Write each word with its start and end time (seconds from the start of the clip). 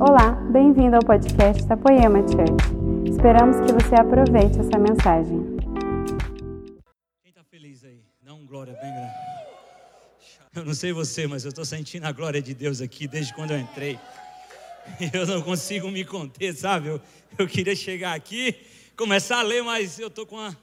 Olá, 0.00 0.30
bem-vindo 0.52 0.94
ao 0.94 1.02
podcast 1.02 1.66
da 1.66 1.76
Poema 1.76 2.20
Church. 2.20 3.10
Esperamos 3.10 3.56
que 3.56 3.72
você 3.72 3.96
aproveite 3.96 4.60
essa 4.60 4.78
mensagem. 4.78 5.56
Quem 7.20 7.30
está 7.30 7.42
feliz 7.42 7.82
aí? 7.82 8.04
Dá 8.22 8.32
um 8.32 8.46
glória 8.46 8.74
bem 8.74 8.92
grande. 8.92 9.12
Eu 10.54 10.64
não 10.66 10.74
sei 10.74 10.92
você, 10.92 11.26
mas 11.26 11.44
eu 11.44 11.48
estou 11.48 11.64
sentindo 11.64 12.06
a 12.06 12.12
glória 12.12 12.40
de 12.40 12.54
Deus 12.54 12.80
aqui 12.80 13.08
desde 13.08 13.34
quando 13.34 13.50
eu 13.50 13.58
entrei. 13.58 13.98
Eu 15.12 15.26
não 15.26 15.42
consigo 15.42 15.90
me 15.90 16.04
conter, 16.04 16.54
sabe? 16.54 16.88
Eu, 16.88 17.00
eu 17.36 17.46
queria 17.46 17.76
chegar 17.76 18.14
aqui, 18.14 18.54
começar 18.96 19.40
a 19.40 19.42
ler, 19.42 19.62
mas 19.62 19.98
eu 19.98 20.08
estou 20.08 20.24
com 20.24 20.38
a. 20.38 20.56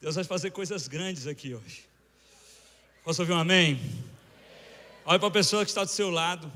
Deus 0.00 0.14
vai 0.14 0.24
fazer 0.24 0.52
coisas 0.52 0.86
grandes 0.86 1.26
aqui 1.26 1.54
hoje. 1.54 1.84
Posso 3.04 3.22
ouvir 3.22 3.32
um 3.32 3.38
amém? 3.38 3.80
Olha 5.04 5.18
para 5.18 5.28
a 5.28 5.32
pessoa 5.32 5.64
que 5.64 5.70
está 5.70 5.82
do 5.82 5.90
seu 5.90 6.08
lado. 6.08 6.52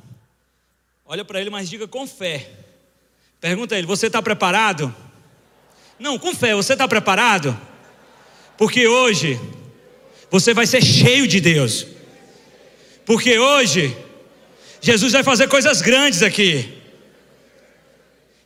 Olha 1.05 1.25
para 1.25 1.41
ele, 1.41 1.51
mas 1.51 1.69
diga 1.69 1.89
com 1.89 2.07
fé. 2.07 2.49
Pergunta 3.41 3.75
a 3.75 3.79
ele: 3.79 3.87
Você 3.87 4.07
está 4.07 4.23
preparado? 4.23 4.95
Não, 5.99 6.19
com 6.19 6.35
fé, 6.35 6.55
você 6.55 6.75
está 6.75 6.87
preparado? 6.87 7.59
Porque 8.57 8.87
hoje 8.87 9.41
você 10.31 10.55
vai 10.55 10.67
ser 10.67 10.83
cheio 10.83 11.27
de 11.27 11.41
Deus. 11.41 11.87
Porque 13.05 13.39
hoje 13.39 13.97
Jesus 14.81 15.13
vai 15.13 15.25
fazer 15.25 15.49
coisas 15.49 15.83
grandes 15.83 16.23
aqui. 16.23 16.81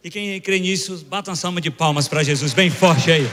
E 0.03 0.11
quem 0.11 0.41
crê 0.41 0.59
nisso, 0.59 1.05
bata 1.07 1.31
uma 1.31 1.37
salva 1.37 1.61
de 1.61 1.71
palmas 1.71 2.09
para 2.09 2.23
Jesus, 2.23 2.55
bem 2.55 2.71
forte 2.71 3.11
aí. 3.11 3.29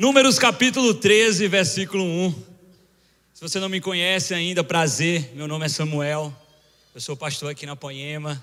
Números 0.00 0.38
capítulo 0.38 0.94
13, 0.94 1.46
versículo 1.46 2.02
1. 2.02 2.32
Se 3.34 3.42
você 3.42 3.60
não 3.60 3.68
me 3.68 3.82
conhece 3.82 4.32
ainda, 4.32 4.64
prazer, 4.64 5.30
meu 5.34 5.46
nome 5.46 5.66
é 5.66 5.68
Samuel, 5.68 6.34
eu 6.94 7.00
sou 7.02 7.14
pastor 7.14 7.50
aqui 7.50 7.66
na 7.66 7.76
Poema 7.76 8.42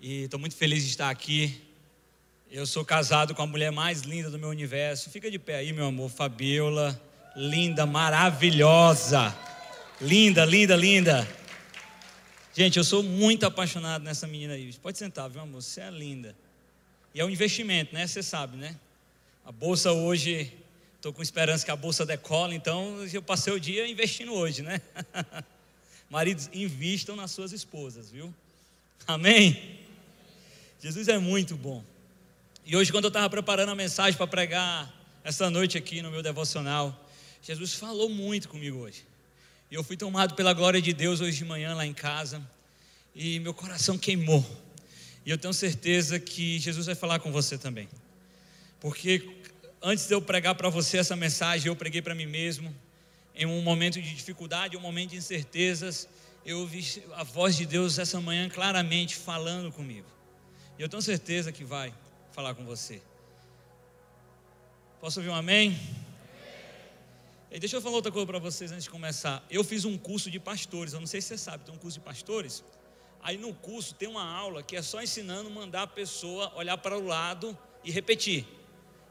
e 0.00 0.24
estou 0.24 0.40
muito 0.40 0.56
feliz 0.56 0.82
de 0.82 0.90
estar 0.90 1.08
aqui. 1.08 1.56
Eu 2.50 2.66
sou 2.66 2.84
casado 2.84 3.32
com 3.32 3.42
a 3.42 3.46
mulher 3.46 3.70
mais 3.70 4.00
linda 4.00 4.28
do 4.28 4.40
meu 4.40 4.48
universo. 4.48 5.08
Fica 5.08 5.30
de 5.30 5.38
pé 5.38 5.54
aí, 5.54 5.72
meu 5.72 5.86
amor, 5.86 6.10
Fabiola, 6.10 7.00
linda, 7.36 7.86
maravilhosa, 7.86 9.32
linda, 10.00 10.44
linda, 10.44 10.74
linda. 10.74 11.28
Gente, 12.52 12.76
eu 12.76 12.82
sou 12.82 13.04
muito 13.04 13.46
apaixonado 13.46 14.02
nessa 14.02 14.26
menina 14.26 14.54
aí. 14.54 14.74
Pode 14.82 14.98
sentar, 14.98 15.30
viu, 15.30 15.42
amor? 15.42 15.62
Você 15.62 15.80
é 15.80 15.90
linda. 15.92 16.34
E 17.14 17.20
é 17.20 17.24
um 17.24 17.30
investimento, 17.30 17.94
né? 17.94 18.04
Você 18.04 18.20
sabe, 18.20 18.56
né? 18.56 18.74
A 19.44 19.50
bolsa 19.50 19.92
hoje, 19.92 20.52
estou 20.96 21.12
com 21.12 21.22
esperança 21.22 21.64
que 21.64 21.70
a 21.70 21.76
bolsa 21.76 22.04
decola, 22.04 22.54
então 22.54 23.04
eu 23.12 23.22
passei 23.22 23.52
o 23.52 23.58
dia 23.58 23.88
investindo 23.88 24.32
hoje, 24.32 24.62
né? 24.62 24.80
Maridos, 26.10 26.50
invistam 26.52 27.16
nas 27.16 27.30
suas 27.30 27.52
esposas, 27.52 28.10
viu? 28.10 28.34
Amém? 29.06 29.80
Jesus 30.80 31.08
é 31.08 31.18
muito 31.18 31.56
bom. 31.56 31.82
E 32.66 32.76
hoje, 32.76 32.92
quando 32.92 33.04
eu 33.04 33.08
estava 33.08 33.28
preparando 33.30 33.70
a 33.70 33.74
mensagem 33.74 34.16
para 34.16 34.26
pregar 34.26 34.92
essa 35.24 35.50
noite 35.50 35.78
aqui 35.78 36.02
no 36.02 36.10
meu 36.10 36.22
devocional, 36.22 37.08
Jesus 37.42 37.74
falou 37.74 38.08
muito 38.08 38.48
comigo 38.48 38.78
hoje. 38.78 39.04
E 39.70 39.74
eu 39.74 39.82
fui 39.82 39.96
tomado 39.96 40.34
pela 40.34 40.52
glória 40.52 40.80
de 40.82 40.92
Deus 40.92 41.20
hoje 41.20 41.38
de 41.38 41.44
manhã 41.44 41.74
lá 41.74 41.86
em 41.86 41.94
casa, 41.94 42.42
e 43.14 43.40
meu 43.40 43.54
coração 43.54 43.96
queimou. 43.96 44.44
E 45.24 45.30
eu 45.30 45.38
tenho 45.38 45.54
certeza 45.54 46.18
que 46.18 46.58
Jesus 46.58 46.86
vai 46.86 46.94
falar 46.94 47.20
com 47.20 47.32
você 47.32 47.56
também. 47.56 47.88
Porque 48.80 49.42
antes 49.82 50.06
de 50.06 50.14
eu 50.14 50.22
pregar 50.22 50.54
para 50.54 50.68
você 50.68 50.98
essa 50.98 51.14
mensagem, 51.14 51.68
eu 51.68 51.76
preguei 51.76 52.00
para 52.00 52.14
mim 52.14 52.26
mesmo. 52.26 52.74
Em 53.34 53.46
um 53.46 53.60
momento 53.62 54.00
de 54.00 54.14
dificuldade, 54.14 54.76
um 54.76 54.80
momento 54.80 55.10
de 55.10 55.16
incertezas, 55.16 56.08
eu 56.44 56.60
ouvi 56.60 56.84
a 57.14 57.22
voz 57.22 57.56
de 57.56 57.66
Deus 57.66 57.98
essa 57.98 58.20
manhã 58.20 58.48
claramente 58.48 59.16
falando 59.16 59.70
comigo. 59.70 60.08
E 60.78 60.82
eu 60.82 60.88
tenho 60.88 61.02
certeza 61.02 61.52
que 61.52 61.62
vai 61.62 61.92
falar 62.32 62.54
com 62.54 62.64
você. 62.64 63.02
Posso 65.00 65.20
ouvir 65.20 65.30
um 65.30 65.34
amém? 65.34 65.78
E 67.50 67.58
deixa 67.58 67.76
eu 67.76 67.82
falar 67.82 67.96
outra 67.96 68.12
coisa 68.12 68.26
para 68.26 68.38
vocês 68.38 68.70
antes 68.70 68.84
de 68.84 68.90
começar. 68.90 69.44
Eu 69.50 69.64
fiz 69.64 69.84
um 69.84 69.98
curso 69.98 70.30
de 70.30 70.38
pastores, 70.38 70.92
eu 70.92 71.00
não 71.00 71.06
sei 71.06 71.20
se 71.20 71.28
você 71.28 71.38
sabe, 71.38 71.64
tem 71.64 71.74
um 71.74 71.78
curso 71.78 71.98
de 71.98 72.04
pastores. 72.04 72.64
Aí 73.22 73.36
no 73.36 73.52
curso 73.52 73.94
tem 73.94 74.08
uma 74.08 74.24
aula 74.24 74.62
que 74.62 74.76
é 74.76 74.82
só 74.82 75.02
ensinando 75.02 75.50
mandar 75.50 75.82
a 75.82 75.86
pessoa 75.86 76.52
olhar 76.54 76.78
para 76.78 76.96
o 76.96 77.04
lado 77.04 77.56
e 77.84 77.90
repetir. 77.90 78.46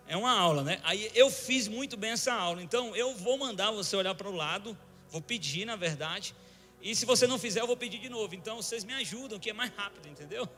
É 0.09 0.18
uma 0.18 0.31
aula, 0.31 0.64
né? 0.64 0.80
Aí 0.81 1.12
eu 1.14 1.30
fiz 1.30 1.68
muito 1.68 1.96
bem 1.96 2.09
essa 2.09 2.34
aula. 2.34 2.64
Então 2.64 2.96
eu 2.96 3.14
vou 3.14 3.38
mandar 3.38 3.70
você 3.70 3.96
olhar 3.96 4.16
para 4.16 4.28
o 4.28 4.36
lado, 4.36 4.75
vou 5.12 5.22
pedir, 5.22 5.66
na 5.66 5.75
verdade. 5.75 6.34
E 6.81 6.96
se 6.96 7.06
você 7.06 7.28
não 7.28 7.38
fizer, 7.38 7.62
eu 7.62 7.68
vou 7.68 7.78
pedir 7.78 8.00
de 8.00 8.09
novo. 8.09 8.34
Então 8.34 8.56
vocês 8.56 8.84
me 8.84 8.92
ajudam, 8.96 9.38
que 9.38 9.52
é 9.52 9.53
mais 9.53 9.72
rápido, 9.78 10.09
entendeu? 10.09 10.50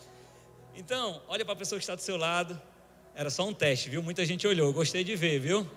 então, 0.74 1.20
olha 1.28 1.44
para 1.44 1.52
a 1.52 1.56
pessoa 1.56 1.78
que 1.78 1.82
está 1.82 1.94
do 1.94 2.00
seu 2.00 2.16
lado. 2.16 2.58
Era 3.14 3.28
só 3.28 3.46
um 3.46 3.52
teste, 3.52 3.90
viu? 3.90 4.02
Muita 4.02 4.24
gente 4.24 4.46
olhou, 4.46 4.72
gostei 4.72 5.04
de 5.04 5.14
ver, 5.14 5.38
viu? 5.38 5.68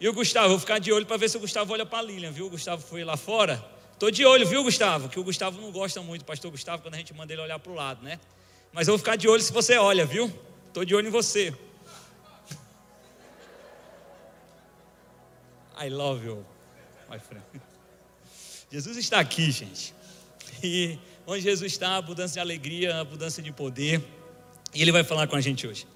E 0.00 0.08
o 0.08 0.12
Gustavo, 0.14 0.48
vou 0.48 0.58
ficar 0.58 0.78
de 0.78 0.90
olho 0.90 1.04
para 1.04 1.18
ver 1.18 1.28
se 1.28 1.36
o 1.36 1.40
Gustavo 1.40 1.74
olha 1.74 1.84
para 1.84 1.98
a 1.98 2.02
Lilian, 2.02 2.30
viu? 2.30 2.46
O 2.46 2.50
Gustavo 2.50 2.80
foi 2.80 3.04
lá 3.04 3.18
fora. 3.18 3.62
Estou 3.92 4.10
de 4.10 4.24
olho, 4.24 4.46
viu, 4.46 4.62
Gustavo? 4.62 5.10
Que 5.10 5.20
o 5.20 5.24
Gustavo 5.24 5.60
não 5.60 5.70
gosta 5.70 6.00
muito, 6.00 6.24
pastor 6.24 6.50
Gustavo, 6.50 6.82
quando 6.82 6.94
a 6.94 6.98
gente 6.98 7.12
manda 7.12 7.34
ele 7.34 7.42
olhar 7.42 7.58
para 7.58 7.70
o 7.70 7.74
lado, 7.74 8.02
né? 8.02 8.18
Mas 8.72 8.88
eu 8.88 8.92
vou 8.92 8.98
ficar 8.98 9.16
de 9.16 9.28
olho 9.28 9.42
se 9.42 9.52
você 9.52 9.76
olha, 9.76 10.06
viu? 10.06 10.32
Estou 10.68 10.86
de 10.86 10.94
olho 10.94 11.08
em 11.08 11.10
você. 11.10 11.52
I 15.80 15.88
love 15.88 16.26
you, 16.26 16.44
my 17.08 17.18
friend. 17.18 17.44
Jesus 18.70 18.96
está 18.96 19.20
aqui, 19.20 19.50
gente. 19.50 19.94
E 20.62 20.98
onde 21.24 21.42
Jesus 21.42 21.72
está, 21.72 21.96
abundância 21.96 22.34
de 22.34 22.40
alegria, 22.40 22.98
abundância 22.98 23.40
de 23.40 23.52
poder. 23.52 24.02
E 24.74 24.82
Ele 24.82 24.90
vai 24.90 25.04
falar 25.04 25.28
com 25.28 25.36
a 25.36 25.40
gente 25.40 25.66
hoje. 25.66 25.86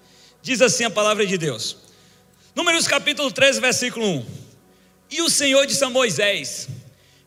Diz 0.41 0.63
assim 0.63 0.85
a 0.85 0.91
palavra 0.91 1.27
de 1.27 1.37
Deus. 1.37 1.77
Números 2.55 2.87
capítulo 2.87 3.31
13, 3.33 3.61
versículo 3.61 4.07
1. 4.07 4.27
E 5.11 5.21
o 5.21 5.29
Senhor 5.29 5.67
disse 5.67 5.83
a 5.85 5.91
Moisés: 5.91 6.69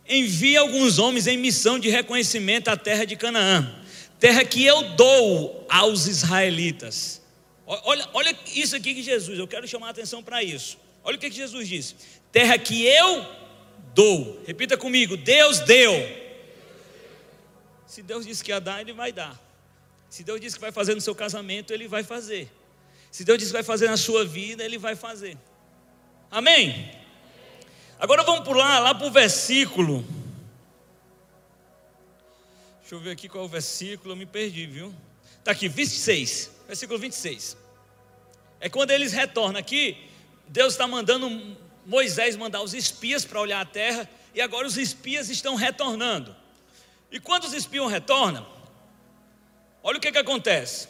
Envia 0.08 0.62
alguns 0.62 0.98
homens 0.98 1.28
em 1.28 1.38
missão 1.38 1.78
de 1.78 1.90
reconhecimento 1.90 2.70
à 2.70 2.78
terra 2.78 3.04
de 3.04 3.18
Canaã, 3.18 3.76
terra 4.18 4.46
que 4.46 4.64
eu 4.64 4.96
dou 4.96 5.66
aos 5.68 6.08
israelitas. 6.08 7.22
Olha, 7.66 8.08
olha 8.14 8.38
isso 8.54 8.76
aqui 8.76 8.94
que 8.94 9.04
Jesus, 9.04 9.38
eu 9.38 9.48
quero 9.48 9.68
chamar 9.68 9.88
a 9.88 9.90
atenção 9.90 10.24
para 10.24 10.42
isso. 10.42 10.78
Olha 11.06 11.16
o 11.16 11.20
que, 11.20 11.30
que 11.30 11.36
Jesus 11.36 11.68
disse: 11.68 11.96
terra 12.32 12.58
que 12.58 12.86
eu 12.86 13.26
dou. 13.94 14.44
Repita 14.46 14.76
comigo: 14.76 15.16
Deus 15.16 15.60
deu. 15.60 15.94
Se 17.86 18.02
Deus 18.02 18.26
disse 18.26 18.44
que 18.44 18.52
ia 18.52 18.60
dar, 18.60 18.82
Ele 18.82 18.92
vai 18.92 19.14
dar. 19.14 19.40
Se 20.10 20.24
Deus 20.24 20.42
disse 20.42 20.56
que 20.56 20.62
vai 20.62 20.72
fazer 20.72 20.96
no 20.96 21.02
seu 21.02 21.16
casamento, 21.16 21.72
Ele 21.72 21.88
vai 21.88 22.04
fazer. 22.04 22.52
Se 23.12 23.24
Deus 23.24 23.38
disse 23.38 23.52
que 23.52 23.58
vai 23.58 23.64
fazer 23.64 23.88
na 23.88 23.96
sua 23.96 24.26
vida, 24.26 24.64
Ele 24.64 24.78
vai 24.78 24.96
fazer. 24.96 25.38
Amém? 26.30 26.92
Agora 28.00 28.24
vamos 28.24 28.44
pular 28.44 28.80
lá 28.80 28.94
para 28.94 29.08
o 29.08 29.12
versículo. 29.12 30.06
Deixa 32.82 32.96
eu 32.96 33.00
ver 33.00 33.12
aqui 33.12 33.30
qual 33.30 33.44
é 33.44 33.48
o 33.48 33.50
versículo, 33.50 34.12
eu 34.12 34.16
me 34.16 34.26
perdi, 34.26 34.66
viu? 34.66 34.94
Está 35.40 35.52
aqui, 35.52 35.68
26, 35.68 36.52
versículo 36.68 37.00
26. 37.00 37.56
É 38.60 38.70
quando 38.70 38.92
eles 38.92 39.14
retornam 39.14 39.60
aqui, 39.60 39.98
Deus 40.48 40.74
está 40.74 40.88
mandando 40.88 41.58
Moisés 41.86 42.36
mandar 42.36 42.62
os 42.62 42.74
espias 42.74 43.24
para 43.24 43.40
olhar 43.40 43.62
a 43.62 43.66
terra, 43.66 44.10
e 44.34 44.42
agora 44.42 44.66
os 44.68 44.78
espias 44.78 45.30
estão 45.30 45.56
retornando. 45.56 46.36
E 47.12 47.20
quando 47.20 47.44
os 47.46 47.54
espias 47.54 47.90
retornam, 47.90 48.46
olha 49.84 49.98
o 49.98 50.02
que, 50.02 50.12
que 50.12 50.18
acontece. 50.18 50.90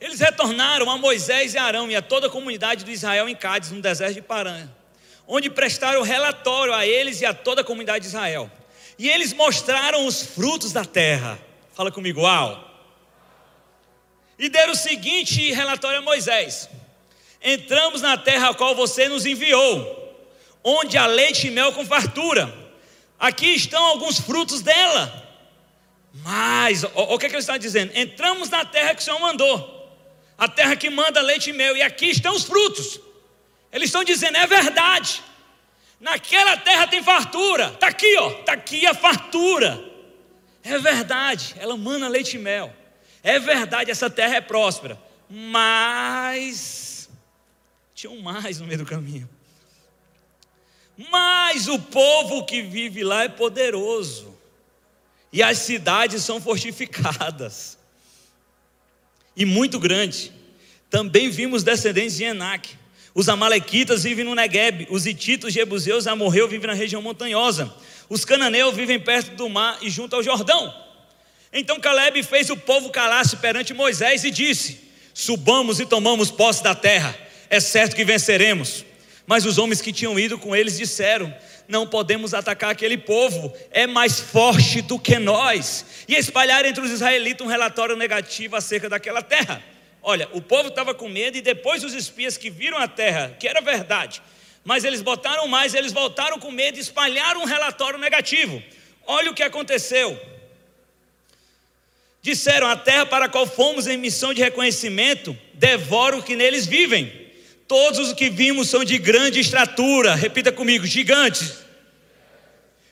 Eles 0.00 0.20
retornaram 0.20 0.88
a 0.88 0.96
Moisés 0.96 1.52
e 1.54 1.58
Arão 1.58 1.90
e 1.90 1.96
a 1.96 2.00
toda 2.00 2.28
a 2.28 2.30
comunidade 2.30 2.84
de 2.84 2.92
Israel 2.92 3.28
em 3.28 3.34
Cádiz, 3.34 3.70
no 3.70 3.82
deserto 3.82 4.14
de 4.14 4.22
Paran, 4.22 4.70
onde 5.26 5.50
prestaram 5.50 6.02
relatório 6.02 6.72
a 6.72 6.86
eles 6.86 7.20
e 7.20 7.26
a 7.26 7.34
toda 7.34 7.60
a 7.60 7.64
comunidade 7.64 8.02
de 8.02 8.08
Israel. 8.08 8.50
E 8.98 9.08
eles 9.10 9.32
mostraram 9.32 10.06
os 10.06 10.22
frutos 10.22 10.72
da 10.72 10.84
terra. 10.84 11.38
Fala 11.74 11.90
comigo, 11.90 12.22
uau. 12.22 12.66
E 14.38 14.48
deram 14.48 14.72
o 14.72 14.76
seguinte 14.76 15.52
relatório 15.52 15.98
a 15.98 16.02
Moisés: 16.02 16.68
Entramos 17.42 18.02
na 18.02 18.16
terra 18.16 18.50
a 18.50 18.54
qual 18.54 18.74
você 18.74 19.08
nos 19.08 19.24
enviou, 19.24 20.28
onde 20.62 20.98
há 20.98 21.06
leite 21.06 21.46
e 21.46 21.50
mel 21.50 21.72
com 21.72 21.84
fartura. 21.84 22.52
Aqui 23.18 23.54
estão 23.54 23.82
alguns 23.84 24.20
frutos 24.20 24.62
dela. 24.62 25.28
Mas, 26.12 26.84
o, 26.84 27.18
que, 27.18 27.26
é 27.26 27.28
que 27.28 27.34
ele 27.34 27.40
está 27.40 27.56
dizendo? 27.56 27.92
Entramos 27.94 28.48
na 28.50 28.64
terra 28.64 28.94
que 28.94 29.00
o 29.00 29.04
Senhor 29.04 29.20
mandou, 29.20 29.96
a 30.36 30.48
terra 30.48 30.74
que 30.74 30.90
manda 30.90 31.20
leite 31.20 31.50
e 31.50 31.52
mel, 31.52 31.76
e 31.76 31.82
aqui 31.82 32.06
estão 32.06 32.34
os 32.34 32.44
frutos. 32.44 33.00
Eles 33.72 33.88
estão 33.88 34.02
dizendo, 34.02 34.36
é 34.36 34.46
verdade. 34.46 35.22
Naquela 36.00 36.56
terra 36.56 36.86
tem 36.86 37.02
fartura. 37.02 37.66
Está 37.66 37.88
aqui, 37.88 38.16
ó. 38.18 38.30
Está 38.30 38.52
aqui 38.54 38.86
a 38.86 38.94
fartura. 38.94 39.84
É 40.64 40.78
verdade. 40.78 41.54
Ela 41.58 41.76
manda 41.76 42.08
leite 42.08 42.36
e 42.36 42.38
mel. 42.38 42.74
É 43.22 43.38
verdade, 43.38 43.90
essa 43.90 44.08
terra 44.08 44.36
é 44.36 44.40
próspera, 44.40 44.98
mas 45.28 46.89
tinha 48.00 48.10
um 48.10 48.22
mais 48.22 48.58
no 48.58 48.66
meio 48.66 48.78
do 48.78 48.86
caminho. 48.86 49.28
Mas 51.10 51.68
o 51.68 51.78
povo 51.78 52.46
que 52.46 52.62
vive 52.62 53.04
lá 53.04 53.24
é 53.24 53.28
poderoso, 53.28 54.34
e 55.30 55.42
as 55.42 55.58
cidades 55.58 56.24
são 56.24 56.40
fortificadas, 56.40 57.76
e 59.36 59.44
muito 59.44 59.78
grande. 59.78 60.32
Também 60.88 61.28
vimos 61.28 61.62
descendentes 61.62 62.16
de 62.16 62.24
Enac. 62.24 62.74
Os 63.14 63.28
amalequitas 63.28 64.04
vivem 64.04 64.24
no 64.24 64.34
Negueb, 64.34 64.86
os 64.90 65.04
hititos, 65.04 65.52
jebuseus, 65.52 66.06
amorreu 66.06 66.48
vivem 66.48 66.68
na 66.68 66.74
região 66.74 67.02
montanhosa. 67.02 67.72
Os 68.08 68.24
cananeus 68.24 68.74
vivem 68.74 68.98
perto 68.98 69.36
do 69.36 69.48
mar 69.48 69.78
e 69.82 69.90
junto 69.90 70.16
ao 70.16 70.22
Jordão. 70.22 70.74
Então 71.52 71.78
Caleb 71.78 72.22
fez 72.22 72.48
o 72.48 72.56
povo 72.56 72.90
calar-se 72.90 73.36
perante 73.36 73.74
Moisés 73.74 74.24
e 74.24 74.30
disse: 74.30 74.80
Subamos 75.12 75.80
e 75.80 75.86
tomamos 75.86 76.30
posse 76.30 76.62
da 76.62 76.74
terra, 76.74 77.16
é 77.50 77.58
certo 77.58 77.96
que 77.96 78.04
venceremos. 78.04 78.86
Mas 79.26 79.44
os 79.44 79.58
homens 79.58 79.82
que 79.82 79.92
tinham 79.92 80.18
ido 80.18 80.38
com 80.38 80.54
eles 80.54 80.78
disseram: 80.78 81.34
Não 81.68 81.86
podemos 81.86 82.32
atacar 82.32 82.70
aquele 82.70 82.96
povo, 82.96 83.52
é 83.70 83.86
mais 83.86 84.20
forte 84.20 84.80
do 84.80 84.98
que 84.98 85.18
nós. 85.18 85.84
E 86.08 86.14
espalhar 86.14 86.64
entre 86.64 86.82
os 86.82 86.90
israelitas 86.90 87.46
um 87.46 87.50
relatório 87.50 87.96
negativo 87.96 88.56
acerca 88.56 88.88
daquela 88.88 89.20
terra. 89.20 89.62
Olha, 90.02 90.28
o 90.32 90.40
povo 90.40 90.68
estava 90.68 90.94
com 90.94 91.08
medo 91.08 91.36
e 91.36 91.42
depois 91.42 91.84
os 91.84 91.92
espias 91.92 92.36
que 92.38 92.48
viram 92.48 92.78
a 92.78 92.88
terra, 92.88 93.36
que 93.38 93.46
era 93.46 93.60
verdade, 93.60 94.22
mas 94.64 94.82
eles 94.82 95.02
botaram 95.02 95.46
mais, 95.46 95.74
eles 95.74 95.92
voltaram 95.92 96.38
com 96.38 96.50
medo 96.50 96.78
e 96.78 96.80
espalharam 96.80 97.42
um 97.42 97.44
relatório 97.44 97.98
negativo. 97.98 98.62
Olha 99.06 99.30
o 99.30 99.34
que 99.34 99.42
aconteceu. 99.42 100.18
Disseram: 102.22 102.66
A 102.66 102.76
terra 102.76 103.06
para 103.06 103.26
a 103.26 103.28
qual 103.28 103.46
fomos 103.46 103.86
em 103.86 103.96
missão 103.96 104.32
de 104.32 104.42
reconhecimento 104.42 105.36
devora 105.54 106.16
o 106.16 106.22
que 106.22 106.36
neles 106.36 106.66
vivem. 106.66 107.29
Todos 107.70 108.00
os 108.00 108.12
que 108.12 108.28
vimos 108.28 108.68
são 108.68 108.82
de 108.82 108.98
grande 108.98 109.38
estatura. 109.38 110.16
Repita 110.16 110.50
comigo: 110.50 110.84
gigantes. 110.84 111.58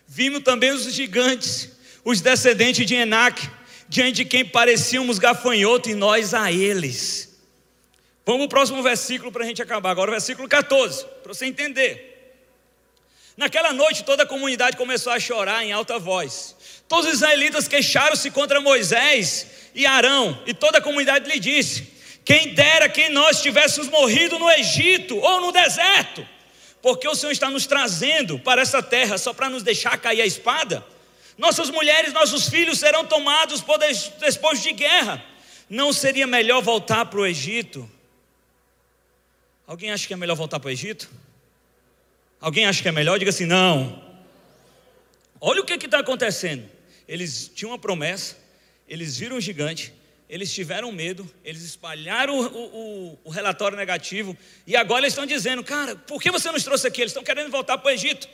Vimos 0.06 0.44
também 0.44 0.70
os 0.70 0.84
gigantes, 0.94 1.72
os 2.04 2.20
descendentes 2.20 2.86
de 2.86 2.94
Enac, 2.94 3.50
diante 3.88 4.18
de 4.18 4.24
quem 4.24 4.44
parecíamos 4.44 5.18
gafanhoto 5.18 5.90
e 5.90 5.94
nós 5.96 6.32
a 6.32 6.52
eles. 6.52 7.40
Vamos 8.24 8.42
para 8.42 8.46
o 8.46 8.48
próximo 8.48 8.80
versículo 8.80 9.32
para 9.32 9.42
a 9.42 9.48
gente 9.48 9.60
acabar. 9.60 9.90
Agora, 9.90 10.12
o 10.12 10.14
versículo 10.14 10.48
14, 10.48 11.04
para 11.24 11.34
você 11.34 11.46
entender. 11.46 12.38
Naquela 13.36 13.72
noite, 13.72 14.04
toda 14.04 14.22
a 14.22 14.26
comunidade 14.26 14.76
começou 14.76 15.12
a 15.12 15.18
chorar 15.18 15.64
em 15.64 15.72
alta 15.72 15.98
voz. 15.98 16.54
Todos 16.86 17.06
os 17.06 17.14
israelitas 17.14 17.66
queixaram-se 17.66 18.30
contra 18.30 18.60
Moisés 18.60 19.44
e 19.74 19.84
Arão, 19.84 20.40
e 20.46 20.54
toda 20.54 20.78
a 20.78 20.80
comunidade 20.80 21.28
lhe 21.28 21.40
disse: 21.40 21.97
Quem 22.28 22.52
dera 22.52 22.90
que 22.90 23.08
nós 23.08 23.40
tivéssemos 23.40 23.88
morrido 23.88 24.38
no 24.38 24.50
Egito 24.50 25.16
ou 25.16 25.40
no 25.40 25.50
deserto, 25.50 26.28
porque 26.82 27.08
o 27.08 27.14
Senhor 27.14 27.32
está 27.32 27.50
nos 27.50 27.66
trazendo 27.66 28.38
para 28.38 28.60
essa 28.60 28.82
terra 28.82 29.16
só 29.16 29.32
para 29.32 29.48
nos 29.48 29.62
deixar 29.62 29.96
cair 29.96 30.20
a 30.20 30.26
espada. 30.26 30.84
Nossas 31.38 31.70
mulheres, 31.70 32.12
nossos 32.12 32.50
filhos 32.50 32.78
serão 32.78 33.06
tomados 33.06 33.62
por 33.62 33.78
despojos 33.78 34.62
de 34.62 34.72
guerra. 34.72 35.24
Não 35.70 35.90
seria 35.90 36.26
melhor 36.26 36.60
voltar 36.60 37.06
para 37.06 37.18
o 37.18 37.26
Egito? 37.26 37.90
Alguém 39.66 39.90
acha 39.90 40.06
que 40.06 40.12
é 40.12 40.16
melhor 40.16 40.36
voltar 40.36 40.60
para 40.60 40.68
o 40.68 40.70
Egito? 40.70 41.08
Alguém 42.42 42.66
acha 42.66 42.82
que 42.82 42.88
é 42.88 42.92
melhor? 42.92 43.18
Diga 43.18 43.30
assim: 43.30 43.46
não. 43.46 44.04
Olha 45.40 45.62
o 45.62 45.64
que 45.64 45.72
está 45.72 46.00
acontecendo. 46.00 46.68
Eles 47.08 47.50
tinham 47.54 47.70
uma 47.70 47.78
promessa, 47.78 48.36
eles 48.86 49.16
viram 49.16 49.38
um 49.38 49.40
gigante, 49.40 49.94
eles 50.28 50.52
tiveram 50.52 50.92
medo, 50.92 51.28
eles 51.42 51.62
espalharam 51.62 52.38
o, 52.38 52.44
o, 52.44 53.18
o 53.24 53.30
relatório 53.30 53.76
negativo, 53.76 54.36
e 54.66 54.76
agora 54.76 55.00
eles 55.00 55.12
estão 55.12 55.24
dizendo: 55.24 55.64
Cara, 55.64 55.96
por 55.96 56.20
que 56.20 56.30
você 56.30 56.50
nos 56.52 56.62
trouxe 56.62 56.86
aqui? 56.86 57.00
Eles 57.00 57.12
estão 57.12 57.24
querendo 57.24 57.50
voltar 57.50 57.78
para 57.78 57.88
o 57.88 57.90
Egito. 57.90 58.28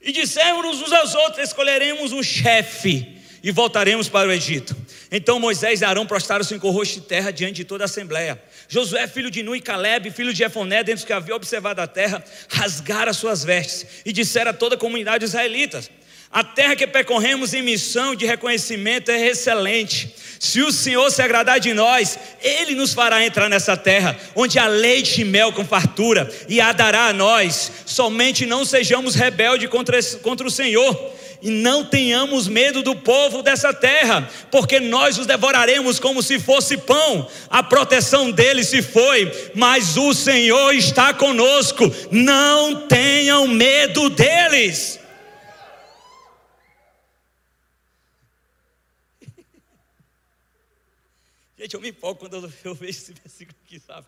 E 0.00 0.12
dissemos 0.12 0.82
uns 0.82 0.92
aos 0.92 1.14
outros: 1.14 1.48
Escolheremos 1.48 2.12
um 2.12 2.22
chefe 2.22 3.16
e 3.42 3.52
voltaremos 3.52 4.08
para 4.08 4.28
o 4.28 4.32
Egito. 4.32 4.76
Então 5.10 5.38
Moisés 5.38 5.80
e 5.80 5.84
Arão 5.84 6.04
prostraram-se 6.04 6.52
em 6.52 6.58
rosto 6.58 6.94
de 6.94 7.00
terra 7.02 7.30
diante 7.30 7.54
de 7.54 7.64
toda 7.64 7.84
a 7.84 7.86
assembleia. 7.86 8.42
Josué, 8.68 9.06
filho 9.06 9.30
de 9.30 9.42
Nu 9.44 9.54
e 9.54 9.60
Caleb, 9.60 10.10
filho 10.10 10.34
de 10.34 10.42
Efoné, 10.42 10.78
dentre 10.82 10.94
os 10.94 11.04
que 11.04 11.12
havia 11.12 11.36
observado 11.36 11.80
a 11.80 11.86
terra, 11.86 12.24
rasgaram 12.48 13.10
as 13.10 13.16
suas 13.16 13.44
vestes 13.44 13.86
e 14.04 14.12
disseram 14.12 14.50
a 14.50 14.54
toda 14.54 14.74
a 14.74 14.78
comunidade 14.78 15.24
israelita: 15.24 15.80
A 16.30 16.44
terra 16.44 16.76
que 16.76 16.86
percorremos 16.86 17.54
em 17.54 17.62
missão 17.62 18.14
de 18.14 18.26
reconhecimento 18.26 19.10
é 19.10 19.28
excelente. 19.28 20.14
Se 20.38 20.60
o 20.60 20.70
Senhor 20.70 21.10
se 21.10 21.22
agradar 21.22 21.58
de 21.58 21.72
nós, 21.72 22.18
Ele 22.42 22.74
nos 22.74 22.92
fará 22.92 23.24
entrar 23.24 23.48
nessa 23.48 23.76
terra, 23.76 24.16
onde 24.34 24.58
há 24.58 24.66
leite 24.66 25.22
e 25.22 25.24
mel 25.24 25.52
com 25.52 25.64
fartura, 25.64 26.30
e 26.48 26.60
a 26.60 26.72
dará 26.72 27.06
a 27.06 27.12
nós. 27.12 27.72
Somente 27.86 28.44
não 28.44 28.64
sejamos 28.64 29.14
rebeldes 29.14 29.70
contra, 29.70 30.02
contra 30.22 30.46
o 30.46 30.50
Senhor 30.50 31.14
e 31.42 31.50
não 31.50 31.84
tenhamos 31.84 32.48
medo 32.48 32.82
do 32.82 32.96
povo 32.96 33.42
dessa 33.42 33.72
terra, 33.72 34.28
porque 34.50 34.80
nós 34.80 35.18
os 35.18 35.26
devoraremos 35.26 35.98
como 36.00 36.22
se 36.22 36.38
fosse 36.38 36.76
pão. 36.76 37.28
A 37.48 37.62
proteção 37.62 38.30
deles 38.30 38.68
se 38.68 38.82
foi, 38.82 39.30
mas 39.54 39.96
o 39.96 40.12
Senhor 40.12 40.74
está 40.74 41.14
conosco. 41.14 41.90
Não 42.10 42.86
tenham 42.86 43.46
medo 43.46 44.08
deles. 44.10 44.98
Gente, 51.58 51.74
eu 51.74 51.80
me 51.80 51.88
empolgo 51.88 52.20
quando 52.20 52.52
eu 52.64 52.74
vejo 52.74 52.90
esse 52.90 53.12
versículo 53.12 53.56
aqui, 53.64 53.80
sabe? 53.80 54.06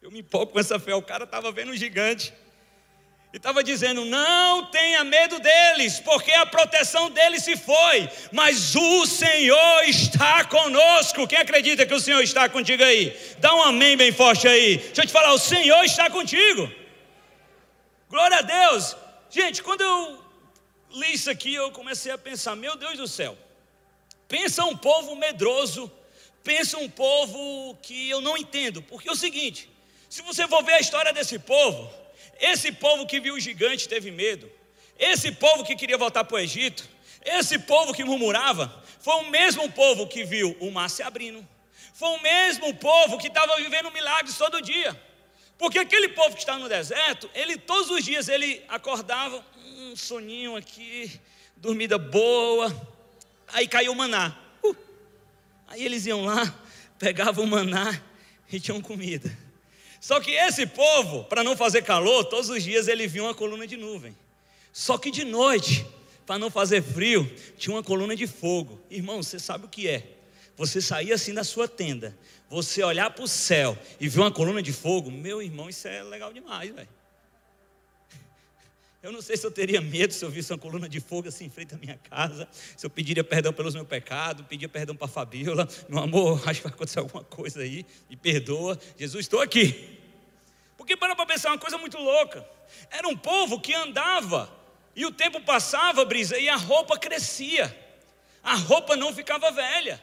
Eu 0.00 0.10
me 0.10 0.20
empolgo 0.20 0.52
com 0.52 0.60
essa 0.60 0.78
fé. 0.78 0.94
O 0.94 1.02
cara 1.02 1.24
estava 1.24 1.50
vendo 1.52 1.72
um 1.72 1.76
gigante 1.76 2.32
e 3.32 3.36
estava 3.36 3.62
dizendo: 3.62 4.04
não 4.04 4.70
tenha 4.70 5.04
medo 5.04 5.38
deles, 5.40 6.00
porque 6.00 6.30
a 6.32 6.46
proteção 6.46 7.10
deles 7.10 7.42
se 7.42 7.56
foi, 7.56 8.08
mas 8.32 8.74
o 8.74 9.06
Senhor 9.06 9.84
está 9.84 10.44
conosco. 10.44 11.26
Quem 11.26 11.38
acredita 11.38 11.84
que 11.84 11.94
o 11.94 12.00
Senhor 12.00 12.22
está 12.22 12.48
contigo 12.48 12.82
aí? 12.82 13.14
Dá 13.38 13.54
um 13.54 13.62
amém 13.62 13.96
bem 13.96 14.12
forte 14.12 14.48
aí. 14.48 14.78
Deixa 14.78 15.02
eu 15.02 15.06
te 15.06 15.12
falar: 15.12 15.32
o 15.32 15.38
Senhor 15.38 15.84
está 15.84 16.08
contigo. 16.08 16.70
Glória 18.08 18.38
a 18.38 18.42
Deus. 18.42 18.96
Gente, 19.28 19.62
quando 19.62 19.82
eu 19.82 20.24
li 20.92 21.12
isso 21.12 21.28
aqui, 21.28 21.52
eu 21.52 21.70
comecei 21.72 22.12
a 22.12 22.16
pensar: 22.16 22.56
meu 22.56 22.76
Deus 22.76 22.96
do 22.96 23.08
céu, 23.08 23.36
pensa 24.26 24.64
um 24.64 24.76
povo 24.76 25.14
medroso, 25.16 25.92
pensa 26.48 26.78
um 26.78 26.88
povo 26.88 27.76
que 27.82 28.08
eu 28.08 28.22
não 28.22 28.34
entendo, 28.34 28.80
porque 28.80 29.06
é 29.06 29.12
o 29.12 29.16
seguinte: 29.16 29.68
se 30.08 30.22
você 30.22 30.48
for 30.48 30.64
ver 30.64 30.72
a 30.72 30.80
história 30.80 31.12
desse 31.12 31.38
povo, 31.38 31.92
esse 32.40 32.72
povo 32.72 33.06
que 33.06 33.20
viu 33.20 33.34
o 33.34 33.40
gigante 33.40 33.86
teve 33.86 34.10
medo. 34.10 34.50
Esse 34.98 35.30
povo 35.30 35.62
que 35.62 35.76
queria 35.76 35.98
voltar 35.98 36.24
para 36.24 36.36
o 36.36 36.38
Egito, 36.38 36.88
esse 37.22 37.58
povo 37.58 37.92
que 37.92 38.02
murmurava, 38.02 38.82
foi 38.98 39.16
o 39.16 39.30
mesmo 39.30 39.70
povo 39.70 40.06
que 40.06 40.24
viu 40.24 40.56
o 40.58 40.70
mar 40.70 40.88
se 40.88 41.02
abrindo. 41.02 41.46
Foi 41.92 42.08
o 42.08 42.22
mesmo 42.22 42.74
povo 42.74 43.18
que 43.18 43.28
estava 43.28 43.54
vivendo 43.56 43.92
milagres 43.92 44.38
todo 44.38 44.62
dia. 44.62 44.98
Porque 45.58 45.78
aquele 45.78 46.08
povo 46.08 46.34
que 46.34 46.40
está 46.40 46.56
no 46.56 46.68
deserto, 46.68 47.28
ele 47.34 47.58
todos 47.58 47.90
os 47.90 48.02
dias 48.02 48.26
ele 48.26 48.64
acordava, 48.68 49.44
um 49.76 49.94
soninho 49.94 50.56
aqui, 50.56 51.20
dormida 51.56 51.98
boa, 51.98 52.74
aí 53.48 53.68
caiu 53.68 53.92
o 53.92 53.96
maná. 53.96 54.47
Aí 55.68 55.84
eles 55.84 56.06
iam 56.06 56.24
lá, 56.24 56.52
pegavam 56.98 57.46
maná 57.46 58.00
e 58.50 58.58
tinham 58.58 58.80
comida. 58.80 59.30
Só 60.00 60.20
que 60.20 60.30
esse 60.30 60.66
povo, 60.66 61.24
para 61.24 61.44
não 61.44 61.56
fazer 61.56 61.82
calor, 61.82 62.24
todos 62.24 62.48
os 62.48 62.62
dias 62.62 62.88
ele 62.88 63.06
via 63.06 63.22
uma 63.22 63.34
coluna 63.34 63.66
de 63.66 63.76
nuvem. 63.76 64.16
Só 64.72 64.96
que 64.96 65.10
de 65.10 65.24
noite, 65.24 65.86
para 66.24 66.38
não 66.38 66.50
fazer 66.50 66.82
frio, 66.82 67.30
tinha 67.56 67.74
uma 67.74 67.82
coluna 67.82 68.14
de 68.14 68.26
fogo. 68.26 68.80
Irmão, 68.90 69.22
você 69.22 69.38
sabe 69.38 69.66
o 69.66 69.68
que 69.68 69.88
é? 69.88 70.14
Você 70.56 70.80
sair 70.80 71.12
assim 71.12 71.32
da 71.32 71.44
sua 71.44 71.68
tenda, 71.68 72.16
você 72.50 72.82
olhar 72.82 73.10
para 73.10 73.24
o 73.24 73.28
céu 73.28 73.78
e 74.00 74.08
ver 74.08 74.20
uma 74.20 74.30
coluna 74.30 74.62
de 74.62 74.72
fogo, 74.72 75.10
meu 75.10 75.40
irmão, 75.40 75.68
isso 75.68 75.86
é 75.86 76.02
legal 76.02 76.32
demais, 76.32 76.74
velho. 76.74 76.88
Eu 79.00 79.12
não 79.12 79.22
sei 79.22 79.36
se 79.36 79.46
eu 79.46 79.50
teria 79.50 79.80
medo 79.80 80.12
se 80.12 80.24
eu 80.24 80.30
visse 80.30 80.52
uma 80.52 80.58
coluna 80.58 80.88
de 80.88 80.98
fogo 80.98 81.28
assim 81.28 81.44
em 81.44 81.50
frente 81.50 81.72
à 81.72 81.78
minha 81.78 81.96
casa, 82.10 82.48
se 82.76 82.84
eu 82.84 82.90
pediria 82.90 83.22
perdão 83.22 83.52
pelos 83.52 83.72
meus 83.72 83.86
pecados, 83.86 84.44
pedia 84.46 84.68
perdão 84.68 84.96
para 84.96 85.06
a 85.06 85.08
Fabiola, 85.08 85.68
meu 85.88 86.00
amor, 86.00 86.42
acho 86.48 86.60
que 86.60 86.64
vai 86.66 86.74
acontecer 86.74 86.98
alguma 86.98 87.22
coisa 87.22 87.60
aí, 87.60 87.86
me 88.10 88.16
perdoa, 88.16 88.78
Jesus, 88.96 89.26
estou 89.26 89.40
aqui. 89.40 90.00
Porque 90.76 90.96
para 90.96 91.14
para 91.14 91.26
pensar 91.26 91.50
uma 91.50 91.58
coisa 91.58 91.78
muito 91.78 91.96
louca, 91.96 92.44
era 92.90 93.06
um 93.06 93.16
povo 93.16 93.60
que 93.60 93.72
andava, 93.72 94.52
e 94.96 95.06
o 95.06 95.12
tempo 95.12 95.40
passava, 95.42 96.04
brisa, 96.04 96.36
e 96.36 96.48
a 96.48 96.56
roupa 96.56 96.98
crescia, 96.98 97.76
a 98.42 98.56
roupa 98.56 98.96
não 98.96 99.14
ficava 99.14 99.52
velha. 99.52 100.02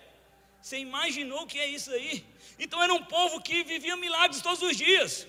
Você 0.61 0.77
imaginou 0.77 1.41
o 1.41 1.47
que 1.47 1.59
é 1.59 1.67
isso 1.67 1.91
aí? 1.91 2.25
Então 2.57 2.81
era 2.81 2.93
um 2.93 3.03
povo 3.03 3.41
que 3.41 3.61
vivia 3.65 3.97
milagres 3.97 4.41
todos 4.41 4.61
os 4.61 4.77
dias 4.77 5.27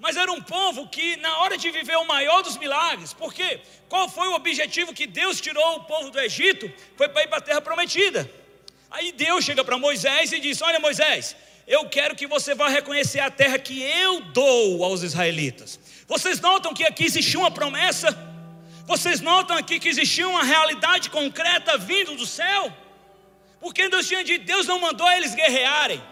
mas 0.00 0.16
era 0.16 0.32
um 0.32 0.40
povo 0.40 0.88
que, 0.88 1.16
na 1.18 1.38
hora 1.40 1.58
de 1.58 1.70
viver 1.70 1.96
o 1.96 2.06
maior 2.06 2.42
dos 2.42 2.56
milagres, 2.56 3.12
por 3.12 3.34
quê? 3.34 3.60
Qual 3.86 4.08
foi 4.08 4.28
o 4.28 4.34
objetivo 4.34 4.94
que 4.94 5.06
Deus 5.06 5.40
tirou 5.40 5.76
o 5.76 5.84
povo 5.84 6.10
do 6.10 6.18
Egito? 6.18 6.72
Foi 6.96 7.06
para 7.06 7.22
ir 7.22 7.28
para 7.28 7.36
a 7.36 7.42
terra 7.42 7.60
prometida. 7.60 8.28
Aí 8.90 9.12
Deus 9.12 9.44
chega 9.44 9.62
para 9.62 9.76
Moisés 9.76 10.32
e 10.32 10.40
diz: 10.40 10.62
Olha, 10.62 10.80
Moisés, 10.80 11.36
eu 11.66 11.86
quero 11.86 12.16
que 12.16 12.26
você 12.26 12.54
vá 12.54 12.68
reconhecer 12.68 13.20
a 13.20 13.30
terra 13.30 13.58
que 13.58 13.82
eu 13.82 14.22
dou 14.22 14.82
aos 14.82 15.02
israelitas. 15.02 15.78
Vocês 16.08 16.40
notam 16.40 16.72
que 16.72 16.84
aqui 16.84 17.04
existia 17.04 17.38
uma 17.38 17.50
promessa? 17.50 18.08
Vocês 18.86 19.20
notam 19.20 19.54
aqui 19.54 19.78
que 19.78 19.88
existia 19.88 20.26
uma 20.26 20.42
realidade 20.42 21.10
concreta 21.10 21.76
vindo 21.76 22.16
do 22.16 22.26
céu? 22.26 22.72
Porque 23.60 23.86
Deus 23.90 24.08
tinha 24.08 24.24
dito, 24.24 24.46
Deus 24.46 24.66
não 24.66 24.80
mandou 24.80 25.08
eles 25.12 25.34
guerrearem. 25.34 26.02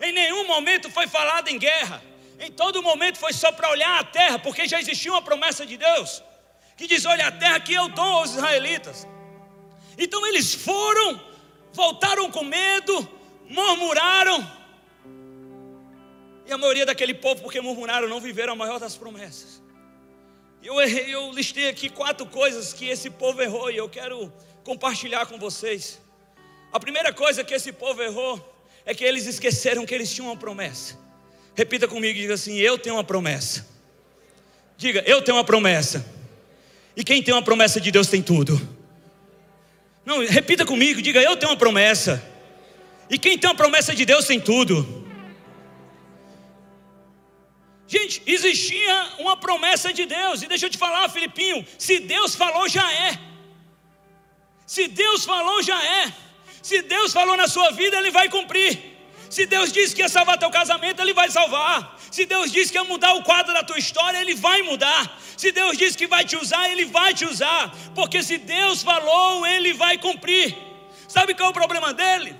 Em 0.00 0.12
nenhum 0.12 0.46
momento 0.46 0.88
foi 0.90 1.08
falado 1.08 1.48
em 1.48 1.58
guerra. 1.58 2.00
Em 2.38 2.52
todo 2.52 2.82
momento 2.82 3.18
foi 3.18 3.32
só 3.32 3.50
para 3.50 3.70
olhar 3.70 3.98
a 3.98 4.04
terra, 4.04 4.38
porque 4.38 4.68
já 4.68 4.78
existia 4.78 5.10
uma 5.10 5.22
promessa 5.22 5.64
de 5.64 5.76
Deus 5.76 6.22
que 6.76 6.86
diz: 6.86 7.04
Olha, 7.04 7.28
a 7.28 7.32
terra 7.32 7.58
que 7.58 7.72
eu 7.72 7.88
dou 7.88 8.04
aos 8.04 8.30
israelitas. 8.30 9.06
Então 9.98 10.26
eles 10.26 10.54
foram, 10.54 11.20
voltaram 11.72 12.30
com 12.30 12.44
medo, 12.44 13.08
murmuraram. 13.48 14.54
E 16.44 16.52
a 16.52 16.58
maioria 16.58 16.86
daquele 16.86 17.14
povo, 17.14 17.42
porque 17.42 17.60
murmuraram, 17.60 18.08
não 18.08 18.20
viveram 18.20 18.52
a 18.52 18.56
maior 18.56 18.78
das 18.78 18.96
promessas. 18.96 19.62
Eu, 20.62 20.80
errei, 20.80 21.14
eu 21.14 21.32
listei 21.32 21.68
aqui 21.68 21.88
quatro 21.88 22.26
coisas 22.26 22.72
que 22.72 22.88
esse 22.88 23.08
povo 23.10 23.40
errou 23.42 23.70
e 23.70 23.76
eu 23.76 23.88
quero 23.88 24.32
compartilhar 24.62 25.26
com 25.26 25.38
vocês. 25.38 26.00
A 26.72 26.78
primeira 26.78 27.12
coisa 27.12 27.42
que 27.42 27.54
esse 27.54 27.72
povo 27.72 28.02
errou 28.02 28.54
é 28.84 28.94
que 28.94 29.04
eles 29.04 29.26
esqueceram 29.26 29.86
que 29.86 29.94
eles 29.94 30.12
tinham 30.12 30.28
uma 30.28 30.36
promessa. 30.36 31.05
Repita 31.56 31.88
comigo 31.88 32.18
e 32.18 32.20
diga 32.20 32.34
assim: 32.34 32.58
Eu 32.58 32.78
tenho 32.78 32.96
uma 32.96 33.04
promessa. 33.04 33.66
Diga, 34.76 35.02
eu 35.06 35.22
tenho 35.22 35.38
uma 35.38 35.44
promessa. 35.44 36.04
E 36.94 37.02
quem 37.02 37.22
tem 37.22 37.32
uma 37.32 37.42
promessa 37.42 37.80
de 37.80 37.90
Deus 37.90 38.08
tem 38.08 38.22
tudo. 38.22 38.60
Não, 40.04 40.24
repita 40.24 40.66
comigo, 40.66 41.00
diga: 41.00 41.22
Eu 41.22 41.34
tenho 41.36 41.50
uma 41.50 41.58
promessa. 41.58 42.22
E 43.08 43.18
quem 43.18 43.38
tem 43.38 43.48
uma 43.48 43.56
promessa 43.56 43.94
de 43.94 44.04
Deus 44.04 44.26
tem 44.26 44.38
tudo. 44.38 45.06
Gente, 47.88 48.22
existia 48.26 49.12
uma 49.20 49.36
promessa 49.36 49.92
de 49.92 50.04
Deus, 50.06 50.42
e 50.42 50.48
deixa 50.48 50.66
eu 50.66 50.70
te 50.70 50.76
falar, 50.76 51.08
Filipinho: 51.08 51.66
se 51.78 52.00
Deus 52.00 52.34
falou, 52.34 52.68
já 52.68 52.92
é. 52.92 53.18
Se 54.66 54.88
Deus 54.88 55.24
falou, 55.24 55.62
já 55.62 55.82
é. 55.82 56.12
Se 56.60 56.82
Deus 56.82 57.12
falou 57.12 57.36
na 57.36 57.46
sua 57.46 57.70
vida, 57.70 57.96
Ele 57.96 58.10
vai 58.10 58.28
cumprir. 58.28 58.95
Se 59.30 59.46
Deus 59.46 59.72
disse 59.72 59.94
que 59.94 60.02
ia 60.02 60.08
salvar 60.08 60.38
teu 60.38 60.50
casamento, 60.50 61.00
Ele 61.00 61.12
vai 61.12 61.30
salvar. 61.30 61.98
Se 62.10 62.24
Deus 62.24 62.50
disse 62.50 62.70
que 62.72 62.78
ia 62.78 62.84
mudar 62.84 63.12
o 63.14 63.22
quadro 63.22 63.52
da 63.52 63.62
tua 63.62 63.78
história, 63.78 64.18
Ele 64.18 64.34
vai 64.34 64.62
mudar. 64.62 65.18
Se 65.36 65.52
Deus 65.52 65.76
disse 65.76 65.96
que 65.96 66.06
vai 66.06 66.24
te 66.24 66.36
usar, 66.36 66.70
Ele 66.70 66.84
vai 66.84 67.12
te 67.12 67.24
usar. 67.24 67.74
Porque 67.94 68.22
se 68.22 68.38
Deus 68.38 68.82
falou, 68.82 69.46
Ele 69.46 69.72
vai 69.72 69.98
cumprir. 69.98 70.56
Sabe 71.08 71.34
qual 71.34 71.48
é 71.48 71.50
o 71.50 71.54
problema 71.54 71.92
dele? 71.92 72.36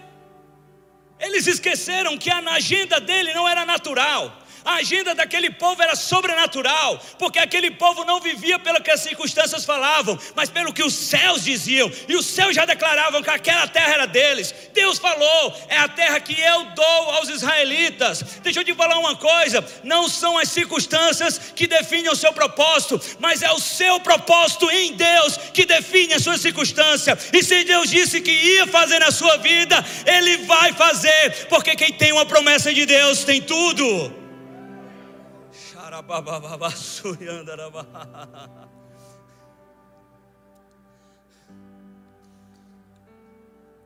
Eles 1.18 1.46
esqueceram 1.46 2.16
que 2.18 2.30
a 2.30 2.38
agenda 2.38 3.00
dele 3.00 3.32
não 3.32 3.48
era 3.48 3.64
natural. 3.64 4.45
A 4.66 4.78
agenda 4.78 5.14
daquele 5.14 5.48
povo 5.48 5.80
era 5.80 5.94
sobrenatural, 5.94 7.00
porque 7.20 7.38
aquele 7.38 7.70
povo 7.70 8.04
não 8.04 8.20
vivia 8.20 8.58
pelo 8.58 8.82
que 8.82 8.90
as 8.90 9.00
circunstâncias 9.00 9.64
falavam, 9.64 10.18
mas 10.34 10.50
pelo 10.50 10.72
que 10.72 10.82
os 10.82 10.92
céus 10.92 11.44
diziam, 11.44 11.88
e 12.08 12.16
os 12.16 12.26
céus 12.26 12.56
já 12.56 12.64
declaravam 12.64 13.22
que 13.22 13.30
aquela 13.30 13.68
terra 13.68 13.94
era 13.94 14.06
deles. 14.08 14.52
Deus 14.74 14.98
falou: 14.98 15.54
é 15.68 15.78
a 15.78 15.86
terra 15.86 16.18
que 16.18 16.38
eu 16.40 16.64
dou 16.74 17.10
aos 17.12 17.28
israelitas. 17.28 18.24
Deixa 18.42 18.58
eu 18.58 18.64
te 18.64 18.74
falar 18.74 18.98
uma 18.98 19.14
coisa: 19.14 19.64
não 19.84 20.08
são 20.08 20.36
as 20.36 20.48
circunstâncias 20.48 21.38
que 21.54 21.68
definem 21.68 22.10
o 22.10 22.16
seu 22.16 22.32
propósito, 22.32 23.00
mas 23.20 23.42
é 23.42 23.52
o 23.52 23.60
seu 23.60 24.00
propósito 24.00 24.68
em 24.68 24.94
Deus 24.94 25.36
que 25.54 25.64
define 25.64 26.14
a 26.14 26.18
sua 26.18 26.38
circunstância. 26.38 27.16
E 27.32 27.40
se 27.40 27.62
Deus 27.62 27.88
disse 27.88 28.20
que 28.20 28.32
ia 28.32 28.66
fazer 28.66 28.98
na 28.98 29.12
sua 29.12 29.36
vida, 29.36 29.76
Ele 30.04 30.38
vai 30.38 30.72
fazer, 30.72 31.46
porque 31.48 31.76
quem 31.76 31.92
tem 31.92 32.10
uma 32.10 32.26
promessa 32.26 32.74
de 32.74 32.84
Deus 32.84 33.22
tem 33.22 33.40
tudo. 33.40 34.25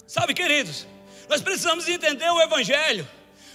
Sabe, 0.07 0.35
queridos, 0.35 0.87
nós 1.29 1.41
precisamos 1.41 1.89
entender 1.89 2.29
o 2.31 2.41
Evangelho. 2.41 3.09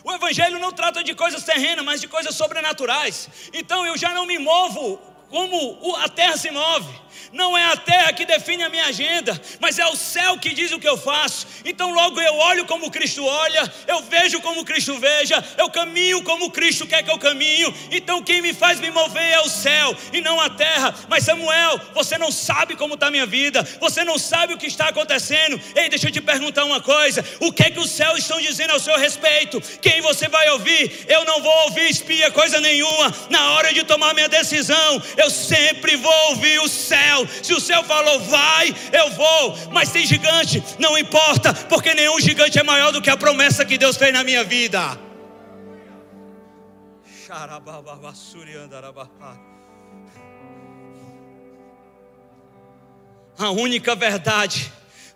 O 0.03 0.13
Evangelho 0.13 0.59
não 0.59 0.71
trata 0.71 1.03
de 1.03 1.13
coisas 1.13 1.43
terrenas, 1.43 1.83
mas 1.83 1.99
de 1.99 2.07
coisas 2.07 2.35
sobrenaturais. 2.35 3.27
Então 3.51 3.85
eu 3.85 3.97
já 3.97 4.13
não 4.13 4.25
me 4.25 4.37
movo 4.37 5.01
como 5.29 5.95
a 5.97 6.09
terra 6.09 6.37
se 6.37 6.51
move. 6.51 7.05
Não 7.35 7.57
é 7.57 7.65
a 7.65 7.75
terra 7.75 8.13
que 8.13 8.25
define 8.25 8.63
a 8.63 8.69
minha 8.69 8.85
agenda, 8.85 9.39
mas 9.59 9.77
é 9.77 9.85
o 9.87 9.95
céu 9.95 10.37
que 10.37 10.53
diz 10.53 10.71
o 10.71 10.79
que 10.79 10.87
eu 10.87 10.97
faço. 10.97 11.45
Então 11.65 11.93
logo 11.93 12.19
eu 12.21 12.33
olho 12.35 12.65
como 12.65 12.89
Cristo 12.89 13.25
olha, 13.25 13.71
eu 13.87 14.01
vejo 14.03 14.39
como 14.41 14.63
Cristo 14.63 14.97
veja, 14.97 15.43
eu 15.57 15.69
caminho 15.69 16.23
como 16.23 16.49
Cristo 16.49 16.87
quer 16.87 17.03
que 17.03 17.11
eu 17.11 17.19
caminho. 17.19 17.73
Então 17.91 18.23
quem 18.23 18.41
me 18.41 18.53
faz 18.53 18.79
me 18.79 18.89
mover 18.89 19.33
é 19.33 19.41
o 19.41 19.49
céu 19.49 19.95
e 20.13 20.21
não 20.21 20.39
a 20.39 20.49
terra. 20.49 20.95
Mas 21.09 21.23
Samuel, 21.23 21.79
você 21.93 22.17
não 22.17 22.31
sabe 22.31 22.75
como 22.75 22.93
está 22.93 23.07
a 23.07 23.11
minha 23.11 23.25
vida, 23.25 23.67
você 23.81 24.03
não 24.05 24.17
sabe 24.17 24.53
o 24.53 24.57
que 24.57 24.67
está 24.67 24.87
acontecendo. 24.87 25.59
Ei, 25.75 25.89
deixa 25.89 26.07
eu 26.07 26.11
te 26.11 26.21
perguntar 26.21 26.63
uma 26.63 26.79
coisa: 26.79 27.23
o 27.41 27.51
que 27.51 27.63
é 27.63 27.69
que 27.69 27.79
os 27.79 27.89
céus 27.89 28.19
estão 28.19 28.39
dizendo 28.39 28.71
ao 28.71 28.79
seu 28.79 28.97
respeito? 28.97 29.59
Quem 29.81 29.99
você 29.99 30.29
vai 30.29 30.49
ouvir? 30.51 31.05
Eu 31.07 31.25
não 31.25 31.41
vou 31.41 31.63
ouvir 31.65 31.89
espia 31.89 32.31
coisa 32.31 32.61
nenhuma. 32.61 33.13
Na 33.29 33.51
hora 33.51 33.73
de 33.73 33.83
tomar 33.83 34.13
minha 34.13 34.29
decisão, 34.29 35.01
eu 35.17 35.29
sempre 35.29 35.95
vou 35.95 36.29
ouvir 36.29 36.59
o 36.59 36.67
céu 36.67 37.27
se 37.41 37.53
o 37.53 37.59
céu 37.59 37.83
falou, 37.83 38.19
vai, 38.21 38.73
eu 38.91 39.11
vou. 39.11 39.57
Mas 39.71 39.91
tem 39.91 40.05
gigante, 40.05 40.63
não 40.79 40.97
importa, 40.97 41.53
porque 41.53 41.93
nenhum 41.93 42.19
gigante 42.19 42.59
é 42.59 42.63
maior 42.63 42.91
do 42.91 43.01
que 43.01 43.09
a 43.09 43.17
promessa 43.17 43.65
que 43.65 43.77
Deus 43.77 43.97
fez 43.97 44.13
na 44.13 44.23
minha 44.23 44.43
vida. 44.43 44.99
A 53.37 53.51
única 53.51 53.95
verdade 53.95 54.71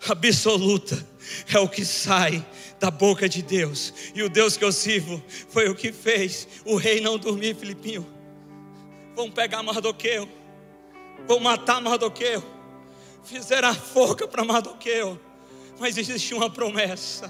absoluta 0.10 1.08
é 1.54 1.60
o 1.60 1.70
que 1.70 1.86
sai 1.86 2.46
da 2.80 2.90
boca 2.90 3.30
de 3.30 3.42
Deus. 3.42 3.94
E 4.14 4.24
o 4.24 4.30
Deus 4.30 4.58
que 4.58 4.64
eu 4.64 4.72
sirvo 4.72 5.24
foi 5.50 5.70
o 5.70 5.76
que 5.76 5.92
fez 5.92 6.48
o 6.66 6.76
rei 6.76 7.00
não 7.02 7.18
dormir, 7.18 7.56
Filipinho. 7.56 8.19
Vamos 9.20 9.34
pegar 9.34 9.62
Mardoqueu 9.62 10.40
vou 11.28 11.42
matar 11.42 11.82
Mardoqueu. 11.82 12.42
Fizeram 13.24 13.68
a 13.68 13.74
forca 13.74 14.26
para 14.26 14.46
Mardoqueu. 14.46 15.20
Mas 15.78 15.98
existia 15.98 16.38
uma 16.38 16.50
promessa. 16.50 17.30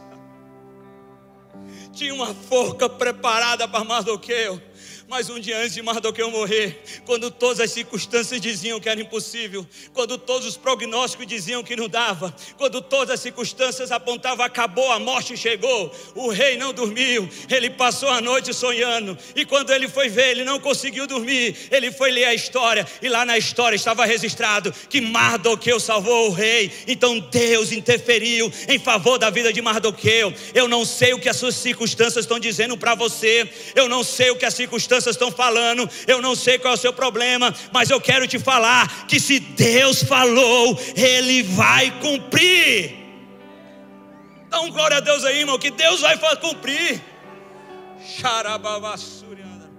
Tinha 1.91 2.13
uma 2.13 2.31
forca 2.31 2.87
preparada 2.87 3.67
para 3.67 3.83
Mardoqueu. 3.83 4.61
Mas 5.09 5.27
um 5.27 5.39
dia 5.39 5.57
antes 5.57 5.73
de 5.73 5.81
Mardoqueu 5.81 6.29
morrer, 6.29 6.83
quando 7.03 7.31
todas 7.31 7.59
as 7.59 7.71
circunstâncias 7.71 8.39
diziam 8.39 8.79
que 8.79 8.87
era 8.87 9.01
impossível, 9.01 9.65
quando 9.91 10.19
todos 10.19 10.47
os 10.47 10.55
prognósticos 10.55 11.25
diziam 11.25 11.63
que 11.63 11.75
não 11.75 11.89
dava, 11.89 12.31
quando 12.57 12.79
todas 12.79 13.15
as 13.15 13.19
circunstâncias 13.19 13.91
apontavam 13.91 14.45
acabou, 14.45 14.91
a 14.91 14.99
morte 14.99 15.35
chegou, 15.35 15.91
o 16.13 16.29
rei 16.29 16.57
não 16.57 16.71
dormiu, 16.71 17.27
ele 17.49 17.71
passou 17.71 18.09
a 18.09 18.21
noite 18.21 18.53
sonhando, 18.53 19.17
e 19.35 19.45
quando 19.45 19.73
ele 19.73 19.87
foi 19.87 20.09
ver, 20.09 20.29
ele 20.29 20.43
não 20.43 20.59
conseguiu 20.59 21.07
dormir, 21.07 21.57
ele 21.71 21.91
foi 21.91 22.11
ler 22.11 22.25
a 22.25 22.35
história, 22.35 22.85
e 23.01 23.09
lá 23.09 23.25
na 23.25 23.35
história 23.35 23.75
estava 23.75 24.05
registrado 24.05 24.71
que 24.91 25.01
Mardoqueu 25.01 25.79
salvou 25.79 26.27
o 26.27 26.33
rei, 26.33 26.71
então 26.87 27.17
Deus 27.19 27.71
interferiu 27.71 28.53
em 28.67 28.77
favor 28.77 29.17
da 29.17 29.31
vida 29.31 29.51
de 29.51 29.59
Mardoqueu. 29.59 30.31
Eu 30.53 30.67
não 30.67 30.85
sei 30.85 31.13
o 31.13 31.19
que 31.19 31.29
as 31.29 31.37
suas 31.37 31.55
circunstâncias 31.55 32.25
estão 32.25 32.39
dizendo 32.39 32.77
para 32.77 32.93
você, 32.93 33.51
eu 33.73 33.89
não 33.89 34.03
sei 34.03 34.29
o 34.29 34.35
que 34.35 34.45
as 34.45 34.53
circunstâncias 34.53 34.98
circunstâncias 34.99 35.15
estão 35.15 35.31
falando, 35.31 35.89
eu 36.07 36.21
não 36.21 36.35
sei 36.35 36.59
qual 36.59 36.73
é 36.73 36.77
o 36.77 36.79
seu 36.79 36.93
problema, 36.93 37.53
mas 37.71 37.89
eu 37.89 37.99
quero 37.99 38.27
te 38.27 38.37
falar 38.37 39.07
que 39.07 39.19
se 39.19 39.39
Deus 39.39 40.03
falou, 40.03 40.77
Ele 40.95 41.43
vai 41.43 41.91
cumprir. 41.99 42.97
Dá 44.49 44.61
um 44.61 44.71
glória 44.71 44.97
a 44.97 44.99
Deus 44.99 45.23
aí, 45.23 45.39
irmão, 45.39 45.59
que 45.59 45.71
Deus 45.71 46.01
vai 46.01 46.17
cumprir. 46.37 47.01
Xarababassurianda. 48.01 49.69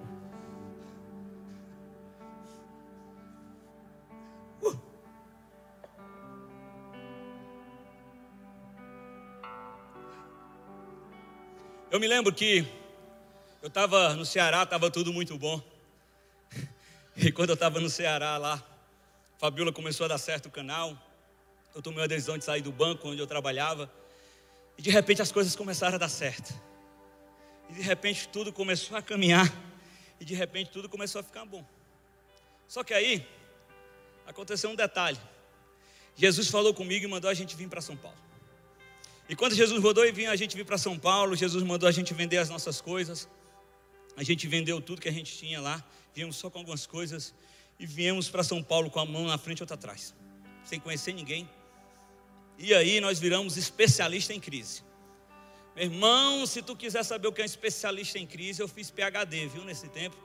Uh. 4.63 4.79
Eu 11.91 11.99
me 11.99 12.07
lembro 12.07 12.33
que 12.33 12.80
eu 13.63 13.69
estava 13.69 14.15
no 14.15 14.25
Ceará, 14.25 14.63
estava 14.63 14.91
tudo 14.91 15.13
muito 15.13 15.37
bom. 15.39 15.63
E 17.17 17.31
quando 17.31 17.51
eu 17.51 17.55
estava 17.55 17.79
no 17.81 17.91
Ceará 17.91 18.39
lá, 18.39 18.63
Fabiola 19.37 19.73
começou 19.73 20.07
a 20.07 20.09
dar 20.09 20.17
certo 20.17 20.47
o 20.47 20.51
canal. 20.51 20.97
Eu 21.75 21.83
tomei 21.83 22.03
a 22.03 22.07
decisão 22.07 22.39
de 22.39 22.45
sair 22.45 22.63
do 22.63 22.73
banco 22.73 23.09
onde 23.09 23.21
eu 23.21 23.27
trabalhava. 23.27 23.93
E 24.79 24.83
de 24.83 24.89
repente 24.91 25.21
as 25.21 25.31
coisas 25.31 25.55
começaram 25.55 25.97
a 25.97 25.99
dar 25.99 26.09
certo. 26.09 26.55
E 27.69 27.75
de 27.75 27.83
repente 27.83 28.29
tudo 28.29 28.53
começou 28.53 28.97
a 28.97 29.03
caminhar. 29.03 29.53
E 30.19 30.25
de 30.25 30.35
repente 30.35 30.71
tudo 30.71 30.89
começou 30.89 31.21
a 31.21 31.25
ficar 31.25 31.45
bom. 31.45 31.65
Só 32.67 32.83
que 32.83 32.95
aí 32.95 33.27
aconteceu 34.27 34.71
um 34.71 34.77
detalhe. 34.77 35.21
Jesus 36.17 36.49
falou 36.49 36.73
comigo 36.73 37.05
e 37.05 37.09
mandou 37.09 37.29
a 37.29 37.35
gente 37.35 37.55
vir 37.55 37.69
para 37.69 37.83
São 37.83 37.97
Paulo. 37.97 38.17
E 39.29 39.37
quando 39.37 39.55
Jesus 39.55 39.83
rodou 39.83 40.07
e 40.07 40.13
vinha 40.13 40.31
a 40.31 40.37
gente 40.37 40.57
vir 40.57 40.65
para 40.65 40.79
São 40.79 40.99
Paulo, 40.99 41.37
Jesus 41.37 41.63
mandou 41.63 41.89
a 41.89 41.93
gente 41.93 42.15
vender 42.15 42.39
as 42.39 42.49
nossas 42.49 42.81
coisas. 42.81 43.29
A 44.21 44.23
gente 44.23 44.47
vendeu 44.47 44.83
tudo 44.83 45.01
que 45.01 45.09
a 45.09 45.13
gente 45.13 45.35
tinha 45.35 45.59
lá, 45.63 45.83
viemos 46.15 46.37
só 46.37 46.51
com 46.51 46.59
algumas 46.59 46.85
coisas 46.85 47.35
e 47.79 47.87
viemos 47.87 48.29
para 48.29 48.43
São 48.43 48.63
Paulo 48.63 48.91
com 48.91 49.01
a 49.01 49.07
mão 49.07 49.25
na 49.25 49.39
frente 49.39 49.61
e 49.61 49.63
outra 49.63 49.77
atrás, 49.77 50.15
sem 50.63 50.79
conhecer 50.79 51.15
ninguém. 51.15 51.49
E 52.59 52.75
aí 52.75 53.01
nós 53.01 53.19
viramos 53.19 53.57
especialista 53.57 54.35
em 54.35 54.39
crise. 54.39 54.83
Meu 55.75 55.87
irmão, 55.87 56.45
se 56.45 56.61
tu 56.61 56.77
quiser 56.77 57.03
saber 57.03 57.29
o 57.29 57.33
que 57.33 57.41
é 57.41 57.45
um 57.45 57.47
especialista 57.47 58.19
em 58.19 58.27
crise, 58.27 58.61
eu 58.61 58.69
fiz 58.69 58.91
PhD, 58.91 59.49
viu, 59.49 59.65
nesse 59.65 59.89
tempo. 59.89 60.19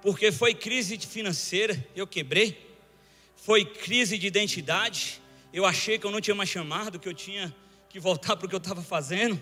Porque 0.00 0.32
foi 0.32 0.54
crise 0.54 0.96
financeira, 0.96 1.86
eu 1.94 2.06
quebrei. 2.06 2.74
Foi 3.36 3.66
crise 3.66 4.16
de 4.16 4.26
identidade, 4.26 5.20
eu 5.52 5.66
achei 5.66 5.98
que 5.98 6.06
eu 6.06 6.10
não 6.10 6.22
tinha 6.22 6.34
mais 6.34 6.48
chamado, 6.48 6.98
que 6.98 7.06
eu 7.06 7.12
tinha 7.12 7.54
que 7.90 8.00
voltar 8.00 8.34
para 8.34 8.46
o 8.46 8.48
que 8.48 8.54
eu 8.54 8.56
estava 8.56 8.82
fazendo. 8.82 9.38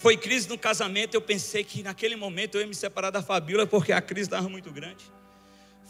Foi 0.00 0.16
crise 0.16 0.48
no 0.48 0.56
casamento, 0.56 1.14
eu 1.14 1.20
pensei 1.20 1.62
que 1.62 1.82
naquele 1.82 2.16
momento 2.16 2.54
eu 2.54 2.62
ia 2.62 2.66
me 2.66 2.74
separar 2.74 3.10
da 3.10 3.22
Fabíola 3.22 3.66
porque 3.66 3.92
a 3.92 4.00
crise 4.00 4.28
estava 4.28 4.48
muito 4.48 4.72
grande. 4.72 5.04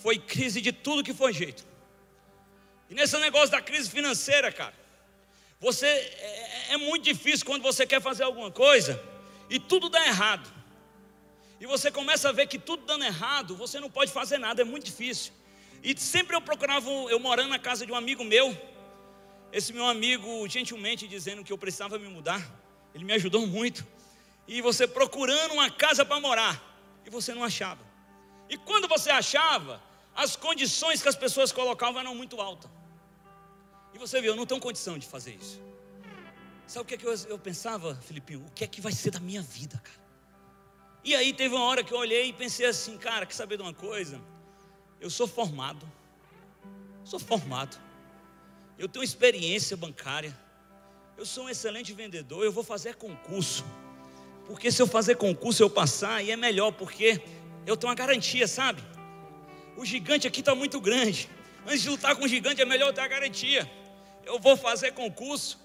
Foi 0.02 0.19
crise 0.19 0.61
de 0.61 0.73
tudo 0.73 1.05
que 1.05 1.14
foi 1.14 1.33
jeito. 1.33 1.64
E 2.90 2.95
nesse 2.95 3.17
negócio 3.19 3.50
da 3.50 3.61
crise 3.61 3.88
financeira, 3.88 4.50
cara, 4.50 4.75
você 5.61 5.87
é, 5.87 6.73
é 6.73 6.76
muito 6.76 7.05
difícil 7.05 7.47
quando 7.47 7.62
você 7.62 7.87
quer 7.87 8.02
fazer 8.02 8.25
alguma 8.25 8.50
coisa 8.50 9.00
e 9.49 9.61
tudo 9.61 9.88
dá 9.88 10.05
errado. 10.05 10.52
E 11.61 11.67
você 11.67 11.88
começa 11.88 12.31
a 12.31 12.33
ver 12.33 12.49
que 12.49 12.59
tudo 12.59 12.85
dando 12.85 13.05
errado, 13.05 13.55
você 13.55 13.79
não 13.79 13.88
pode 13.88 14.11
fazer 14.11 14.38
nada, 14.38 14.62
é 14.62 14.64
muito 14.64 14.87
difícil. 14.87 15.33
E 15.85 15.97
sempre 15.97 16.35
eu 16.35 16.40
procurava, 16.40 16.90
eu 16.90 17.21
morando 17.21 17.50
na 17.50 17.61
casa 17.61 17.87
de 17.87 17.93
um 17.93 17.95
amigo 17.95 18.25
meu, 18.25 18.61
esse 19.52 19.73
meu 19.73 19.87
amigo 19.87 20.49
gentilmente 20.49 21.07
dizendo 21.07 21.45
que 21.45 21.52
eu 21.52 21.59
precisava 21.59 21.97
me 21.97 22.09
mudar, 22.09 22.45
ele 22.94 23.04
me 23.04 23.12
ajudou 23.14 23.47
muito. 23.47 23.87
E 24.47 24.61
você 24.61 24.87
procurando 24.87 25.52
uma 25.52 25.70
casa 25.70 26.04
para 26.04 26.20
morar, 26.20 26.61
e 27.04 27.11
você 27.11 27.32
não 27.32 27.44
achava. 27.44 27.80
E 28.49 28.56
quando 28.56 28.88
você 28.88 29.11
achava, 29.11 29.80
as 30.14 30.37
condições 30.37 31.02
que 31.02 31.09
as 31.09 31.16
pessoas 31.16 31.52
colocavam 31.52 32.00
eram 32.00 32.14
muito 32.14 32.40
altas. 32.40 32.70
E 33.94 33.99
você 33.99 34.20
viu, 34.20 34.32
eu 34.32 34.37
não 34.37 34.47
tenho 34.47 34.61
condição 34.61 34.99
de 34.99 35.06
fazer 35.06 35.35
isso. 35.35 35.61
Sabe 36.66 36.82
o 36.82 36.87
que, 36.87 36.94
é 36.94 36.99
que 36.99 37.06
eu, 37.06 37.14
eu 37.28 37.38
pensava, 37.38 37.94
Filipinho? 37.97 38.44
O 38.47 38.50
que 38.52 38.64
é 38.64 38.66
que 38.66 38.80
vai 38.80 38.92
ser 38.92 39.11
da 39.11 39.20
minha 39.20 39.42
vida, 39.42 39.80
cara? 39.82 40.00
E 41.02 41.14
aí 41.14 41.32
teve 41.32 41.54
uma 41.54 41.64
hora 41.64 41.82
que 41.82 41.92
eu 41.92 41.99
olhei 41.99 42.28
e 42.28 42.32
pensei 42.32 42.66
assim, 42.66 42.99
cara, 42.99 43.25
quer 43.25 43.35
saber 43.35 43.56
de 43.56 43.62
uma 43.62 43.73
coisa? 43.73 44.20
Eu 45.00 45.11
sou 45.11 45.26
formado. 45.26 45.90
Sou 47.04 47.18
formado 47.18 47.78
eu 48.80 48.88
tenho 48.88 49.04
experiência 49.04 49.76
bancária, 49.76 50.35
eu 51.21 51.27
sou 51.27 51.45
um 51.45 51.50
excelente 51.50 51.93
vendedor, 51.93 52.43
eu 52.43 52.50
vou 52.50 52.65
fazer 52.65 52.95
concurso. 52.95 53.62
Porque 54.47 54.73
se 54.73 54.81
eu 54.81 54.87
fazer 54.87 55.17
concurso, 55.17 55.62
eu 55.62 55.69
passar, 55.69 56.25
e 56.25 56.31
é 56.31 56.37
melhor, 56.37 56.73
porque 56.73 57.21
eu 57.67 57.77
tenho 57.77 57.91
uma 57.91 57.95
garantia, 57.95 58.49
sabe? 58.49 58.83
O 59.77 59.85
gigante 59.85 60.27
aqui 60.27 60.41
está 60.41 60.55
muito 60.55 60.81
grande. 60.81 61.29
Antes 61.67 61.83
de 61.83 61.91
lutar 61.91 62.17
com 62.17 62.25
o 62.25 62.29
gigante, 62.29 62.62
é 62.62 62.65
melhor 62.65 62.89
eu 62.89 62.95
ter 62.95 63.03
a 63.03 63.07
garantia. 63.07 63.71
Eu 64.25 64.39
vou 64.39 64.57
fazer 64.57 64.93
concurso, 64.93 65.61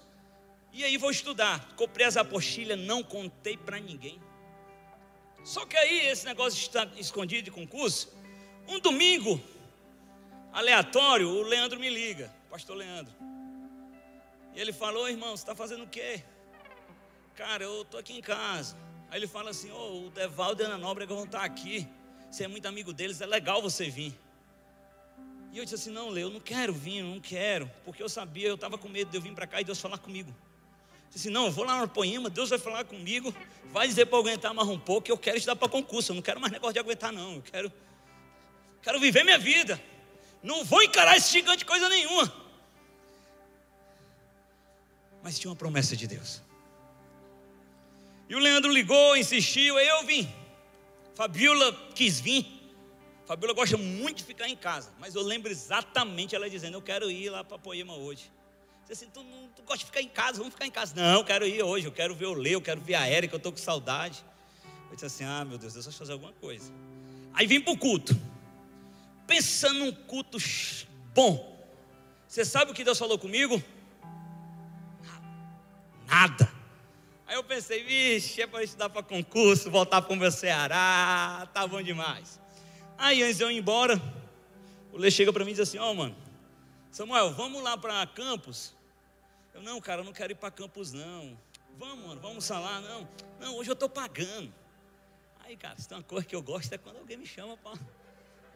e 0.74 0.84
aí 0.84 0.98
vou 0.98 1.10
estudar. 1.10 1.72
Comprei 1.74 2.04
as 2.04 2.18
apostilhas, 2.18 2.78
não 2.78 3.02
contei 3.02 3.56
para 3.56 3.80
ninguém. 3.80 4.20
Só 5.42 5.64
que 5.64 5.74
aí, 5.74 6.08
esse 6.08 6.26
negócio 6.26 6.58
estar 6.58 6.86
escondido 6.98 7.44
de 7.44 7.50
concurso, 7.50 8.14
um 8.68 8.78
domingo, 8.78 9.40
aleatório, 10.52 11.30
o 11.30 11.40
Leandro 11.40 11.80
me 11.80 11.88
liga 11.88 12.30
pastor 12.56 12.76
Leandro. 12.76 13.12
E 14.56 14.60
ele 14.60 14.72
falou, 14.72 15.06
irmão, 15.06 15.36
você 15.36 15.42
está 15.42 15.54
fazendo 15.54 15.84
o 15.84 15.86
quê? 15.86 16.22
Cara, 17.34 17.62
eu 17.62 17.82
estou 17.82 18.00
aqui 18.00 18.16
em 18.16 18.22
casa. 18.22 18.74
Aí 19.10 19.18
ele 19.18 19.26
fala 19.26 19.50
assim, 19.50 19.70
oh, 19.70 20.06
o 20.06 20.10
Devaldo 20.10 20.62
e 20.62 20.64
a 20.64 20.68
Ana 20.68 20.78
Nóbrega 20.78 21.14
vão 21.14 21.24
estar 21.24 21.44
aqui. 21.44 21.86
Você 22.30 22.44
é 22.44 22.48
muito 22.48 22.66
amigo 22.66 22.90
deles, 22.90 23.20
é 23.20 23.26
legal 23.26 23.60
você 23.60 23.90
vir. 23.90 24.18
E 25.52 25.58
eu 25.58 25.64
disse 25.64 25.74
assim, 25.74 25.90
não, 25.90 26.08
Leo, 26.08 26.28
eu 26.28 26.30
não 26.30 26.40
quero 26.40 26.72
vir, 26.72 27.02
não 27.02 27.20
quero. 27.20 27.70
Porque 27.84 28.02
eu 28.02 28.08
sabia, 28.08 28.48
eu 28.48 28.54
estava 28.54 28.78
com 28.78 28.88
medo 28.88 29.10
de 29.10 29.18
eu 29.18 29.20
vir 29.20 29.34
para 29.34 29.46
cá 29.46 29.60
e 29.60 29.64
Deus 29.64 29.78
falar 29.78 29.98
comigo. 29.98 30.30
Eu 30.30 31.10
disse 31.12 31.28
não, 31.28 31.44
eu 31.44 31.52
vou 31.52 31.66
lá 31.66 31.78
no 31.78 31.88
Poema, 31.88 32.30
Deus 32.30 32.48
vai 32.48 32.58
falar 32.58 32.84
comigo, 32.86 33.34
vai 33.66 33.86
dizer 33.86 34.06
para 34.06 34.16
eu 34.16 34.22
aguentar 34.22 34.54
mais 34.54 34.68
um 34.68 34.78
pouco, 34.78 35.10
eu 35.10 35.18
quero 35.18 35.36
estudar 35.36 35.56
para 35.56 35.68
concurso, 35.68 36.12
eu 36.12 36.14
não 36.14 36.22
quero 36.22 36.40
mais 36.40 36.50
negócio 36.50 36.72
de 36.72 36.78
aguentar, 36.78 37.12
não. 37.12 37.34
Eu 37.34 37.42
quero, 37.42 37.72
quero 38.80 38.98
viver 38.98 39.22
minha 39.22 39.38
vida. 39.38 39.78
Não 40.42 40.64
vou 40.64 40.82
encarar 40.82 41.14
esse 41.14 41.30
gigante 41.30 41.62
coisa 41.62 41.90
nenhuma 41.90 42.45
mas 45.26 45.40
tinha 45.40 45.50
uma 45.50 45.56
promessa 45.56 45.96
de 45.96 46.06
Deus. 46.06 46.40
E 48.28 48.36
o 48.36 48.38
Leandro 48.38 48.70
ligou, 48.70 49.16
insistiu, 49.16 49.76
eu 49.76 50.06
vim. 50.06 50.32
Fabiola 51.16 51.72
quis 51.96 52.20
vir. 52.20 52.46
Fabiola 53.26 53.52
gosta 53.52 53.76
muito 53.76 54.18
de 54.18 54.24
ficar 54.24 54.48
em 54.48 54.54
casa, 54.54 54.92
mas 55.00 55.16
eu 55.16 55.22
lembro 55.22 55.50
exatamente 55.50 56.36
ela 56.36 56.48
dizendo: 56.48 56.76
Eu 56.76 56.82
quero 56.82 57.10
ir 57.10 57.28
lá 57.28 57.42
para 57.42 57.58
Poema 57.58 57.96
hoje. 57.96 58.30
Disse 58.82 59.02
assim: 59.02 59.10
tu, 59.12 59.24
não, 59.24 59.48
tu 59.48 59.62
gosta 59.62 59.78
de 59.78 59.86
ficar 59.86 60.00
em 60.00 60.08
casa, 60.08 60.38
vamos 60.38 60.52
ficar 60.52 60.64
em 60.64 60.70
casa. 60.70 60.94
Não, 60.94 61.18
eu 61.18 61.24
quero 61.24 61.44
ir 61.44 61.60
hoje, 61.60 61.88
eu 61.88 61.92
quero 61.92 62.14
ver 62.14 62.26
o 62.26 62.34
Leo, 62.34 62.58
eu 62.58 62.62
quero 62.62 62.80
ver 62.80 62.94
a 62.94 63.08
Érica, 63.08 63.34
eu 63.34 63.38
estou 63.38 63.50
com 63.50 63.58
saudade. 63.58 64.24
Eu 64.88 64.94
disse 64.94 65.06
assim: 65.06 65.24
Ah, 65.24 65.44
meu 65.44 65.58
Deus, 65.58 65.72
Deus 65.72 65.86
vai 65.86 65.94
fazer 65.94 66.12
alguma 66.12 66.34
coisa. 66.34 66.72
Aí 67.34 67.48
vim 67.48 67.60
para 67.60 67.72
o 67.72 67.76
culto, 67.76 68.16
pensando 69.26 69.80
num 69.80 69.92
culto 69.92 70.38
bom. 71.12 71.66
Você 72.28 72.44
sabe 72.44 72.70
o 72.70 72.74
que 72.74 72.84
Deus 72.84 72.96
falou 72.96 73.18
comigo? 73.18 73.60
Nada. 76.06 76.50
Aí 77.26 77.34
eu 77.34 77.42
pensei, 77.42 77.82
vixe, 77.82 78.40
é 78.40 78.46
para 78.46 78.62
estudar 78.62 78.88
para 78.88 79.02
concurso, 79.02 79.70
voltar 79.70 80.00
para 80.00 80.12
o 80.12 80.16
meu 80.16 80.30
Ceará, 80.30 81.48
tá 81.52 81.66
bom 81.66 81.82
demais. 81.82 82.40
Aí 82.96 83.22
antes 83.22 83.38
de 83.38 83.42
eu 83.42 83.50
ir 83.50 83.58
embora, 83.58 84.00
o 84.92 84.96
Lê 84.96 85.10
chega 85.10 85.32
para 85.32 85.44
mim 85.44 85.50
e 85.50 85.54
diz 85.54 85.68
assim: 85.68 85.78
Ó, 85.78 85.90
oh, 85.90 85.94
mano, 85.94 86.16
Samuel, 86.90 87.32
vamos 87.34 87.62
lá 87.62 87.76
para 87.76 88.06
Campos? 88.06 88.74
Eu, 89.52 89.62
não, 89.62 89.80
cara, 89.80 90.00
eu 90.00 90.04
não 90.04 90.12
quero 90.12 90.32
ir 90.32 90.36
para 90.36 90.50
Campos, 90.50 90.92
não. 90.92 91.36
Vamos, 91.78 92.06
mano, 92.06 92.20
vamos 92.20 92.48
lá, 92.48 92.80
não. 92.80 93.08
Não, 93.38 93.56
hoje 93.56 93.70
eu 93.70 93.74
estou 93.74 93.88
pagando. 93.88 94.52
Aí, 95.44 95.56
cara, 95.56 95.76
se 95.78 95.88
tem 95.88 95.98
uma 95.98 96.04
coisa 96.04 96.26
que 96.26 96.34
eu 96.34 96.42
gosto 96.42 96.72
é 96.72 96.78
quando 96.78 96.98
alguém 96.98 97.16
me 97.16 97.26
chama 97.26 97.56
para 97.56 97.78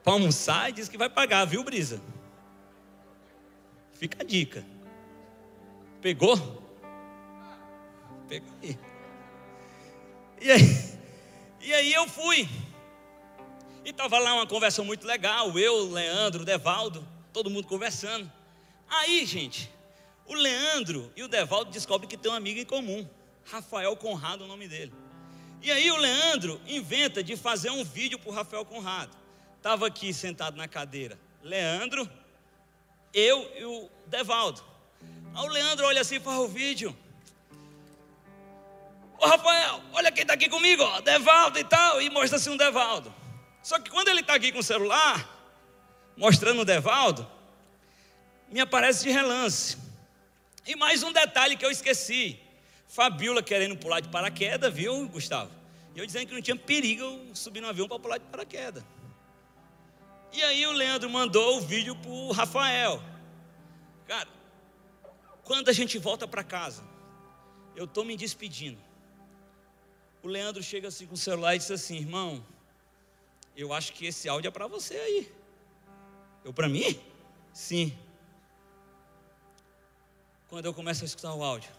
almoçar 0.04 0.70
e 0.70 0.72
diz 0.72 0.88
que 0.88 0.96
vai 0.96 1.10
pagar, 1.10 1.44
viu, 1.44 1.62
Brisa? 1.62 2.00
Fica 3.92 4.22
a 4.22 4.24
dica. 4.24 4.64
Pegou? 6.00 6.36
Pega 8.30 8.46
aí. 8.62 8.78
E 10.40 10.52
aí, 10.52 10.98
e 11.60 11.74
aí 11.74 11.92
eu 11.92 12.08
fui. 12.08 12.48
E 13.84 13.90
estava 13.90 14.20
lá 14.20 14.34
uma 14.34 14.46
conversa 14.46 14.84
muito 14.84 15.04
legal, 15.04 15.58
eu, 15.58 15.90
Leandro, 15.90 16.44
Devaldo, 16.44 17.06
todo 17.32 17.50
mundo 17.50 17.66
conversando. 17.66 18.30
Aí, 18.88 19.26
gente, 19.26 19.68
o 20.26 20.34
Leandro 20.34 21.12
e 21.16 21.24
o 21.24 21.28
Devaldo 21.28 21.72
descobrem 21.72 22.08
que 22.08 22.16
tem 22.16 22.30
um 22.30 22.34
amigo 22.34 22.60
em 22.60 22.64
comum, 22.64 23.08
Rafael 23.44 23.96
Conrado, 23.96 24.44
o 24.44 24.46
nome 24.46 24.68
dele. 24.68 24.92
E 25.60 25.72
aí 25.72 25.90
o 25.90 25.96
Leandro 25.96 26.60
inventa 26.66 27.22
de 27.22 27.36
fazer 27.36 27.70
um 27.70 27.84
vídeo 27.84 28.18
para 28.18 28.30
o 28.30 28.34
Rafael 28.34 28.64
Conrado. 28.64 29.16
Estava 29.56 29.88
aqui 29.88 30.14
sentado 30.14 30.56
na 30.56 30.68
cadeira, 30.68 31.18
Leandro, 31.42 32.08
eu 33.12 33.50
e 33.58 33.64
o 33.64 33.90
Devaldo. 34.06 34.62
Aí 35.34 35.44
o 35.44 35.48
Leandro 35.48 35.86
olha 35.86 36.00
assim 36.00 36.16
e 36.16 36.20
faz 36.20 36.38
o 36.38 36.48
vídeo. 36.48 36.96
Ô 39.20 39.26
Rafael, 39.26 39.82
olha 39.92 40.10
quem 40.10 40.22
está 40.22 40.32
aqui 40.32 40.48
comigo, 40.48 40.82
ó, 40.82 41.02
Devaldo 41.02 41.58
e 41.58 41.64
tal, 41.64 42.00
e 42.00 42.08
mostra 42.08 42.38
assim 42.38 42.48
um 42.48 42.56
Devaldo. 42.56 43.14
Só 43.62 43.78
que 43.78 43.90
quando 43.90 44.08
ele 44.08 44.20
está 44.20 44.34
aqui 44.34 44.50
com 44.50 44.60
o 44.60 44.62
celular, 44.62 45.28
mostrando 46.16 46.62
o 46.62 46.64
Devaldo, 46.64 47.30
me 48.48 48.60
aparece 48.60 49.04
de 49.04 49.10
relance. 49.10 49.76
E 50.66 50.74
mais 50.74 51.02
um 51.02 51.12
detalhe 51.12 51.54
que 51.54 51.66
eu 51.66 51.70
esqueci: 51.70 52.40
Fabiola 52.88 53.42
querendo 53.42 53.76
pular 53.76 54.00
de 54.00 54.08
paraquedas, 54.08 54.72
viu, 54.72 55.06
Gustavo? 55.10 55.50
E 55.94 55.98
eu 55.98 56.06
dizendo 56.06 56.26
que 56.26 56.34
não 56.34 56.40
tinha 56.40 56.56
perigo 56.56 57.02
eu 57.02 57.34
subir 57.34 57.60
no 57.60 57.68
avião 57.68 57.86
para 57.86 57.98
pular 57.98 58.16
de 58.16 58.24
paraquedas. 58.24 58.82
E 60.32 60.42
aí 60.42 60.66
o 60.66 60.72
Leandro 60.72 61.10
mandou 61.10 61.58
o 61.58 61.60
vídeo 61.60 61.94
para 61.94 62.10
o 62.10 62.32
Rafael. 62.32 63.02
Cara, 64.08 64.28
quando 65.44 65.68
a 65.68 65.74
gente 65.74 65.98
volta 65.98 66.26
para 66.26 66.42
casa, 66.42 66.82
eu 67.76 67.84
estou 67.84 68.02
me 68.02 68.16
despedindo 68.16 68.89
o 70.22 70.28
Leandro 70.28 70.62
chega 70.62 70.88
assim 70.88 71.06
com 71.06 71.14
o 71.14 71.18
celular 71.18 71.54
e 71.54 71.58
diz 71.58 71.70
assim: 71.70 71.96
irmão, 71.96 72.44
eu 73.56 73.72
acho 73.72 73.92
que 73.92 74.06
esse 74.06 74.28
áudio 74.28 74.48
é 74.48 74.50
para 74.50 74.66
você 74.66 74.96
aí. 74.96 75.32
Eu, 76.44 76.52
para 76.52 76.68
mim? 76.68 76.98
Sim. 77.52 77.96
Quando 80.48 80.66
eu 80.66 80.74
começo 80.74 81.04
a 81.04 81.06
escutar 81.06 81.34
o 81.34 81.44
áudio, 81.44 81.70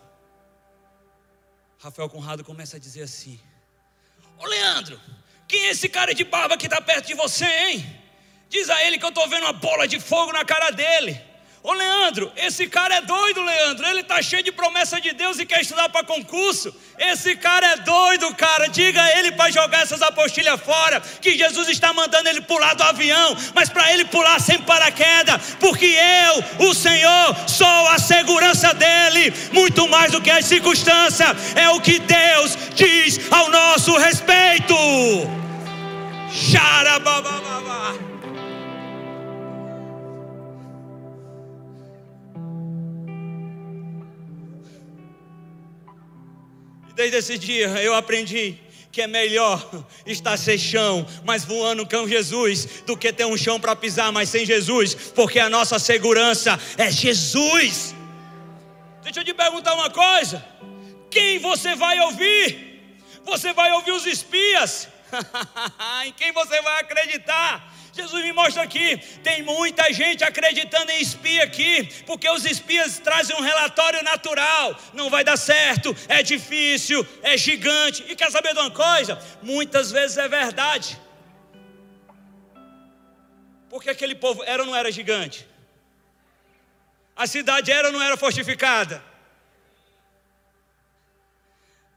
Rafael 1.80 2.10
Conrado 2.10 2.44
começa 2.44 2.78
a 2.78 2.80
dizer 2.80 3.04
assim: 3.04 3.40
Ô 4.38 4.46
Leandro, 4.46 5.00
quem 5.48 5.66
é 5.66 5.70
esse 5.72 5.90
cara 5.90 6.14
de 6.14 6.24
barba 6.24 6.58
que 6.58 6.66
está 6.66 6.82
perto 6.82 7.08
de 7.08 7.14
você, 7.14 7.46
hein? 7.46 8.02
Diz 8.50 8.70
a 8.70 8.84
ele 8.86 8.98
que 8.98 9.06
eu 9.06 9.10
estou 9.10 9.28
vendo 9.30 9.44
uma 9.44 9.54
bola 9.54 9.88
de 9.88 10.00
fogo 10.00 10.32
na 10.32 10.44
cara 10.44 10.72
dele. 10.72 11.31
Ô 11.64 11.74
Leandro, 11.74 12.32
esse 12.36 12.68
cara 12.68 12.96
é 12.96 13.02
doido, 13.02 13.40
Leandro. 13.40 13.86
Ele 13.86 14.02
tá 14.02 14.20
cheio 14.20 14.42
de 14.42 14.52
promessa 14.52 15.00
de 15.00 15.14
Deus 15.14 15.38
e 15.38 15.46
quer 15.46 15.62
estudar 15.62 15.90
para 15.90 16.04
concurso. 16.04 16.74
Esse 16.98 17.36
cara 17.36 17.68
é 17.74 17.78
doido, 17.78 18.34
cara. 18.34 18.68
Diga 18.68 19.00
a 19.00 19.20
ele 19.20 19.32
para 19.32 19.52
jogar 19.52 19.84
essas 19.84 20.02
apostilhas 20.02 20.60
fora, 20.60 21.00
que 21.22 21.38
Jesus 21.38 21.70
está 21.70 21.94
mandando 21.94 22.30
ele 22.30 22.42
pular 22.42 22.74
do 22.74 22.82
avião, 22.82 23.38
mas 23.54 23.70
para 23.70 23.94
ele 23.94 24.06
pular 24.06 24.40
sem 24.40 24.60
paraquedas, 24.60 25.56
porque 25.60 25.86
eu, 25.86 26.68
o 26.68 26.74
Senhor, 26.74 27.36
sou 27.48 27.88
a 27.90 28.00
segurança 28.00 28.74
dele, 28.74 29.32
muito 29.54 29.88
mais 29.88 30.12
do 30.12 30.20
que 30.20 30.32
as 30.32 30.46
circunstâncias. 30.46 31.56
É 31.56 31.70
o 31.70 31.80
que 31.80 32.00
Deus 32.00 32.58
diz 32.74 33.20
ao 33.32 33.52
nosso 33.52 33.96
respeito. 33.98 34.76
Xarabababá. 36.32 38.11
Desde 47.02 47.18
esse 47.18 47.36
dia 47.36 47.68
eu 47.82 47.96
aprendi 47.96 48.60
que 48.92 49.02
é 49.02 49.08
melhor 49.08 49.68
estar 50.06 50.38
sem 50.38 50.56
chão, 50.56 51.04
mas 51.26 51.44
voando 51.44 51.84
com 51.84 52.08
Jesus, 52.08 52.84
do 52.86 52.96
que 52.96 53.12
ter 53.12 53.26
um 53.26 53.36
chão 53.36 53.60
para 53.60 53.76
pisar, 53.76 54.12
mas 54.12 54.30
sem 54.30 54.46
Jesus, 54.46 54.94
porque 55.16 55.40
a 55.40 55.50
nossa 55.50 55.80
segurança 55.80 56.60
é 56.78 56.92
Jesus. 56.92 57.96
Deixa 59.02 59.22
eu 59.22 59.24
te 59.24 59.34
perguntar 59.34 59.74
uma 59.74 59.90
coisa: 59.90 60.46
quem 61.10 61.40
você 61.40 61.74
vai 61.74 62.00
ouvir? 62.02 62.94
Você 63.26 63.52
vai 63.52 63.72
ouvir 63.72 63.94
os 63.94 64.06
espias? 64.06 64.88
em 66.06 66.14
quem 66.14 66.32
você 66.32 66.62
vai 66.62 66.82
acreditar? 66.82 67.71
Jesus 67.94 68.24
me 68.24 68.32
mostra 68.32 68.64
aqui, 68.64 68.98
tem 69.22 69.44
muita 69.44 69.92
gente 69.92 70.24
acreditando 70.24 70.92
em 70.92 71.02
espia 71.02 71.44
aqui, 71.44 71.84
porque 72.06 72.30
os 72.30 72.46
espias 72.46 73.00
trazem 73.00 73.36
um 73.36 73.42
relatório 73.42 74.02
natural, 74.02 74.80
não 74.94 75.10
vai 75.10 75.24
dar 75.24 75.38
certo, 75.38 75.96
é 76.08 76.24
difícil, 76.24 77.06
é 77.22 77.38
gigante. 77.38 78.06
E 78.08 78.16
quer 78.16 78.32
saber 78.32 78.54
de 78.54 78.60
uma 78.60 78.72
coisa? 78.72 79.20
Muitas 79.42 79.92
vezes 79.92 80.18
é 80.18 80.28
verdade. 80.28 80.98
Porque 83.70 83.90
aquele 83.90 84.16
povo 84.16 84.42
era 84.46 84.64
ou 84.64 84.68
não 84.68 84.76
era 84.76 84.92
gigante? 84.92 85.48
A 87.16 87.28
cidade 87.28 87.72
era 87.72 87.90
ou 87.90 87.94
não 87.94 88.02
era 88.02 88.16
fortificada? 88.16 89.11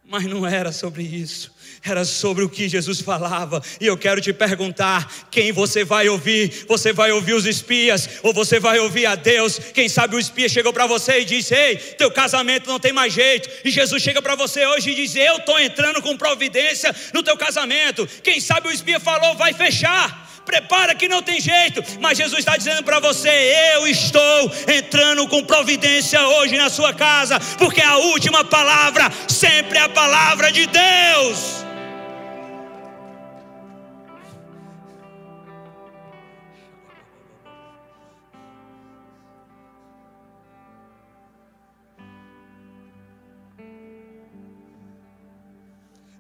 Mas 0.07 0.25
não 0.27 0.47
era 0.47 0.71
sobre 0.71 1.03
isso, 1.03 1.51
era 1.83 2.05
sobre 2.05 2.45
o 2.45 2.49
que 2.49 2.69
Jesus 2.69 3.01
falava. 3.01 3.63
E 3.81 3.87
eu 3.87 3.97
quero 3.97 4.21
te 4.21 4.35
perguntar: 4.35 5.11
quem 5.31 5.51
você 5.51 5.83
vai 5.83 6.11
ouvir? 6.11 6.67
Você 6.69 6.93
vai 6.93 7.11
ouvir 7.11 7.33
os 7.33 7.47
espias 7.47 8.09
ou 8.23 8.33
você 8.35 8.61
vai 8.61 8.79
ouvir 8.79 9.07
a 9.07 9.15
Deus? 9.15 9.59
Quem 9.73 9.89
sabe 9.89 10.15
o 10.15 10.19
espia 10.19 10.47
chegou 10.47 10.75
para 10.75 10.87
você 10.87 11.21
e 11.21 11.25
disse: 11.25 11.55
Ei, 11.55 11.77
teu 11.77 12.11
casamento 12.11 12.69
não 12.69 12.79
tem 12.79 12.93
mais 12.93 13.15
jeito. 13.15 13.49
E 13.65 13.71
Jesus 13.71 14.03
chega 14.03 14.21
para 14.21 14.35
você 14.35 14.67
hoje 14.67 14.91
e 14.91 14.95
diz: 14.95 15.17
Eu 15.17 15.39
estou 15.39 15.59
entrando 15.59 16.03
com 16.03 16.19
providência 16.19 16.95
no 17.15 17.23
teu 17.23 17.37
casamento. 17.39 18.07
Quem 18.23 18.41
sabe 18.41 18.69
o 18.69 18.73
espia 18.73 19.01
falou: 19.01 19.35
Vai 19.37 19.55
fechar 19.55 20.34
prepara 20.45 20.95
que 20.95 21.09
não 21.09 21.23
tem 21.23 21.41
jeito, 21.41 21.83
mas 22.01 22.19
Jesus 22.19 22.41
está 22.41 22.57
dizendo 22.57 22.83
para 22.83 23.01
você: 23.01 23.29
eu 23.75 23.87
estou 23.87 24.53
entrando 24.69 25.27
com 25.29 25.45
providência 25.45 26.21
hoje 26.27 26.57
na 26.57 26.71
sua 26.71 26.93
casa, 26.93 27.41
porque 27.59 27.81
a 27.81 27.97
última 27.97 28.45
palavra 28.45 29.11
sempre 29.29 29.79
é 29.79 29.83
a 29.83 29.89
palavra 29.89 30.53
de 30.53 30.67
Deus. 30.67 31.65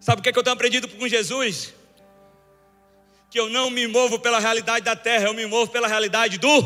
Sabe 0.00 0.20
o 0.20 0.22
que, 0.22 0.28
é 0.28 0.32
que 0.32 0.38
eu 0.38 0.42
tenho 0.42 0.52
aprendido 0.52 0.86
com 0.86 1.08
Jesus? 1.08 1.72
Que 3.34 3.40
eu 3.40 3.50
não 3.50 3.68
me 3.68 3.88
movo 3.88 4.16
pela 4.16 4.38
realidade 4.38 4.84
da 4.84 4.94
terra, 4.94 5.24
eu 5.24 5.34
me 5.34 5.44
movo 5.44 5.68
pela 5.68 5.88
realidade 5.88 6.38
do. 6.38 6.56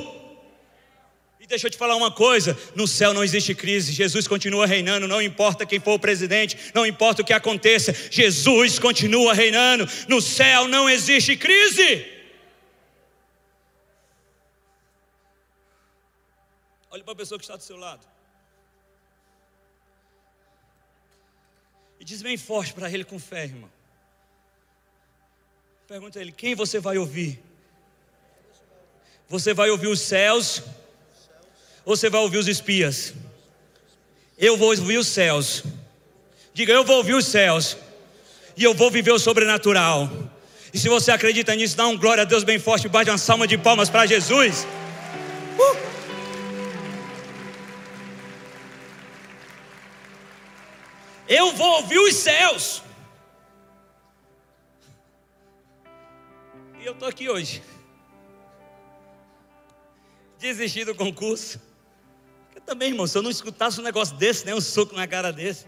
E 1.40 1.46
deixa 1.46 1.66
eu 1.66 1.70
te 1.70 1.78
falar 1.78 1.96
uma 1.96 2.11
coisa: 2.11 2.54
no 2.74 2.87
céu 2.87 3.14
não 3.14 3.24
existe 3.24 3.54
crise, 3.54 3.90
Jesus 3.90 4.28
continua 4.28 4.66
reinando, 4.66 5.09
não 5.09 5.22
importa 5.22 5.64
quem 5.64 5.81
for 5.81 5.94
o 5.94 5.98
presidente, 5.98 6.59
não 6.74 6.85
importa 6.85 7.22
o 7.22 7.24
que 7.24 7.33
aconteça, 7.33 7.94
Jesus 8.11 8.78
continua 8.78 9.33
reinando, 9.33 9.88
no 10.09 10.20
céu 10.20 10.68
não 10.68 10.90
existe 10.90 11.38
crise. 11.38 12.07
Olhe 16.90 17.02
para 17.02 17.14
a 17.14 17.16
pessoa 17.16 17.38
que 17.38 17.46
está 17.46 17.57
do 17.57 17.62
seu 17.62 17.78
lado. 17.78 18.07
E 21.98 22.04
diz 22.04 22.20
bem 22.20 22.37
forte 22.37 22.74
para 22.74 22.90
ele 22.90 23.04
com 23.04 23.18
fé, 23.18 23.44
irmão. 23.44 23.77
Pergunta 25.88 26.18
a 26.18 26.22
ele: 26.22 26.33
quem 26.33 26.55
você 26.55 26.79
vai 26.79 26.98
ouvir? 26.98 27.40
Você 29.27 29.55
vai 29.55 29.70
ouvir 29.70 29.87
os 29.87 30.03
céus? 30.03 30.62
Ou 31.83 31.96
você 31.96 32.11
vai 32.11 32.20
ouvir 32.20 32.37
os 32.37 32.46
espias? 32.46 33.14
Eu 34.37 34.59
vou 34.59 34.68
ouvir 34.68 34.98
os 34.98 35.07
céus. 35.07 35.64
Diga, 36.53 36.74
eu 36.74 36.85
vou 36.85 36.98
ouvir 36.98 37.14
os 37.14 37.24
céus. 37.24 37.79
E 38.55 38.62
eu 38.62 38.74
vou 38.74 38.90
viver 38.90 39.12
o 39.12 39.18
sobrenatural. 39.18 40.11
E 40.74 40.79
se 40.79 40.90
você 40.90 41.11
acredita 41.11 41.55
nisso, 41.55 41.74
dá 41.74 41.87
um 41.87 41.96
glória 41.96 42.20
a 42.20 42.27
Deus 42.27 42.44
bem 42.44 42.59
forte, 42.59 42.87
bate 42.87 43.09
uma 43.09 43.16
salva 43.16 43.48
de 43.48 43.57
palmas 43.57 43.88
para 43.88 44.05
Jesus. 44.05 44.66
Uh! 45.59 45.77
Eu 51.27 51.53
vou 51.53 51.81
ouvir 51.81 51.98
os 51.98 52.14
céus. 52.14 52.83
Eu 56.84 56.92
estou 56.92 57.08
aqui 57.08 57.28
hoje. 57.28 57.62
Desisti 60.38 60.84
do 60.84 60.94
concurso. 60.94 61.60
Eu 62.54 62.60
também, 62.60 62.88
irmão, 62.88 63.06
se 63.06 63.18
eu 63.18 63.22
não 63.22 63.30
escutasse 63.30 63.80
um 63.80 63.82
negócio 63.82 64.16
desse, 64.16 64.44
nem 64.44 64.54
um 64.54 64.60
soco 64.60 64.94
na 64.94 65.06
cara 65.06 65.32
desse. 65.32 65.66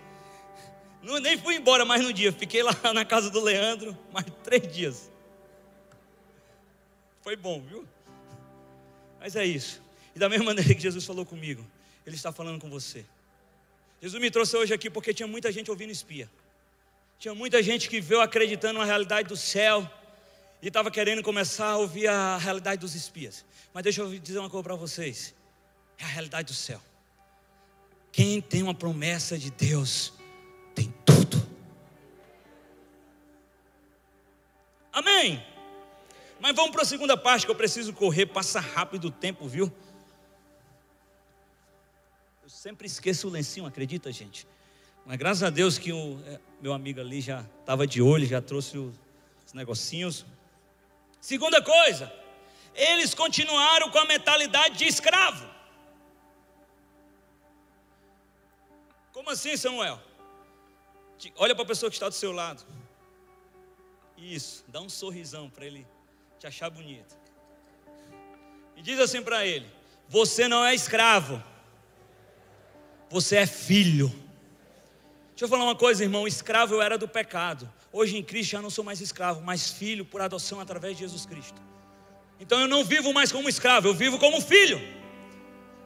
Não, 1.02 1.18
nem 1.18 1.38
fui 1.38 1.56
embora 1.56 1.84
mais 1.84 2.02
no 2.02 2.12
dia. 2.12 2.32
Fiquei 2.32 2.62
lá 2.62 2.74
na 2.94 3.04
casa 3.04 3.30
do 3.30 3.40
Leandro 3.40 3.96
mais 4.12 4.26
três 4.44 4.72
dias. 4.72 5.10
Foi 7.22 7.36
bom, 7.36 7.60
viu? 7.60 7.86
Mas 9.18 9.36
é 9.36 9.44
isso. 9.44 9.82
E 10.14 10.18
da 10.18 10.28
mesma 10.28 10.46
maneira 10.46 10.74
que 10.74 10.80
Jesus 10.80 11.04
falou 11.04 11.26
comigo, 11.26 11.66
Ele 12.06 12.16
está 12.16 12.32
falando 12.32 12.60
com 12.60 12.70
você. 12.70 13.04
Jesus 14.00 14.20
me 14.20 14.30
trouxe 14.30 14.56
hoje 14.56 14.72
aqui 14.72 14.88
porque 14.88 15.12
tinha 15.12 15.26
muita 15.26 15.52
gente 15.52 15.70
ouvindo 15.70 15.90
espia. 15.90 16.30
Tinha 17.18 17.34
muita 17.34 17.62
gente 17.62 17.88
que 17.88 18.00
veio 18.00 18.20
acreditando 18.20 18.78
na 18.78 18.84
realidade 18.84 19.28
do 19.28 19.36
céu 19.36 19.88
e 20.62 20.68
estava 20.68 20.90
querendo 20.90 21.22
começar 21.22 21.70
a 21.70 21.76
ouvir 21.78 22.06
a 22.08 22.36
realidade 22.36 22.80
dos 22.80 22.94
espias. 22.94 23.44
Mas 23.72 23.82
deixa 23.82 24.02
eu 24.02 24.18
dizer 24.18 24.38
uma 24.38 24.50
coisa 24.50 24.64
para 24.64 24.74
vocês: 24.74 25.34
é 25.98 26.04
a 26.04 26.08
realidade 26.08 26.48
do 26.48 26.54
céu. 26.54 26.80
Quem 28.12 28.40
tem 28.40 28.62
uma 28.62 28.74
promessa 28.74 29.38
de 29.38 29.50
Deus 29.50 30.12
tem 30.74 30.92
tudo. 31.04 31.40
Amém? 34.92 35.44
Mas 36.40 36.56
vamos 36.56 36.72
para 36.72 36.82
a 36.82 36.86
segunda 36.86 37.16
parte 37.16 37.44
que 37.44 37.52
eu 37.52 37.56
preciso 37.56 37.92
correr, 37.92 38.26
passa 38.26 38.60
rápido 38.60 39.06
o 39.08 39.10
tempo, 39.10 39.46
viu? 39.46 39.72
Eu 42.42 42.48
sempre 42.48 42.86
esqueço 42.86 43.28
o 43.28 43.30
lencinho, 43.30 43.66
acredita, 43.66 44.10
gente? 44.10 44.46
Mas 45.06 45.16
graças 45.16 45.42
a 45.42 45.50
Deus 45.50 45.78
que 45.78 45.92
o 45.92 46.18
é, 46.26 46.40
meu 46.60 46.72
amigo 46.72 47.00
ali 47.00 47.20
já 47.20 47.44
estava 47.60 47.86
de 47.86 48.02
olho, 48.02 48.26
já 48.26 48.40
trouxe 48.40 48.78
os 48.78 49.52
negocinhos. 49.52 50.26
Segunda 51.20 51.62
coisa, 51.62 52.12
eles 52.74 53.14
continuaram 53.14 53.90
com 53.90 53.98
a 53.98 54.04
mentalidade 54.04 54.78
de 54.78 54.86
escravo. 54.86 55.48
Como 59.12 59.30
assim, 59.30 59.56
Samuel? 59.56 60.00
Olha 61.36 61.54
para 61.54 61.64
a 61.64 61.66
pessoa 61.66 61.90
que 61.90 61.96
está 61.96 62.08
do 62.08 62.14
seu 62.14 62.32
lado. 62.32 62.64
Isso, 64.16 64.64
dá 64.68 64.80
um 64.80 64.88
sorrisão 64.88 65.50
para 65.50 65.66
ele 65.66 65.86
te 66.38 66.46
achar 66.46 66.70
bonito. 66.70 67.18
E 68.76 68.82
diz 68.82 68.98
assim 68.98 69.22
para 69.22 69.44
ele: 69.44 69.70
Você 70.08 70.48
não 70.48 70.64
é 70.64 70.74
escravo, 70.74 71.42
você 73.10 73.36
é 73.36 73.46
filho. 73.46 74.08
Deixa 75.30 75.44
eu 75.44 75.48
falar 75.48 75.64
uma 75.64 75.76
coisa, 75.76 76.02
irmão: 76.02 76.26
escravo 76.26 76.74
eu 76.74 76.82
era 76.82 76.96
do 76.96 77.08
pecado. 77.08 77.70
Hoje 77.92 78.16
em 78.16 78.22
Cristo 78.22 78.50
já 78.52 78.62
não 78.62 78.70
sou 78.70 78.84
mais 78.84 79.00
escravo, 79.00 79.40
mas 79.42 79.70
filho 79.70 80.04
por 80.04 80.20
adoção 80.20 80.60
através 80.60 80.96
de 80.96 81.00
Jesus 81.00 81.26
Cristo. 81.26 81.60
Então 82.38 82.60
eu 82.60 82.68
não 82.68 82.84
vivo 82.84 83.12
mais 83.12 83.32
como 83.32 83.48
escravo, 83.48 83.88
eu 83.88 83.94
vivo 83.94 84.18
como 84.18 84.40
filho. 84.40 84.80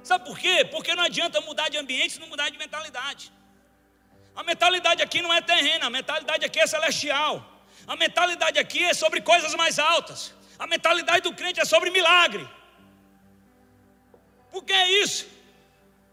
Sabe 0.02 0.26
por 0.26 0.38
quê? 0.38 0.64
Porque 0.70 0.94
não 0.94 1.02
adianta 1.02 1.40
mudar 1.40 1.68
de 1.70 1.78
ambiente 1.78 2.14
se 2.14 2.20
não 2.20 2.28
mudar 2.28 2.50
de 2.50 2.58
mentalidade. 2.58 3.32
A 4.36 4.42
mentalidade 4.42 5.02
aqui 5.02 5.22
não 5.22 5.32
é 5.32 5.40
terrena, 5.40 5.86
a 5.86 5.90
mentalidade 5.90 6.44
aqui 6.44 6.60
é 6.60 6.66
celestial. 6.66 7.34
A 7.86 7.96
mentalidade 7.96 8.58
aqui 8.58 8.82
é 8.84 8.92
sobre 8.92 9.20
coisas 9.20 9.54
mais 9.54 9.78
altas. 9.78 10.34
A 10.58 10.66
mentalidade 10.66 11.22
do 11.22 11.34
crente 11.34 11.60
é 11.60 11.64
sobre 11.64 11.90
milagre. 11.90 12.46
Porque 14.52 14.72
é 14.72 15.02
isso. 15.02 15.26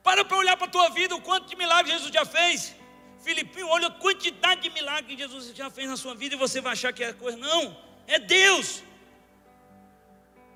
Para 0.02 0.24
para 0.26 0.38
olhar 0.38 0.58
para 0.58 0.68
a 0.68 0.70
tua 0.70 0.90
vida, 0.90 1.16
o 1.16 1.22
quanto 1.22 1.48
de 1.48 1.56
milagres 1.56 1.94
Jesus 1.96 2.14
já 2.14 2.26
fez. 2.26 2.76
Filipinho, 3.22 3.68
olha 3.68 3.88
a 3.88 3.92
quantidade 3.92 4.62
de 4.62 4.70
milagres 4.72 5.08
que 5.08 5.18
Jesus 5.22 5.56
já 5.56 5.70
fez 5.70 5.88
na 5.88 5.98
sua 5.98 6.16
vida 6.16 6.36
e 6.36 6.38
você 6.38 6.60
vai 6.60 6.74
achar 6.74 6.92
que 6.92 7.04
é 7.04 7.14
coisa. 7.14 7.38
Não, 7.38 7.78
é 8.08 8.18
Deus. 8.20 8.84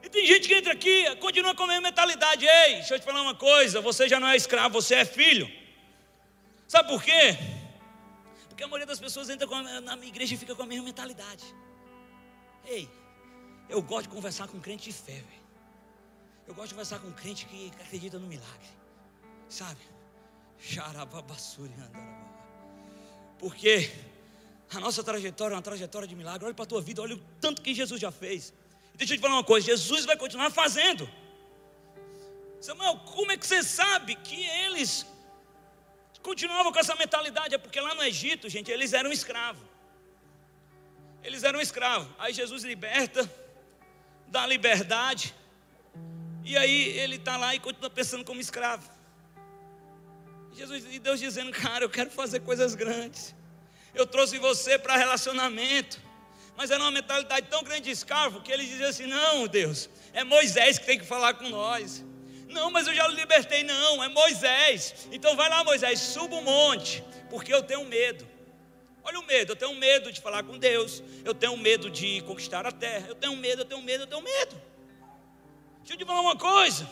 E 0.03 0.09
tem 0.09 0.25
gente 0.25 0.47
que 0.47 0.53
entra 0.53 0.73
aqui, 0.73 1.15
continua 1.17 1.55
com 1.55 1.63
a 1.63 1.67
mesma 1.67 1.83
mentalidade. 1.83 2.45
Ei, 2.45 2.75
deixa 2.75 2.95
eu 2.95 2.99
te 2.99 3.05
falar 3.05 3.21
uma 3.21 3.35
coisa: 3.35 3.81
você 3.81 4.09
já 4.09 4.19
não 4.19 4.27
é 4.27 4.35
escravo, 4.35 4.81
você 4.81 4.95
é 4.95 5.05
filho. 5.05 5.49
Sabe 6.67 6.89
por 6.89 7.03
quê? 7.03 7.37
Porque 8.49 8.63
a 8.63 8.67
maioria 8.67 8.87
das 8.87 8.99
pessoas 8.99 9.29
entra 9.29 9.47
a, 9.47 9.81
na 9.81 9.97
igreja 10.05 10.33
e 10.33 10.37
fica 10.37 10.55
com 10.55 10.63
a 10.63 10.65
mesma 10.65 10.85
mentalidade. 10.85 11.43
Ei, 12.65 12.89
eu 13.69 13.81
gosto 13.81 14.03
de 14.03 14.15
conversar 14.15 14.47
com 14.47 14.59
crente 14.59 14.85
de 14.85 14.93
fé, 14.93 15.13
velho. 15.13 15.45
Eu 16.47 16.53
gosto 16.53 16.69
de 16.69 16.73
conversar 16.75 16.99
com 16.99 17.11
crente 17.11 17.45
que 17.45 17.71
acredita 17.81 18.17
no 18.17 18.27
milagre. 18.27 18.69
Sabe? 19.49 19.81
Xarababassuri 20.59 21.73
andarabá. 21.73 22.34
Porque 23.37 23.91
a 24.73 24.79
nossa 24.79 25.03
trajetória 25.03 25.53
é 25.53 25.55
uma 25.55 25.61
trajetória 25.61 26.07
de 26.07 26.15
milagre. 26.15 26.45
Olha 26.45 26.53
para 26.53 26.63
a 26.63 26.67
tua 26.67 26.81
vida, 26.81 27.01
olha 27.01 27.15
o 27.15 27.21
tanto 27.39 27.61
que 27.61 27.73
Jesus 27.73 27.99
já 27.99 28.11
fez. 28.11 28.53
Deixa 28.95 29.13
eu 29.13 29.17
te 29.17 29.21
falar 29.21 29.35
uma 29.35 29.43
coisa: 29.43 29.67
Jesus 29.67 30.05
vai 30.05 30.17
continuar 30.17 30.51
fazendo. 30.51 31.09
Samuel, 32.61 32.97
como 33.05 33.31
é 33.31 33.37
que 33.37 33.45
você 33.45 33.61
sabe 33.61 34.15
que 34.15 34.43
eles 34.43 35.05
continuavam 36.23 36.71
com 36.71 36.79
essa 36.79 36.95
mentalidade? 36.95 37.53
É 37.53 37.57
porque 37.57 37.79
lá 37.79 37.93
no 37.93 38.03
Egito, 38.03 38.49
gente, 38.49 38.71
eles 38.71 38.93
eram 38.93 39.11
escravos. 39.11 39.61
Eles 41.23 41.43
eram 41.43 41.61
escravos. 41.61 42.07
Aí 42.17 42.33
Jesus 42.33 42.63
liberta, 42.63 43.29
dá 44.27 44.45
liberdade. 44.47 45.35
E 46.43 46.57
aí 46.57 46.97
ele 46.97 47.15
está 47.15 47.37
lá 47.37 47.53
e 47.53 47.59
continua 47.59 47.89
pensando 47.89 48.23
como 48.23 48.39
escravo. 48.39 48.94
Jesus 50.55 50.85
e 50.89 50.99
Deus 50.99 51.19
dizendo, 51.19 51.51
cara, 51.51 51.83
eu 51.83 51.89
quero 51.89 52.09
fazer 52.09 52.39
coisas 52.39 52.75
grandes. 52.75 53.35
Eu 53.93 54.05
trouxe 54.05 54.37
você 54.39 54.79
para 54.79 54.95
relacionamento. 54.95 56.01
Mas 56.55 56.71
era 56.71 56.81
uma 56.81 56.91
mentalidade 56.91 57.47
tão 57.49 57.61
grande 57.61 57.81
de 57.81 57.91
escravo 57.91 58.41
que 58.41 58.51
ele 58.51 58.65
dizia 58.65 58.87
assim: 58.87 59.05
não, 59.05 59.47
Deus, 59.47 59.89
é 60.13 60.23
Moisés 60.23 60.79
que 60.79 60.85
tem 60.85 60.97
que 60.97 61.05
falar 61.05 61.33
com 61.33 61.49
nós. 61.49 62.03
Não, 62.47 62.71
mas 62.71 62.87
eu 62.87 62.95
já 62.95 63.05
libertei. 63.09 63.63
Não, 63.63 64.01
é 64.01 64.07
Moisés. 64.07 65.07
Então 65.11 65.35
vai 65.35 65.49
lá, 65.49 65.63
Moisés, 65.65 65.99
suba 65.99 66.37
o 66.37 66.41
monte, 66.41 67.03
porque 67.29 67.53
eu 67.53 67.61
tenho 67.61 67.83
medo. 67.83 68.25
Olha 69.03 69.19
o 69.19 69.25
medo, 69.25 69.51
eu 69.51 69.55
tenho 69.55 69.75
medo 69.75 70.11
de 70.11 70.21
falar 70.21 70.43
com 70.43 70.57
Deus, 70.57 71.03
eu 71.23 71.33
tenho 71.33 71.55
medo 71.57 71.91
de 71.91 72.21
conquistar 72.21 72.65
a 72.65 72.71
terra, 72.71 73.07
eu 73.09 73.15
tenho 73.15 73.35
medo, 73.35 73.61
eu 73.61 73.65
tenho 73.65 73.81
medo, 73.81 74.03
eu 74.03 74.07
tenho 74.07 74.21
medo. 74.21 74.55
Deixa 75.79 75.93
eu 75.93 75.97
te 75.97 76.05
falar 76.05 76.21
uma 76.21 76.37
coisa. 76.37 76.89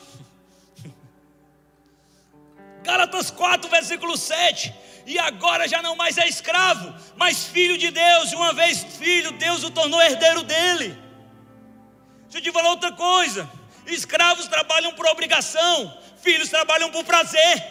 Gálatas 2.84 3.32
4, 3.32 3.70
versículo 3.70 4.18
7. 4.18 4.74
E 5.06 5.18
agora 5.20 5.68
já 5.68 5.82
não 5.82 5.96
mais 5.96 6.18
é 6.18 6.28
escravo, 6.28 6.94
mas 7.16 7.46
filho 7.46 7.78
de 7.78 7.92
Deus, 7.92 8.32
e 8.32 8.36
uma 8.36 8.54
vez 8.54 8.84
filho, 8.98 9.32
Deus 9.34 9.64
o 9.64 9.72
tornou 9.72 10.02
herdeiro 10.02 10.44
dele. 10.44 10.98
Deixa 12.24 12.38
eu 12.38 12.42
te 12.42 12.52
falar 12.52 12.70
outra 12.70 12.92
coisa: 12.92 13.50
escravos 13.88 14.48
trabalham 14.48 14.94
por 14.94 15.06
obrigação, 15.08 15.98
filhos 16.22 16.50
trabalham 16.50 16.90
por 16.90 17.04
prazer. 17.04 17.64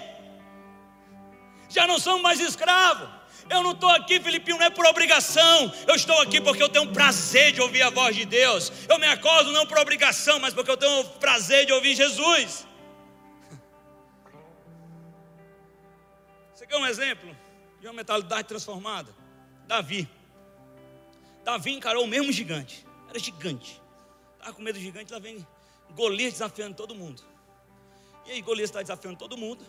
Já 1.68 1.86
não 1.86 1.98
são 1.98 2.20
mais 2.20 2.38
escravos. 2.38 3.08
Eu 3.48 3.62
não 3.62 3.72
estou 3.72 3.90
aqui, 3.90 4.20
Filipinho, 4.20 4.58
não 4.58 4.66
é 4.66 4.70
por 4.70 4.86
obrigação. 4.86 5.72
Eu 5.86 5.94
estou 5.94 6.20
aqui 6.20 6.40
porque 6.40 6.62
eu 6.62 6.68
tenho 6.68 6.92
prazer 6.92 7.52
de 7.52 7.60
ouvir 7.60 7.82
a 7.82 7.90
voz 7.90 8.14
de 8.14 8.24
Deus. 8.24 8.72
Eu 8.88 8.98
me 8.98 9.06
acordo 9.06 9.52
não 9.52 9.66
por 9.66 9.78
obrigação, 9.78 10.38
mas 10.38 10.54
porque 10.54 10.70
eu 10.70 10.76
tenho 10.76 11.04
prazer 11.18 11.66
de 11.66 11.72
ouvir 11.72 11.94
Jesus. 11.94 12.66
Quer 16.72 16.78
um 16.78 16.86
exemplo 16.86 17.36
de 17.80 17.86
uma 17.86 17.92
mentalidade 17.92 18.48
transformada? 18.48 19.14
Davi. 19.66 20.08
Davi 21.44 21.72
encarou 21.72 22.04
o 22.04 22.06
mesmo 22.06 22.32
gigante. 22.32 22.86
Era 23.10 23.18
gigante. 23.18 23.80
Estava 24.32 24.54
com 24.54 24.62
medo 24.62 24.78
do 24.78 24.82
gigante, 24.82 25.12
lá 25.12 25.18
vem 25.18 25.46
Golias 25.90 26.32
desafiando 26.32 26.74
todo 26.74 26.94
mundo. 26.94 27.22
E 28.24 28.30
aí 28.30 28.40
Golias 28.40 28.70
está 28.70 28.80
desafiando 28.80 29.18
todo 29.18 29.36
mundo. 29.36 29.62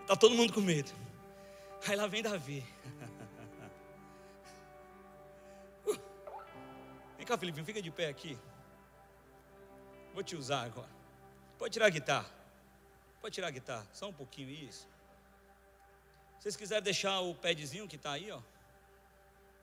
Está 0.00 0.16
todo 0.16 0.34
mundo 0.34 0.52
com 0.52 0.60
medo. 0.60 0.90
Aí 1.86 1.94
lá 1.94 2.06
vem 2.08 2.22
Davi. 2.22 2.64
Uh. 5.86 5.98
Vem 7.16 7.26
cá, 7.26 7.36
Felipe, 7.36 7.62
fica 7.64 7.82
de 7.82 7.90
pé 7.90 8.08
aqui. 8.08 8.38
Vou 10.14 10.22
te 10.22 10.36
usar 10.36 10.62
agora. 10.62 10.90
Pode 11.58 11.72
tirar 11.72 11.86
a 11.86 11.90
guitarra. 11.90 12.30
Pode 13.20 13.34
tirar 13.34 13.48
a 13.48 13.50
guitarra. 13.50 13.86
Só 13.92 14.08
um 14.08 14.12
pouquinho 14.12 14.48
isso. 14.48 14.91
Vocês 16.42 16.56
quiserem 16.56 16.82
deixar 16.82 17.20
o 17.20 17.36
padzinho 17.36 17.86
que 17.86 17.94
está 17.94 18.10
aí, 18.10 18.28
ó. 18.32 18.40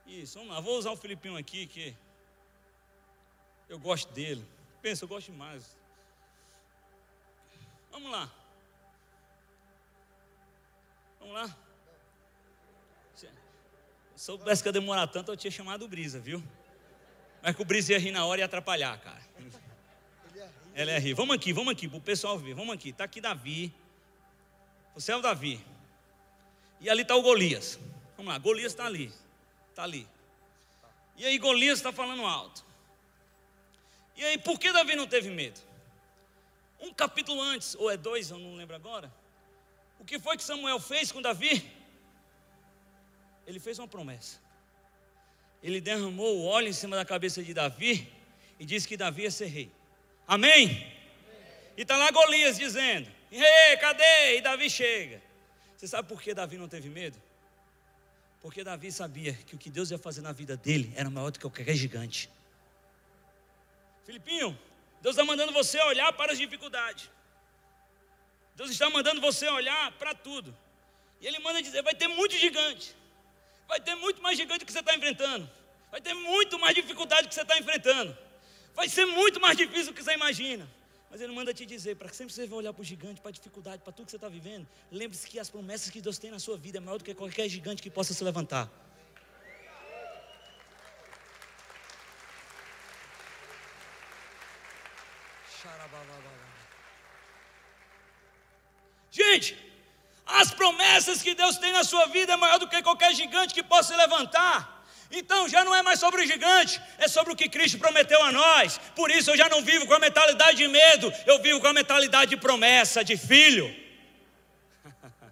Isso, 0.08 0.40
vamos 0.40 0.56
lá. 0.56 0.62
Vou 0.62 0.78
usar 0.78 0.92
o 0.92 0.96
Filipinho 0.96 1.36
aqui, 1.36 1.68
que 1.68 1.94
eu 3.68 3.78
gosto 3.78 4.10
dele. 4.14 4.46
Pensa, 4.82 5.04
eu 5.04 5.10
gosto 5.10 5.30
demais. 5.30 5.78
Vamos 7.92 8.10
lá. 8.10 8.32
Vamos 11.20 11.34
lá. 11.34 11.58
Se 13.14 13.28
soubesse 14.16 14.64
que 14.64 14.70
ia 14.70 14.74
demorar 14.74 15.08
tanto, 15.08 15.34
eu 15.34 15.36
tinha 15.36 15.52
chamado 15.52 15.84
o 15.84 15.88
Brisa, 15.90 16.18
viu? 16.18 16.42
Mas 17.42 17.58
que 17.58 17.62
o 17.62 17.66
Brisa 17.66 17.92
ia 17.92 18.00
rir 18.00 18.12
na 18.12 18.26
hora 18.26 18.40
e 18.40 18.44
atrapalhar, 18.46 18.98
cara. 19.02 19.22
Ele 20.74 20.92
ia 20.92 21.00
rir. 21.00 21.14
Vamos 21.14 21.36
aqui, 21.36 21.52
vamos 21.52 21.74
aqui, 21.74 21.90
para 21.90 21.98
o 21.98 22.02
pessoal 22.02 22.40
ver. 22.40 22.54
Vamos 22.54 22.74
aqui. 22.74 22.92
Está 22.92 23.04
aqui 23.04 23.20
Davi. 23.20 23.76
Você 24.96 25.12
é 25.12 25.18
o 25.18 25.22
Davi. 25.22 25.62
E 26.80 26.90
ali 26.90 27.02
está 27.02 27.16
o 27.16 27.22
Golias. 27.22 27.80
Vamos 28.16 28.32
lá, 28.32 28.38
Golias 28.38 28.72
está 28.72 28.86
ali. 28.86 29.12
Está 29.70 29.84
ali. 29.84 30.08
E 31.18 31.26
aí 31.26 31.38
Golias 31.38 31.80
está 31.80 31.92
falando 31.92 32.26
alto. 32.26 32.64
E 34.16 34.26
aí, 34.26 34.38
por 34.38 34.60
que 34.60 34.72
Davi 34.72 34.96
não 34.96 35.08
teve 35.08 35.30
medo? 35.30 35.60
Um 36.80 36.94
capítulo 36.94 37.42
antes, 37.42 37.76
ou 37.76 37.90
é 37.90 37.96
dois, 37.96 38.30
eu 38.30 38.38
não 38.38 38.56
lembro 38.56 38.76
agora. 38.76 39.12
O 40.00 40.06
que 40.06 40.20
foi 40.20 40.38
que 40.38 40.44
Samuel 40.44 40.80
fez 40.80 41.12
com 41.12 41.22
Davi? 41.22 41.70
Ele 43.48 43.60
fez 43.60 43.80
uma 43.80 43.88
promessa. 43.88 44.40
Ele 45.64 45.82
derramou 45.82 46.38
o 46.38 46.46
óleo 46.46 46.70
em 46.70 46.74
cima 46.74 46.96
da 46.96 47.06
cabeça 47.06 47.44
de 47.44 47.54
Davi 47.54 48.12
e 48.60 48.66
disse 48.66 48.88
que 48.88 48.96
Davi 48.96 49.24
ia 49.24 49.32
ser 49.32 49.48
rei. 49.48 49.72
Amém? 50.28 50.66
Amém. 50.66 50.88
E 51.78 51.82
está 51.82 51.98
lá 51.98 52.12
Golias 52.12 52.58
dizendo: 52.58 53.10
Ei, 53.32 53.78
cadê? 53.78 54.38
E 54.38 54.42
Davi 54.42 54.70
chega. 54.70 55.22
Você 55.80 55.88
sabe 55.88 56.10
por 56.10 56.22
que 56.22 56.34
Davi 56.34 56.58
não 56.58 56.68
teve 56.68 56.90
medo? 56.90 57.18
Porque 58.42 58.66
Davi 58.66 58.92
sabia 58.92 59.32
que 59.32 59.56
o 59.56 59.58
que 59.58 59.70
Deus 59.70 59.90
ia 59.90 59.98
fazer 59.98 60.20
na 60.20 60.34
vida 60.34 60.58
dele 60.58 60.92
era 60.94 61.10
maior 61.10 61.32
do 61.32 61.40
que 61.40 61.50
qualquer 61.50 61.74
gigante. 61.74 62.30
Filipinho, 64.06 64.60
Deus 65.02 65.16
está 65.16 65.24
mandando 65.24 65.54
você 65.54 65.80
olhar 65.84 66.12
para 66.12 66.34
as 66.34 66.38
dificuldades. 66.38 67.10
Deus 68.58 68.70
está 68.72 68.90
mandando 68.90 69.22
você 69.22 69.48
olhar 69.48 69.94
para 69.94 70.14
tudo. 70.14 70.54
E 71.22 71.28
Ele 71.28 71.40
manda 71.40 71.62
dizer: 71.62 71.82
vai 71.82 71.96
ter 71.96 72.10
muito 72.10 72.36
gigante. 72.36 72.94
Vai 73.66 73.80
ter 73.80 73.96
muito 73.96 74.22
mais 74.22 74.38
gigante 74.38 74.66
que 74.66 74.74
você 74.74 74.80
está 74.82 74.94
enfrentando. 74.94 75.50
Vai 75.90 76.02
ter 76.02 76.14
muito 76.14 76.60
mais 76.60 76.76
dificuldade 76.76 77.30
que 77.30 77.34
você 77.34 77.44
está 77.44 77.58
enfrentando. 77.58 78.18
Vai 78.76 78.90
ser 78.90 79.06
muito 79.06 79.40
mais 79.40 79.56
difícil 79.56 79.94
do 79.94 79.94
que 79.94 80.04
você 80.04 80.12
imagina. 80.12 80.70
Mas 81.10 81.22
ele 81.22 81.34
manda 81.34 81.54
te 81.54 81.66
dizer, 81.66 81.96
para 81.96 82.08
que 82.08 82.16
sempre 82.16 82.34
você 82.34 82.46
vai 82.46 82.60
olhar 82.60 82.72
para 82.72 82.82
o 82.82 82.86
gigante, 82.86 83.20
para 83.20 83.30
a 83.30 83.32
dificuldade, 83.32 83.82
para 83.82 83.92
tudo 83.92 84.06
que 84.06 84.12
você 84.12 84.18
está 84.18 84.30
vivendo, 84.30 84.68
lembre-se 84.92 85.28
que 85.28 85.40
as 85.40 85.50
promessas 85.50 85.90
que 85.90 86.02
Deus 86.02 86.18
tem 86.20 86.30
na 86.30 86.40
sua 86.40 86.58
vida 86.58 86.78
é 86.78 86.82
maior 86.82 87.00
do 87.00 87.04
que 87.04 87.16
qualquer 87.16 87.50
gigante 87.50 87.82
que 87.82 87.90
possa 87.90 88.14
se 88.14 88.24
levantar. 88.24 88.70
Gente, 99.12 99.58
as 100.26 100.52
promessas 100.52 101.22
que 101.22 101.34
Deus 101.34 101.58
tem 101.58 101.74
na 101.74 101.84
sua 101.84 102.06
vida 102.06 102.34
é 102.34 102.38
maior 102.38 102.60
do 102.60 102.68
que 102.68 102.82
qualquer 102.84 103.14
gigante 103.14 103.54
que 103.54 103.64
possa 103.64 103.90
se 103.94 103.98
levantar. 103.98 104.79
Então 105.12 105.50
já 105.50 105.66
não 105.66 105.74
é 105.74 105.82
mais 105.82 106.00
sobre 106.00 106.22
o 106.22 106.28
gigante, 106.28 106.80
é 106.98 107.08
sobre 107.08 107.34
o 107.34 107.36
que 107.36 107.50
Cristo 107.50 107.80
prometeu 107.80 108.24
a 108.24 108.32
nós. 108.32 108.78
Por 108.96 109.10
isso 109.10 109.32
eu 109.32 109.38
já 109.38 109.50
não 109.50 109.64
vivo 109.64 109.88
com 109.88 109.94
a 109.94 110.00
mentalidade 110.00 110.58
de 110.58 110.68
medo, 110.68 111.12
eu 111.26 111.42
vivo 111.42 111.60
com 111.60 111.68
a 111.68 111.74
mentalidade 111.74 112.30
de 112.30 112.38
promessa, 112.38 113.04
de 113.04 113.18
filho. 113.18 113.66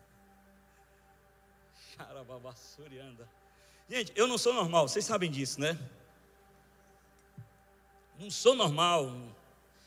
Gente, 3.90 4.12
eu 4.16 4.28
não 4.28 4.38
sou 4.38 4.54
normal, 4.54 4.88
vocês 4.88 5.06
sabem 5.06 5.30
disso, 5.30 5.62
né? 5.62 5.78
Não 8.20 8.32
sou 8.32 8.56
normal. 8.56 9.16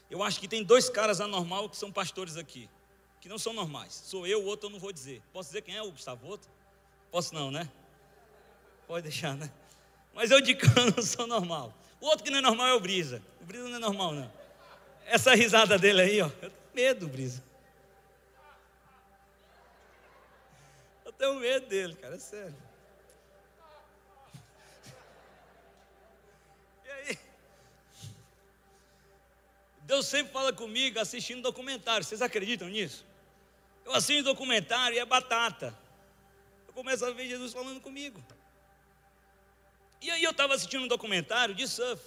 Eu 0.08 0.22
acho 0.22 0.38
que 0.38 0.46
tem 0.46 0.62
dois 0.62 0.88
caras 0.88 1.20
anormal 1.20 1.68
que 1.68 1.76
são 1.76 1.90
pastores 1.90 2.36
aqui, 2.36 2.70
que 3.20 3.28
não 3.28 3.38
são 3.38 3.52
normais. 3.52 3.92
Sou 3.92 4.26
eu, 4.26 4.40
o 4.40 4.46
outro 4.46 4.68
eu 4.68 4.70
não 4.70 4.78
vou 4.78 4.92
dizer. 4.92 5.20
Posso 5.32 5.48
dizer 5.48 5.62
quem 5.62 5.76
é 5.76 5.82
o 5.82 5.90
Gustavo? 5.90 6.26
Outro? 6.26 6.48
Posso 7.10 7.34
não, 7.34 7.50
né? 7.50 7.68
Pode 8.86 9.02
deixar, 9.02 9.34
né? 9.34 9.50
Mas 10.14 10.30
eu 10.30 10.40
de 10.40 10.54
cano 10.54 10.92
não 10.96 11.02
sou 11.02 11.26
normal. 11.26 11.74
O 12.00 12.06
outro 12.06 12.24
que 12.24 12.30
não 12.30 12.38
é 12.38 12.42
normal 12.42 12.68
é 12.68 12.74
o 12.74 12.80
Brisa. 12.80 13.22
O 13.40 13.44
Brisa 13.44 13.68
não 13.68 13.76
é 13.76 13.78
normal, 13.78 14.12
não. 14.12 14.32
Essa 15.06 15.34
risada 15.34 15.78
dele 15.78 16.02
aí, 16.02 16.22
ó. 16.22 16.30
medo, 16.74 17.08
Brisa. 17.08 17.42
Eu 21.04 21.12
tenho 21.12 21.34
medo 21.34 21.66
dele, 21.66 21.94
cara, 21.96 22.16
é 22.16 22.18
sério. 22.18 22.54
E 26.84 26.90
aí? 26.90 27.18
Deus 29.82 30.06
sempre 30.06 30.32
fala 30.32 30.52
comigo 30.52 30.98
assistindo 31.00 31.42
documentário. 31.42 32.04
Vocês 32.04 32.22
acreditam 32.22 32.68
nisso? 32.68 33.04
Eu 33.84 33.92
assisto 33.92 34.22
documentário 34.22 34.96
e 34.96 35.00
é 35.00 35.04
batata. 35.04 35.76
Eu 36.68 36.72
começo 36.72 37.04
a 37.04 37.10
ver 37.10 37.28
Jesus 37.28 37.52
falando 37.52 37.80
comigo. 37.80 38.22
E 40.00 40.10
aí 40.10 40.22
eu 40.22 40.30
estava 40.30 40.54
assistindo 40.54 40.84
um 40.84 40.88
documentário 40.88 41.54
de 41.54 41.68
surf, 41.68 42.02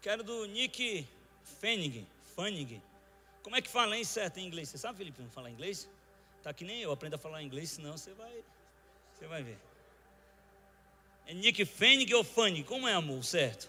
que 0.00 0.08
era 0.08 0.22
do 0.22 0.46
Nick 0.46 1.06
Fanning. 1.60 2.06
Fanning. 2.34 2.80
Como 3.42 3.54
é 3.54 3.60
que 3.60 3.68
fala 3.68 3.98
em 3.98 4.04
certo 4.04 4.38
em 4.38 4.46
inglês? 4.46 4.70
Você 4.70 4.78
sabe, 4.78 4.98
Felipe, 4.98 5.20
não 5.20 5.30
falar 5.30 5.50
inglês? 5.50 5.88
Tá 6.42 6.54
que 6.54 6.64
nem 6.64 6.80
eu, 6.80 6.90
aprenda 6.90 7.16
a 7.16 7.18
falar 7.18 7.42
inglês, 7.42 7.70
senão 7.70 7.98
você 7.98 8.12
vai, 8.12 8.32
você 9.14 9.26
vai 9.26 9.42
ver. 9.42 9.58
É 11.26 11.34
Nick 11.34 11.62
Fanning 11.66 12.10
ou 12.14 12.24
Fanning? 12.24 12.62
Como 12.62 12.88
é, 12.88 12.94
amor, 12.94 13.22
certo? 13.22 13.68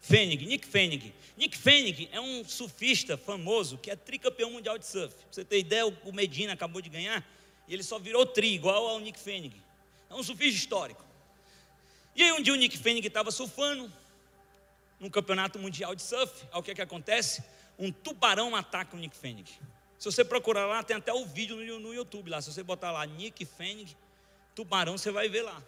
Fanning, 0.00 0.46
Nick 0.46 0.66
Fanning. 0.66 1.12
Nick 1.36 1.58
Fanning 1.58 2.08
é 2.10 2.20
um 2.20 2.42
surfista 2.48 3.18
famoso 3.18 3.76
que 3.76 3.90
é 3.90 3.96
tricampeão 3.96 4.50
mundial 4.50 4.78
de 4.78 4.86
surf. 4.86 5.14
Pra 5.14 5.26
você 5.30 5.44
ter 5.44 5.58
ideia, 5.58 5.86
o 5.86 6.12
Medina 6.12 6.54
acabou 6.54 6.80
de 6.80 6.88
ganhar 6.88 7.22
e 7.68 7.74
ele 7.74 7.82
só 7.82 7.98
virou 7.98 8.24
tri, 8.24 8.54
igual 8.54 8.88
ao 8.88 9.00
Nick 9.00 9.18
Fanning. 9.18 9.52
É 10.08 10.14
um 10.14 10.22
surfista 10.22 10.58
histórico. 10.58 11.09
E 12.14 12.22
aí 12.22 12.32
um 12.32 12.42
dia 12.42 12.52
o 12.52 12.56
Nick 12.56 12.76
Fanning 12.76 13.00
estava 13.00 13.30
surfando 13.30 13.90
num 14.98 15.08
campeonato 15.08 15.58
mundial 15.58 15.94
de 15.94 16.02
surf. 16.02 16.44
Aí 16.52 16.58
o 16.58 16.62
que, 16.62 16.70
é 16.72 16.74
que 16.74 16.82
acontece? 16.82 17.42
Um 17.78 17.90
tubarão 17.90 18.54
ataca 18.54 18.96
o 18.96 18.98
Nick 18.98 19.16
Fanning. 19.16 19.44
Se 19.98 20.04
você 20.04 20.24
procurar 20.24 20.66
lá, 20.66 20.82
tem 20.82 20.96
até 20.96 21.12
o 21.12 21.24
vídeo 21.24 21.56
no, 21.78 21.94
YouTube 21.94 22.30
lá. 22.30 22.40
Se 22.40 22.52
você 22.52 22.62
botar 22.62 22.90
lá 22.90 23.04
Nick 23.04 23.44
Fanning, 23.44 23.88
tubarão, 24.54 24.96
você 24.96 25.10
vai 25.10 25.28
ver 25.28 25.42
lá. 25.42 25.62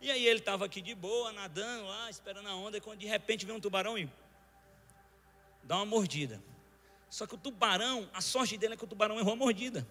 E 0.00 0.10
aí 0.10 0.26
ele 0.26 0.40
estava 0.40 0.64
aqui 0.64 0.80
de 0.80 0.94
boa, 0.94 1.32
nadando 1.32 1.86
lá, 1.86 2.10
esperando 2.10 2.48
a 2.48 2.54
onda, 2.54 2.76
e 2.76 2.80
quando 2.80 2.98
de 2.98 3.06
repente 3.06 3.46
vem 3.46 3.54
um 3.54 3.60
tubarão 3.60 3.98
e 3.98 4.08
dá 5.62 5.76
uma 5.76 5.86
mordida. 5.86 6.42
Só 7.08 7.26
que 7.26 7.34
o 7.34 7.38
tubarão, 7.38 8.08
a 8.12 8.20
sorte 8.20 8.56
dele 8.56 8.74
é 8.74 8.76
que 8.76 8.84
o 8.84 8.86
tubarão 8.86 9.18
errou 9.18 9.32
a 9.32 9.36
mordida. 9.36 9.86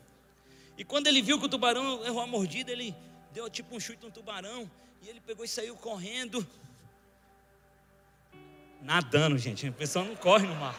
E 0.77 0.83
quando 0.83 1.07
ele 1.07 1.21
viu 1.21 1.39
que 1.39 1.45
o 1.45 1.49
tubarão 1.49 2.05
errou 2.05 2.21
a 2.21 2.27
mordida, 2.27 2.71
ele 2.71 2.95
deu 3.35 3.49
tipo 3.49 3.75
um 3.75 3.79
chute 3.81 4.01
no 4.01 4.09
tubarão 4.09 4.71
e 5.01 5.09
ele 5.09 5.19
pegou 5.19 5.43
e 5.43 5.47
saiu 5.47 5.75
correndo. 5.75 6.47
Nadando, 8.81 9.37
gente. 9.37 9.67
A 9.67 9.71
pessoa 9.73 10.05
não 10.05 10.15
corre 10.15 10.47
no 10.47 10.55
mar. 10.55 10.73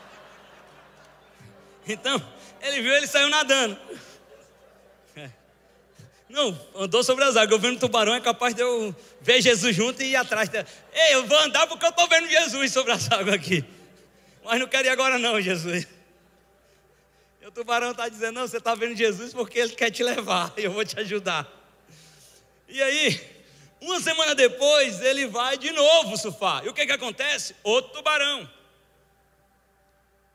Então, 1.86 2.20
ele 2.62 2.80
viu, 2.80 2.94
ele 2.94 3.06
saiu 3.06 3.28
nadando. 3.28 3.78
É. 5.14 5.30
Não, 6.30 6.58
andou 6.74 7.04
sobre 7.04 7.24
as 7.24 7.36
águas. 7.36 7.52
Eu 7.52 7.58
vendo 7.58 7.78
tubarão, 7.78 8.14
é 8.14 8.20
capaz 8.22 8.54
de 8.54 8.62
eu 8.62 8.96
ver 9.20 9.42
Jesus 9.42 9.76
junto 9.76 10.02
e 10.02 10.12
ir 10.12 10.16
atrás. 10.16 10.48
Ei, 10.94 11.14
eu 11.14 11.26
vou 11.26 11.38
andar 11.40 11.66
porque 11.66 11.84
eu 11.84 11.90
estou 11.90 12.08
vendo 12.08 12.26
Jesus 12.26 12.72
sobre 12.72 12.92
as 12.92 13.12
águas 13.12 13.34
aqui. 13.34 13.64
Mas 14.42 14.58
não 14.58 14.66
quero 14.66 14.88
ir 14.88 14.90
agora, 14.90 15.18
não, 15.18 15.38
Jesus. 15.42 15.86
E 17.42 17.46
o 17.46 17.50
tubarão 17.50 17.90
está 17.90 18.08
dizendo: 18.08 18.36
Não, 18.36 18.48
você 18.48 18.56
está 18.56 18.74
vendo 18.74 18.96
Jesus 18.96 19.34
porque 19.34 19.58
ele 19.58 19.74
quer 19.74 19.90
te 19.90 20.02
levar. 20.02 20.54
E 20.56 20.64
eu 20.64 20.72
vou 20.72 20.86
te 20.86 20.98
ajudar. 20.98 21.65
E 22.68 22.82
aí, 22.82 23.36
uma 23.80 24.00
semana 24.00 24.34
depois, 24.34 25.00
ele 25.00 25.26
vai 25.26 25.56
de 25.56 25.70
novo 25.70 26.16
surfar. 26.16 26.64
E 26.64 26.68
o 26.68 26.74
que, 26.74 26.86
que 26.86 26.92
acontece? 26.92 27.54
Outro 27.62 27.92
tubarão. 27.92 28.50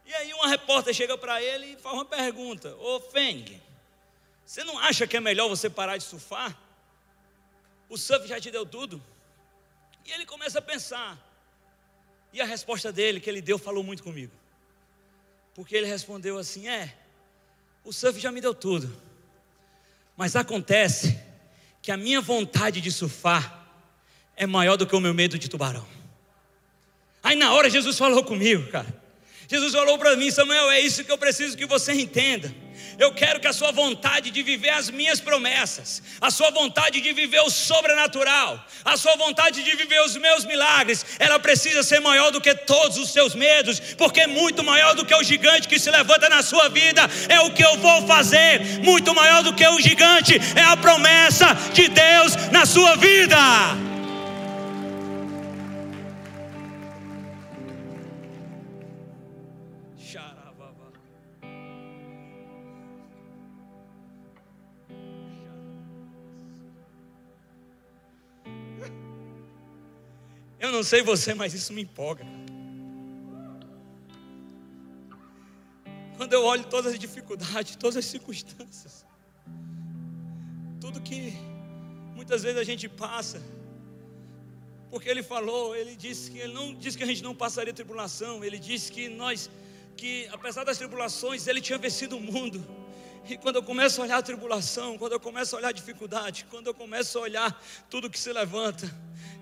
E 0.06 0.13
aí 0.13 0.34
uma 0.34 0.48
repórter 0.48 0.94
chega 0.94 1.17
para 1.17 1.41
ele 1.41 1.67
e 1.67 1.78
faz 1.78 1.96
uma 1.96 2.06
pergunta: 2.06 2.76
Ô 2.76 3.00
Feng, 3.00 3.62
você 4.46 4.63
não 4.63 4.78
acha 4.78 5.08
que 5.08 5.15
é 5.15 5.20
melhor 5.20 5.48
você 5.48 5.70
parar 5.70 5.98
de 5.98 6.04
surfar? 6.04 6.58
O 7.88 7.98
surf 7.98 8.28
já 8.28 8.39
te 8.39 8.52
deu 8.52 8.65
tudo? 8.65 9.02
E 10.06 10.12
ele 10.12 10.26
começa 10.26 10.60
a 10.60 10.62
pensar. 10.62 11.17
E 12.34 12.41
a 12.41 12.46
resposta 12.46 12.91
dele, 12.91 13.20
que 13.20 13.30
ele 13.30 13.41
deu, 13.41 13.58
falou 13.58 13.84
muito 13.84 14.04
comigo. 14.04 14.34
Porque 15.54 15.76
ele 15.76 15.88
respondeu 15.88 16.38
assim: 16.38 16.67
É, 16.67 16.94
o 17.84 17.94
surf 17.94 18.20
já 18.20 18.32
me 18.32 18.41
deu 18.41 18.54
tudo. 18.54 18.94
Mas 20.17 20.36
acontece 20.36 21.17
que 21.82 21.91
a 21.91 21.98
minha 21.98 22.22
vontade 22.22 22.80
de 22.80 22.91
surfar 22.91 23.65
é 24.36 24.46
maior 24.46 24.78
do 24.78 24.86
que 24.86 24.96
o 24.96 25.00
meu 25.00 25.13
medo 25.13 25.38
de 25.38 25.50
tubarão. 25.50 25.86
Aí 27.24 27.36
na 27.36 27.54
hora 27.54 27.70
Jesus 27.70 27.98
falou 27.98 28.24
comigo, 28.24 28.70
cara. 28.72 29.00
Jesus 29.51 29.73
falou 29.73 29.97
para 29.97 30.15
mim, 30.15 30.31
Samuel, 30.31 30.71
é 30.71 30.79
isso 30.79 31.03
que 31.03 31.11
eu 31.11 31.17
preciso 31.17 31.57
que 31.57 31.65
você 31.65 31.91
entenda. 31.91 32.49
Eu 32.97 33.11
quero 33.13 33.37
que 33.37 33.47
a 33.47 33.51
sua 33.51 33.69
vontade 33.73 34.31
de 34.31 34.41
viver 34.41 34.69
as 34.69 34.89
minhas 34.89 35.19
promessas, 35.19 36.01
a 36.21 36.31
sua 36.31 36.49
vontade 36.51 37.01
de 37.01 37.11
viver 37.11 37.41
o 37.41 37.49
sobrenatural, 37.49 38.65
a 38.85 38.95
sua 38.95 39.17
vontade 39.17 39.61
de 39.61 39.75
viver 39.75 40.01
os 40.03 40.15
meus 40.15 40.45
milagres, 40.45 41.05
ela 41.19 41.37
precisa 41.37 41.83
ser 41.83 41.99
maior 41.99 42.31
do 42.31 42.39
que 42.39 42.55
todos 42.55 42.95
os 42.97 43.11
seus 43.11 43.35
medos, 43.35 43.77
porque 43.97 44.25
muito 44.25 44.63
maior 44.63 44.95
do 44.95 45.05
que 45.05 45.13
o 45.13 45.21
gigante 45.21 45.67
que 45.67 45.79
se 45.79 45.91
levanta 45.91 46.29
na 46.29 46.41
sua 46.41 46.69
vida 46.69 47.01
é 47.27 47.41
o 47.41 47.51
que 47.51 47.65
eu 47.65 47.75
vou 47.75 48.07
fazer, 48.07 48.79
muito 48.81 49.13
maior 49.13 49.43
do 49.43 49.53
que 49.53 49.67
o 49.67 49.81
gigante 49.81 50.39
é 50.55 50.63
a 50.63 50.77
promessa 50.77 51.47
de 51.73 51.89
Deus 51.89 52.37
na 52.53 52.65
sua 52.65 52.95
vida. 52.95 53.90
Eu 70.62 70.71
não 70.71 70.84
sei 70.84 71.02
você, 71.02 71.34
mas 71.34 71.56
isso 71.56 71.74
me 71.74 71.82
empolga. 71.82 72.24
Quando 76.15 76.34
eu 76.34 76.43
olho 76.43 76.63
todas 76.65 76.93
as 76.93 77.00
dificuldades, 77.00 77.76
todas 77.76 77.97
as 77.97 78.06
circunstâncias, 78.06 79.04
tudo 80.80 81.02
que 81.02 81.34
muitas 82.13 82.43
vezes 82.43 82.60
a 82.60 82.63
gente 82.63 82.88
passa, 82.88 83.41
porque 84.91 85.10
ele 85.10 85.24
falou, 85.24 85.76
ele 85.76 85.95
disse 85.95 86.30
que 86.30 86.38
ele 86.38 86.54
não 86.54 86.76
disse 86.76 86.95
que 86.95 87.04
a 87.04 87.08
gente 87.08 87.24
não 87.24 87.34
passaria 87.34 87.74
tribulação, 87.74 88.45
ele 88.45 88.60
disse 88.60 88.91
que 88.91 89.10
nós 89.10 89.50
que 89.97 90.28
apesar 90.32 90.63
das 90.63 90.78
tribulações, 90.78 91.47
ele 91.47 91.60
tinha 91.60 91.80
vencido 91.80 92.17
o 92.17 92.21
mundo. 92.21 92.63
E 93.28 93.36
quando 93.36 93.56
eu 93.56 93.63
começo 93.63 94.00
a 94.00 94.04
olhar 94.04 94.17
a 94.17 94.21
tribulação, 94.21 94.97
quando 94.97 95.13
eu 95.13 95.19
começo 95.19 95.56
a 95.56 95.60
olhar 95.60 95.69
a 95.69 95.71
dificuldade, 95.71 96.45
quando 96.52 96.67
eu 96.67 96.74
começo 96.74 97.17
a 97.17 97.21
olhar 97.21 97.63
tudo 97.89 98.10
que 98.12 98.19
se 98.19 98.32
levanta, 98.32 98.91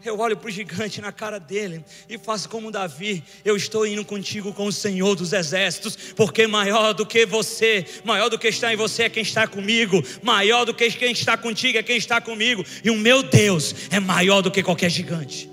eu 0.08 0.18
olho 0.18 0.38
para 0.38 0.48
o 0.48 0.52
gigante 0.52 1.02
na 1.02 1.12
cara 1.12 1.40
dele 1.40 1.84
e 2.08 2.18
faço 2.18 2.48
como 2.48 2.72
Davi: 2.72 3.24
eu 3.44 3.58
estou 3.58 3.86
indo 3.86 4.06
contigo 4.06 4.54
com 4.54 4.66
o 4.66 4.72
Senhor 4.72 5.16
dos 5.16 5.34
exércitos, 5.34 6.14
porque 6.16 6.48
maior 6.48 6.94
do 6.94 7.06
que 7.06 7.26
você, 7.26 7.86
maior 8.06 8.30
do 8.30 8.40
que 8.40 8.48
está 8.48 8.74
em 8.74 8.78
você 8.78 9.04
é 9.04 9.10
quem 9.10 9.24
está 9.24 9.48
comigo, 9.48 10.02
maior 10.24 10.66
do 10.66 10.74
que 10.74 10.90
quem 10.92 11.12
está 11.12 11.38
contigo 11.38 11.78
é 11.78 11.84
quem 11.84 11.98
está 11.98 12.22
comigo, 12.22 12.64
e 12.84 12.90
o 12.90 12.96
meu 12.96 13.22
Deus 13.24 13.76
é 13.92 14.00
maior 14.00 14.42
do 14.42 14.52
que 14.52 14.64
qualquer 14.64 14.90
gigante. 14.90 15.50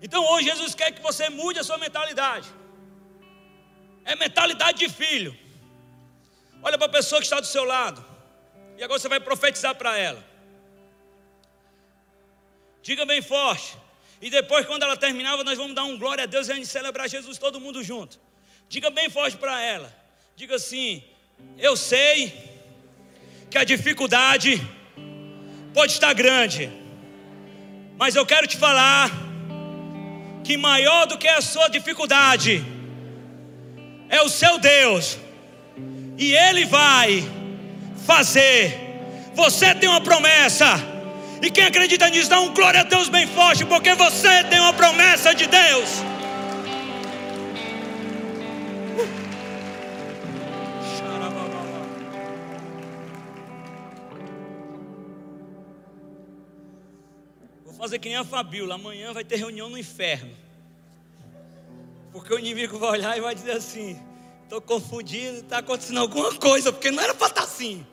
Então 0.00 0.24
hoje 0.32 0.48
Jesus 0.48 0.74
quer 0.74 0.92
que 0.92 1.02
você 1.02 1.28
mude 1.28 1.58
a 1.58 1.64
sua 1.64 1.78
mentalidade, 1.78 2.48
é 4.04 4.16
mentalidade 4.16 4.78
de 4.78 4.88
filho. 4.88 5.36
Olha 6.62 6.78
para 6.78 6.86
a 6.86 6.90
pessoa 6.90 7.20
que 7.20 7.26
está 7.26 7.40
do 7.40 7.46
seu 7.46 7.64
lado, 7.64 8.02
e 8.78 8.82
agora 8.82 8.98
você 8.98 9.08
vai 9.08 9.20
profetizar 9.20 9.74
para 9.74 9.98
ela. 9.98 10.35
Diga 12.86 13.04
bem 13.04 13.20
forte. 13.20 13.76
E 14.22 14.30
depois, 14.30 14.64
quando 14.64 14.84
ela 14.84 14.96
terminava, 14.96 15.42
nós 15.42 15.58
vamos 15.58 15.74
dar 15.74 15.82
um 15.82 15.98
glória 15.98 16.22
a 16.22 16.26
Deus 16.26 16.46
e 16.46 16.52
a 16.52 16.54
gente 16.54 16.68
celebrar 16.68 17.08
Jesus 17.08 17.36
todo 17.36 17.60
mundo 17.60 17.82
junto. 17.82 18.16
Diga 18.68 18.90
bem 18.90 19.10
forte 19.10 19.36
para 19.36 19.60
ela. 19.60 19.92
Diga 20.36 20.54
assim: 20.54 21.02
Eu 21.58 21.76
sei 21.76 22.32
que 23.50 23.58
a 23.58 23.64
dificuldade 23.64 24.62
pode 25.74 25.94
estar 25.94 26.12
grande, 26.12 26.70
mas 27.98 28.14
eu 28.14 28.24
quero 28.24 28.46
te 28.46 28.56
falar 28.56 29.10
que 30.44 30.56
maior 30.56 31.06
do 31.08 31.18
que 31.18 31.26
a 31.26 31.40
sua 31.40 31.66
dificuldade 31.66 32.64
é 34.08 34.22
o 34.22 34.28
seu 34.28 34.60
Deus, 34.60 35.18
e 36.16 36.32
Ele 36.32 36.64
vai 36.66 37.24
fazer. 38.06 38.78
Você 39.34 39.74
tem 39.74 39.88
uma 39.88 40.00
promessa 40.00 40.95
e 41.46 41.50
quem 41.50 41.64
acredita 41.64 42.08
nisso, 42.08 42.28
dá 42.28 42.40
um 42.40 42.52
glória 42.52 42.80
a 42.80 42.82
Deus 42.82 43.08
bem 43.08 43.24
forte, 43.24 43.64
porque 43.64 43.94
você 43.94 44.42
tem 44.44 44.58
uma 44.58 44.72
promessa 44.72 45.32
de 45.32 45.46
Deus. 45.46 45.88
Vou 57.64 57.74
fazer 57.74 58.00
que 58.00 58.08
nem 58.08 58.18
a 58.18 58.24
Fabíola, 58.24 58.74
amanhã 58.74 59.12
vai 59.12 59.22
ter 59.22 59.36
reunião 59.36 59.70
no 59.70 59.78
inferno. 59.78 60.34
Porque 62.10 62.34
o 62.34 62.40
inimigo 62.40 62.76
vai 62.76 62.90
olhar 62.90 63.16
e 63.16 63.20
vai 63.20 63.36
dizer 63.36 63.52
assim: 63.52 64.00
Estou 64.42 64.60
confundido, 64.60 65.38
está 65.38 65.58
acontecendo 65.58 66.00
alguma 66.00 66.34
coisa, 66.34 66.72
porque 66.72 66.90
não 66.90 67.00
era 67.00 67.14
para 67.14 67.28
estar 67.28 67.42
tá 67.42 67.46
assim. 67.46 67.86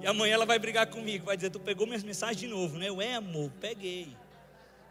E 0.00 0.06
amanhã 0.06 0.34
ela 0.34 0.46
vai 0.46 0.58
brigar 0.58 0.86
comigo, 0.86 1.26
vai 1.26 1.36
dizer: 1.36 1.50
Tu 1.50 1.60
pegou 1.60 1.86
minhas 1.86 2.02
mensagens 2.02 2.38
de 2.38 2.46
novo, 2.46 2.78
né? 2.78 2.88
Eu 2.88 3.00
é 3.00 3.14
amor, 3.14 3.50
peguei. 3.60 4.16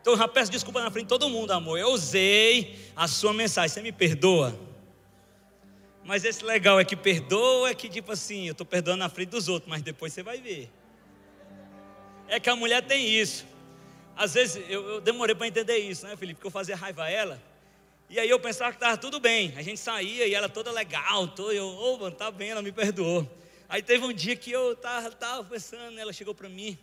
Então 0.02 0.14
eu 0.14 0.18
já 0.18 0.28
peço 0.28 0.52
desculpa 0.52 0.82
na 0.82 0.90
frente 0.90 1.06
de 1.06 1.10
todo 1.10 1.30
mundo, 1.30 1.52
amor. 1.52 1.78
Eu 1.78 1.90
usei 1.90 2.80
a 2.96 3.08
sua 3.08 3.34
mensagem, 3.34 3.70
você 3.70 3.82
me 3.82 3.92
perdoa? 3.92 4.58
Mas 6.04 6.26
esse 6.26 6.44
legal 6.44 6.80
é 6.80 6.86
que 6.86 6.96
perdoa, 6.96 7.70
é 7.70 7.76
que 7.76 7.88
tipo 7.88 8.12
assim, 8.12 8.48
eu 8.48 8.54
estou 8.54 8.66
perdoando 8.66 9.00
na 9.00 9.10
frente 9.10 9.30
dos 9.30 9.48
outros, 9.48 9.70
mas 9.70 9.82
depois 9.82 10.12
você 10.12 10.24
vai 10.24 10.42
ver. 10.42 10.70
É 12.28 12.40
que 12.40 12.50
a 12.50 12.56
mulher 12.56 12.82
tem 12.82 13.08
isso. 13.08 13.46
Às 14.16 14.34
vezes 14.34 14.64
eu, 14.68 14.88
eu 14.88 15.02
demorei 15.02 15.36
para 15.36 15.48
entender 15.48 15.78
isso, 15.78 16.06
né, 16.08 16.16
Felipe? 16.16 16.36
Porque 16.36 16.48
eu 16.48 16.52
fazia 16.52 16.76
raiva 16.76 17.04
a 17.04 17.10
ela. 17.10 17.42
E 18.10 18.20
aí 18.20 18.30
eu 18.30 18.40
pensava 18.40 18.72
que 18.72 18.78
estava 18.78 18.98
tudo 18.98 19.20
bem. 19.20 19.54
A 19.56 19.62
gente 19.62 19.80
saía 19.80 20.26
e 20.26 20.34
ela 20.34 20.50
toda 20.50 20.72
legal, 20.72 21.28
tô, 21.28 21.52
eu, 21.52 21.66
ô, 21.66 21.98
oh, 22.02 22.12
tá 22.12 22.32
bem, 22.32 22.50
ela 22.50 22.62
me 22.62 22.72
perdoou. 22.72 23.28
Aí 23.72 23.82
teve 23.82 24.04
um 24.06 24.12
dia 24.12 24.36
que 24.36 24.52
eu 24.52 24.74
estava 24.74 25.10
tava 25.14 25.46
pensando, 25.46 25.98
ela 25.98 26.12
chegou 26.12 26.36
para 26.36 26.50
mim. 26.50 26.78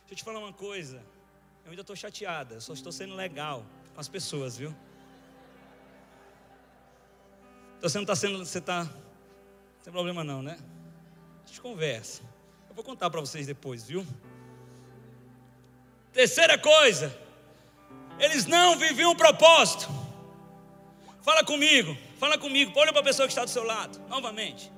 Deixa 0.00 0.14
eu 0.14 0.16
te 0.16 0.24
falar 0.24 0.40
uma 0.40 0.52
coisa. 0.52 0.96
Eu 1.64 1.70
ainda 1.70 1.82
estou 1.82 1.94
chateada, 1.94 2.60
só 2.60 2.72
estou 2.72 2.90
sendo 2.90 3.14
legal 3.14 3.64
com 3.94 4.00
as 4.00 4.08
pessoas, 4.08 4.58
viu? 4.58 4.74
Então 7.78 7.88
você 7.88 7.98
não 7.98 8.02
está 8.02 8.16
sendo, 8.16 8.44
você 8.44 8.58
está, 8.58 8.82
não 8.82 8.90
tem 9.84 9.92
problema 9.92 10.24
não, 10.24 10.42
né? 10.42 10.58
A 11.44 11.46
gente 11.46 11.60
conversa. 11.60 12.20
Eu 12.68 12.74
vou 12.74 12.82
contar 12.82 13.08
para 13.10 13.20
vocês 13.20 13.46
depois, 13.46 13.84
viu? 13.84 14.04
Terceira 16.12 16.58
coisa, 16.58 17.16
eles 18.18 18.44
não 18.44 18.76
viviam 18.76 19.12
um 19.12 19.16
propósito. 19.16 19.86
Fala 21.22 21.44
comigo, 21.44 21.96
fala 22.18 22.36
comigo, 22.36 22.72
olha 22.74 22.92
para 22.92 23.02
a 23.02 23.04
pessoa 23.04 23.28
que 23.28 23.32
está 23.32 23.44
do 23.44 23.50
seu 23.50 23.62
lado, 23.62 24.00
novamente. 24.08 24.74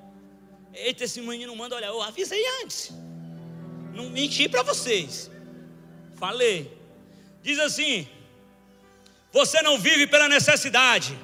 Eita, 0.73 1.03
esse 1.03 1.21
menino 1.21 1.55
manda 1.55 1.75
olhar, 1.75 1.87
eu 1.87 2.01
avisei 2.01 2.43
antes. 2.61 2.91
Não 3.93 4.09
menti 4.09 4.47
para 4.47 4.63
vocês. 4.63 5.31
Falei. 6.15 6.77
Diz 7.41 7.59
assim: 7.59 8.07
você 9.31 9.61
não 9.61 9.77
vive 9.77 10.07
pela 10.07 10.27
necessidade, 10.27 11.17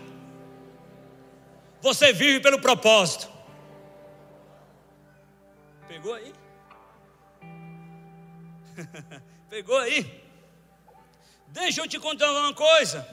você 1.81 2.13
vive 2.13 2.39
pelo 2.39 2.59
propósito. 2.59 3.27
Pegou 5.87 6.13
aí? 6.13 6.33
Pegou 9.49 9.77
aí? 9.77 10.23
Deixa 11.47 11.81
eu 11.81 11.87
te 11.87 11.99
contar 11.99 12.31
uma 12.31 12.53
coisa. 12.53 13.07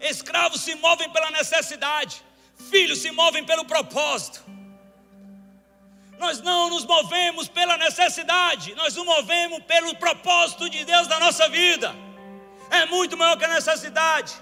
Escravos 0.00 0.60
se 0.60 0.74
movem 0.74 1.10
pela 1.10 1.30
necessidade, 1.30 2.22
filhos 2.70 2.98
se 2.98 3.10
movem 3.10 3.44
pelo 3.44 3.64
propósito. 3.64 4.42
Nós 6.22 6.40
não 6.40 6.70
nos 6.70 6.84
movemos 6.84 7.48
pela 7.48 7.76
necessidade, 7.76 8.76
nós 8.76 8.94
nos 8.94 9.04
movemos 9.04 9.58
pelo 9.64 9.92
propósito 9.96 10.70
de 10.70 10.84
Deus 10.84 11.08
na 11.08 11.18
nossa 11.18 11.48
vida. 11.48 11.92
É 12.70 12.86
muito 12.86 13.16
maior 13.16 13.36
que 13.36 13.44
a 13.44 13.48
necessidade. 13.48 14.32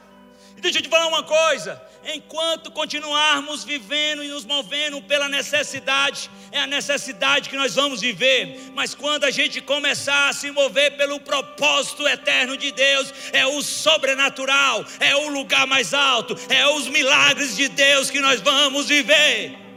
E 0.59 0.61
deixa 0.61 0.77
eu 0.77 0.83
te 0.83 0.91
falar 0.91 1.07
uma 1.07 1.23
coisa: 1.23 1.83
enquanto 2.05 2.71
continuarmos 2.71 3.65
vivendo 3.65 4.23
e 4.23 4.29
nos 4.29 4.45
movendo 4.45 5.01
pela 5.01 5.27
necessidade, 5.27 6.31
é 6.53 6.61
a 6.61 6.67
necessidade 6.67 7.49
que 7.49 7.57
nós 7.57 7.75
vamos 7.75 8.03
viver, 8.03 8.61
mas 8.75 8.95
quando 8.95 9.25
a 9.25 9.31
gente 9.31 9.63
começar 9.63 10.29
a 10.29 10.35
se 10.35 10.51
mover 10.51 10.99
pelo 10.99 11.19
propósito 11.21 12.07
eterno 12.07 12.59
de 12.59 12.73
Deus, 12.73 13.11
é 13.33 13.47
o 13.47 13.63
sobrenatural, 13.63 14.85
é 15.01 15.17
o 15.17 15.31
lugar 15.31 15.67
mais 15.67 15.95
alto, 15.95 16.37
é 16.51 16.67
os 16.67 16.89
milagres 16.89 17.57
de 17.57 17.69
Deus 17.69 18.11
que 18.11 18.21
nós 18.21 18.39
vamos 18.39 18.87
viver. 18.87 19.70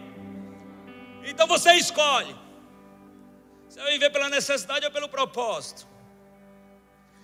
Então 1.26 1.48
você 1.48 1.74
escolhe: 1.74 2.36
você 3.68 3.80
vai 3.80 3.94
viver 3.94 4.10
pela 4.10 4.30
necessidade 4.30 4.86
ou 4.86 4.92
pelo 4.92 5.10
propósito? 5.10 5.88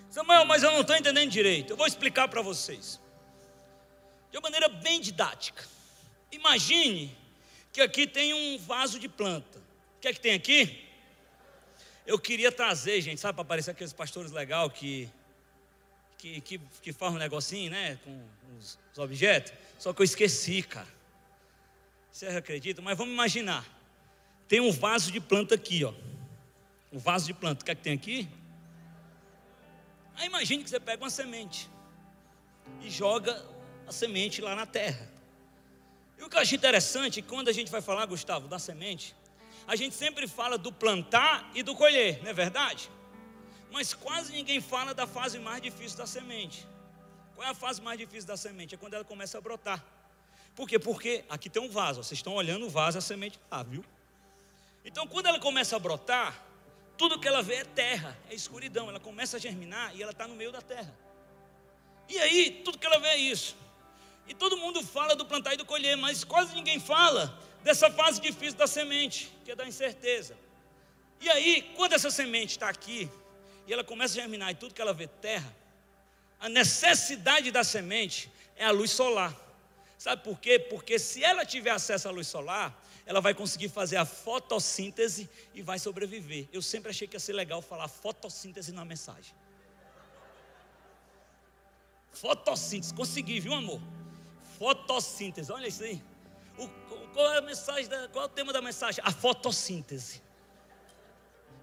Samuel, 0.10 0.46
mas 0.46 0.64
eu 0.64 0.72
não 0.72 0.82
estou 0.82 0.96
entendendo 0.96 1.30
direito. 1.30 1.72
Eu 1.74 1.78
vou 1.78 1.86
explicar 1.86 2.28
para 2.28 2.42
vocês 2.42 3.00
de 4.32 4.38
uma 4.38 4.44
maneira 4.44 4.68
bem 4.70 5.00
didática. 5.00 5.64
Imagine 6.32 7.16
que 7.72 7.82
aqui 7.82 8.08
tem 8.08 8.34
um 8.34 8.58
vaso 8.58 9.00
de 9.00 9.08
planta. 9.08 9.60
O 9.98 10.00
que 10.02 10.08
é 10.08 10.14
que 10.14 10.20
tem 10.20 10.34
aqui? 10.34 10.88
Eu 12.06 12.18
queria 12.18 12.52
trazer, 12.52 13.02
gente, 13.02 13.22
sabe, 13.22 13.36
para 13.36 13.44
aparecer 13.44 13.72
aqueles 13.72 13.94
pastores 13.94 14.32
legal 14.32 14.70
que, 14.70 15.10
que, 16.18 16.42
que, 16.42 16.62
que 16.82 16.94
fazem 16.94 17.18
um 17.18 17.20
negocinho, 17.20 17.70
né, 17.70 18.00
com 18.04 18.28
os, 18.58 18.80
os 18.92 18.98
objetos. 18.98 19.54
Só 19.78 19.94
que 19.94 20.02
eu 20.02 20.06
esqueci, 20.06 20.64
cara. 20.64 20.88
Vocês 22.12 22.36
acreditam? 22.36 22.84
Mas 22.84 22.98
vamos 22.98 23.14
imaginar. 23.14 23.79
Tem 24.50 24.60
um 24.60 24.72
vaso 24.72 25.12
de 25.12 25.20
planta 25.20 25.54
aqui, 25.54 25.86
ó. 25.86 25.94
Um 26.92 26.98
vaso 26.98 27.28
de 27.28 27.36
planta. 27.36 27.62
O 27.62 27.66
que 27.66 27.70
é 27.70 27.76
que 27.76 27.84
tem 27.84 27.94
aqui? 27.94 28.28
Aí 30.16 30.26
imagine 30.26 30.64
que 30.64 30.70
você 30.72 30.80
pega 30.80 31.04
uma 31.04 31.10
semente 31.12 31.70
e 32.82 32.90
joga 32.90 33.46
a 33.88 33.92
semente 33.92 34.42
lá 34.42 34.56
na 34.56 34.66
terra. 34.66 35.08
E 36.18 36.24
o 36.24 36.30
que 36.30 36.36
eu 36.36 36.42
acho 36.42 36.56
interessante, 36.56 37.22
quando 37.22 37.48
a 37.48 37.52
gente 37.52 37.70
vai 37.70 37.80
falar, 37.80 38.08
Gustavo, 38.08 38.48
da 38.48 38.58
semente, 38.58 39.16
a 39.68 39.76
gente 39.76 39.94
sempre 39.94 40.28
fala 40.28 40.58
do 40.58 40.72
plantar 40.72 41.52
e 41.54 41.62
do 41.62 41.76
colher, 41.76 42.20
não 42.24 42.32
é 42.32 42.34
verdade? 42.34 42.90
Mas 43.72 43.94
quase 43.94 44.34
ninguém 44.34 44.60
fala 44.60 44.96
da 44.96 45.06
fase 45.06 45.38
mais 45.38 45.62
difícil 45.62 45.96
da 45.96 46.08
semente. 46.08 46.68
Qual 47.36 47.48
é 47.48 47.52
a 47.52 47.54
fase 47.54 47.84
mais 47.84 48.00
difícil 48.00 48.28
da 48.28 48.36
semente? 48.36 48.74
É 48.74 48.78
quando 48.80 48.96
ela 48.96 49.06
começa 49.06 49.38
a 49.38 49.42
brotar. 49.42 49.86
Por 50.56 50.68
quê? 50.68 50.80
Porque 50.80 51.24
aqui 51.30 51.52
tem 51.52 51.62
um 51.62 51.70
vaso, 51.70 52.04
vocês 52.04 52.18
estão 52.18 52.34
olhando 52.34 52.66
o 52.66 52.70
vaso, 52.70 52.98
a 52.98 53.02
semente 53.02 53.40
lá, 53.52 53.62
viu? 53.62 53.86
Então, 54.84 55.08
quando 55.08 55.28
ela 55.28 55.40
começa 55.40 55.76
a 55.76 55.80
brotar, 55.80 56.42
tudo 56.98 57.20
que 57.20 57.28
ela 57.28 57.42
vê 57.42 57.56
é 57.56 57.64
terra, 57.64 58.18
é 58.30 58.34
escuridão. 58.34 58.90
Ela 58.90 59.00
começa 59.00 59.38
a 59.38 59.40
germinar 59.40 59.96
e 59.96 60.02
ela 60.02 60.12
está 60.12 60.28
no 60.28 60.36
meio 60.36 60.52
da 60.52 60.62
terra. 60.62 60.94
E 62.08 62.18
aí, 62.18 62.62
tudo 62.64 62.78
que 62.78 62.86
ela 62.86 63.00
vê 63.00 63.08
é 63.10 63.18
isso. 63.18 63.56
E 64.28 64.34
todo 64.34 64.58
mundo 64.58 64.84
fala 64.84 65.16
do 65.16 65.26
plantar 65.26 65.54
e 65.54 65.58
do 65.58 65.66
colher, 65.66 65.98
mas 65.98 66.24
quase 66.24 66.54
ninguém 66.54 66.80
fala 66.80 67.38
dessa 67.64 67.90
fase 67.92 68.22
difícil 68.22 68.58
da 68.58 68.68
semente, 68.68 69.32
que 69.44 69.52
é 69.52 69.56
da 69.56 69.66
incerteza. 69.66 70.38
E 71.20 71.30
aí, 71.30 71.74
quando 71.76 71.94
essa 71.94 72.10
semente 72.10 72.52
está 72.52 72.70
aqui, 72.70 73.10
e 73.68 73.74
ela 73.74 73.84
começa 73.84 74.14
a 74.14 74.22
germinar, 74.22 74.52
e 74.52 74.56
tudo 74.56 74.74
que 74.74 74.82
ela 74.82 74.94
vê 74.94 75.08
terra, 75.08 75.56
a 76.40 76.48
necessidade 76.48 77.52
da 77.52 77.64
semente 77.64 78.32
é 78.56 78.66
a 78.66 78.72
luz 78.72 78.92
solar. 78.92 79.36
Sabe 79.98 80.24
por 80.24 80.40
quê? 80.40 80.58
Porque 80.58 80.98
se 80.98 81.24
ela 81.24 81.46
tiver 81.46 81.72
acesso 81.72 82.08
à 82.08 82.12
luz 82.12 82.28
solar, 82.28 82.79
ela 83.10 83.20
vai 83.20 83.34
conseguir 83.34 83.70
fazer 83.70 83.98
a 83.98 84.06
fotossíntese 84.06 85.28
e 85.54 85.62
vai 85.62 85.80
sobreviver. 85.80 86.48
Eu 86.54 86.62
sempre 86.62 86.92
achei 86.92 87.08
que 87.08 87.16
ia 87.16 87.20
ser 87.20 87.34
legal 87.34 87.60
falar 87.60 87.88
fotossíntese 87.88 88.72
na 88.72 88.86
mensagem. 88.86 89.34
Fotossíntese, 92.14 92.94
consegui, 92.94 93.40
viu, 93.40 93.54
amor? 93.54 93.82
fotossíntese. 94.60 95.52
Olha 95.52 95.68
isso 95.68 95.84
aí. 95.84 96.04
O, 96.58 96.68
qual, 97.14 97.34
é 97.34 97.38
a 97.40 97.42
mensagem 97.42 97.88
da, 97.88 98.10
qual 98.10 98.26
é 98.26 98.28
o 98.28 98.30
tema 98.30 98.54
da 98.54 98.62
mensagem? 98.62 99.02
A 99.04 99.12
fotossíntese. 99.12 100.22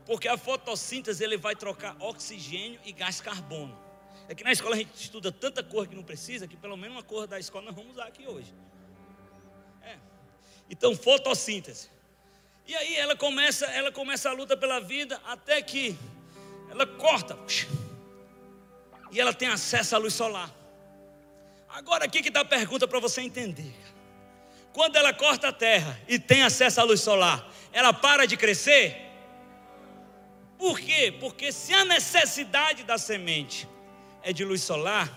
Porque 0.05 0.27
a 0.27 0.39
fotossíntese 0.39 1.23
ele 1.23 1.37
vai 1.37 1.55
trocar 1.55 1.95
oxigênio 2.01 2.81
e 2.85 2.91
gás 2.91 3.21
carbono. 3.21 3.79
É 4.29 4.35
que 4.35 4.43
na 4.43 4.51
escola 4.51 4.75
a 4.75 4.79
gente 4.79 4.95
estuda 4.95 5.31
tanta 5.31 5.63
cor 5.63 5.87
que 5.87 5.95
não 5.95 6.03
precisa, 6.03 6.49
que 6.49 6.57
pelo 6.57 6.77
menos 6.77 6.97
uma 6.97 7.03
cor 7.05 7.27
da 7.29 7.39
escola 7.39 7.67
nós 7.67 7.75
vamos 7.75 7.93
usar 7.93 8.07
aqui 8.07 8.27
hoje. 8.27 8.53
Então, 10.71 10.97
fotossíntese. 10.97 11.89
E 12.67 12.75
aí 12.75 12.97
ela 12.97 13.15
começa, 13.17 13.65
ela 13.67 13.93
começa 13.93 14.29
a 14.29 14.33
luta 14.33 14.57
pela 14.57 14.81
vida 14.81 15.21
até 15.25 15.63
que 15.63 15.97
ela 16.71 16.87
corta. 16.87 17.39
E 19.13 19.21
ela 19.21 19.33
tem 19.33 19.49
acesso 19.49 19.95
à 19.95 19.99
luz 19.99 20.15
solar. 20.15 20.53
Agora 21.69 22.05
aqui 22.05 22.23
que 22.23 22.29
está 22.29 22.41
a 22.41 22.45
pergunta 22.45 22.89
para 22.89 22.99
você 22.99 23.21
entender. 23.21 23.75
Quando 24.73 24.97
ela 24.97 25.13
corta 25.13 25.49
a 25.49 25.53
terra 25.53 25.99
e 26.09 26.19
tem 26.19 26.43
acesso 26.43 26.81
à 26.81 26.85
luz 26.85 27.01
solar, 27.01 27.49
ela 27.73 27.93
para 27.93 28.27
de 28.27 28.37
crescer? 28.37 28.97
Por 30.59 30.81
quê? 30.81 31.15
Porque 31.21 31.53
se 31.53 31.73
a 31.73 31.85
necessidade 31.85 32.83
da 32.83 32.99
semente 32.99 33.69
é 34.23 34.33
de 34.33 34.45
luz 34.45 34.63
solar, 34.63 35.13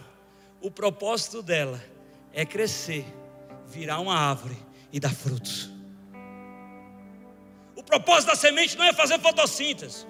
o 0.62 0.70
propósito 0.70 1.42
dela 1.42 1.84
é 2.32 2.46
crescer, 2.46 3.06
virar 3.66 4.00
uma 4.00 4.16
árvore 4.16 4.69
e 4.92 5.00
dar 5.00 5.14
frutos. 5.14 5.70
O 7.76 7.84
propósito 7.84 8.30
da 8.30 8.36
semente 8.36 8.78
não 8.78 8.86
é 8.86 8.94
fazer 8.94 9.20
fotossíntese. 9.20 10.06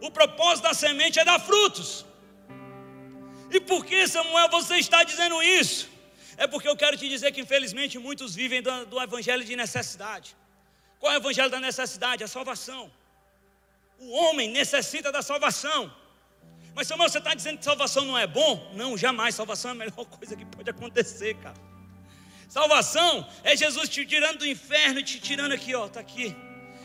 O 0.00 0.10
propósito 0.10 0.64
da 0.64 0.74
semente 0.74 1.18
é 1.18 1.24
dar 1.24 1.40
frutos. 1.40 2.06
E 3.50 3.60
por 3.60 3.84
que, 3.84 4.06
Samuel, 4.06 4.48
você 4.48 4.76
está 4.76 5.02
dizendo 5.02 5.42
isso? 5.42 5.88
É 6.36 6.46
porque 6.46 6.68
eu 6.68 6.76
quero 6.76 6.96
te 6.96 7.08
dizer 7.08 7.32
que, 7.32 7.40
infelizmente, 7.40 7.98
muitos 7.98 8.34
vivem 8.34 8.62
do, 8.62 8.86
do 8.86 9.02
evangelho 9.02 9.44
de 9.44 9.56
necessidade. 9.56 10.36
Qual 11.00 11.12
é 11.12 11.16
o 11.16 11.18
evangelho 11.18 11.50
da 11.50 11.60
necessidade? 11.60 12.22
A 12.22 12.28
salvação. 12.28 12.90
O 13.98 14.10
homem 14.12 14.48
necessita 14.50 15.10
da 15.10 15.22
salvação. 15.22 15.92
Mas, 16.74 16.86
Samuel, 16.86 17.08
você 17.08 17.18
está 17.18 17.34
dizendo 17.34 17.58
que 17.58 17.64
salvação 17.64 18.04
não 18.04 18.16
é 18.16 18.26
bom? 18.26 18.70
Não, 18.74 18.96
jamais. 18.96 19.34
Salvação 19.34 19.70
é 19.70 19.72
a 19.72 19.74
melhor 19.74 20.04
coisa 20.06 20.36
que 20.36 20.44
pode 20.44 20.70
acontecer, 20.70 21.34
cara. 21.38 21.67
Salvação 22.48 23.26
é 23.44 23.56
Jesus 23.56 23.88
te 23.88 24.04
tirando 24.06 24.38
do 24.38 24.46
inferno 24.46 25.00
e 25.00 25.02
te 25.02 25.20
tirando 25.20 25.52
aqui, 25.52 25.74
ó, 25.74 25.86
tá 25.88 26.00
aqui. 26.00 26.34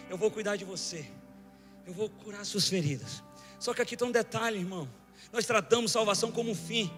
Eu 0.09 0.17
vou 0.17 0.29
cuidar 0.29 0.55
de 0.55 0.65
você. 0.65 1.05
Eu 1.85 1.93
vou 1.93 2.09
curar 2.09 2.45
suas 2.45 2.67
feridas. 2.67 3.23
Só 3.59 3.73
que 3.73 3.81
aqui 3.81 3.95
tem 3.95 4.07
um 4.07 4.11
detalhe, 4.11 4.59
irmão. 4.59 4.89
Nós 5.31 5.45
tratamos 5.45 5.91
salvação 5.91 6.31
como 6.31 6.51
um 6.51 6.55
fim 6.55 6.91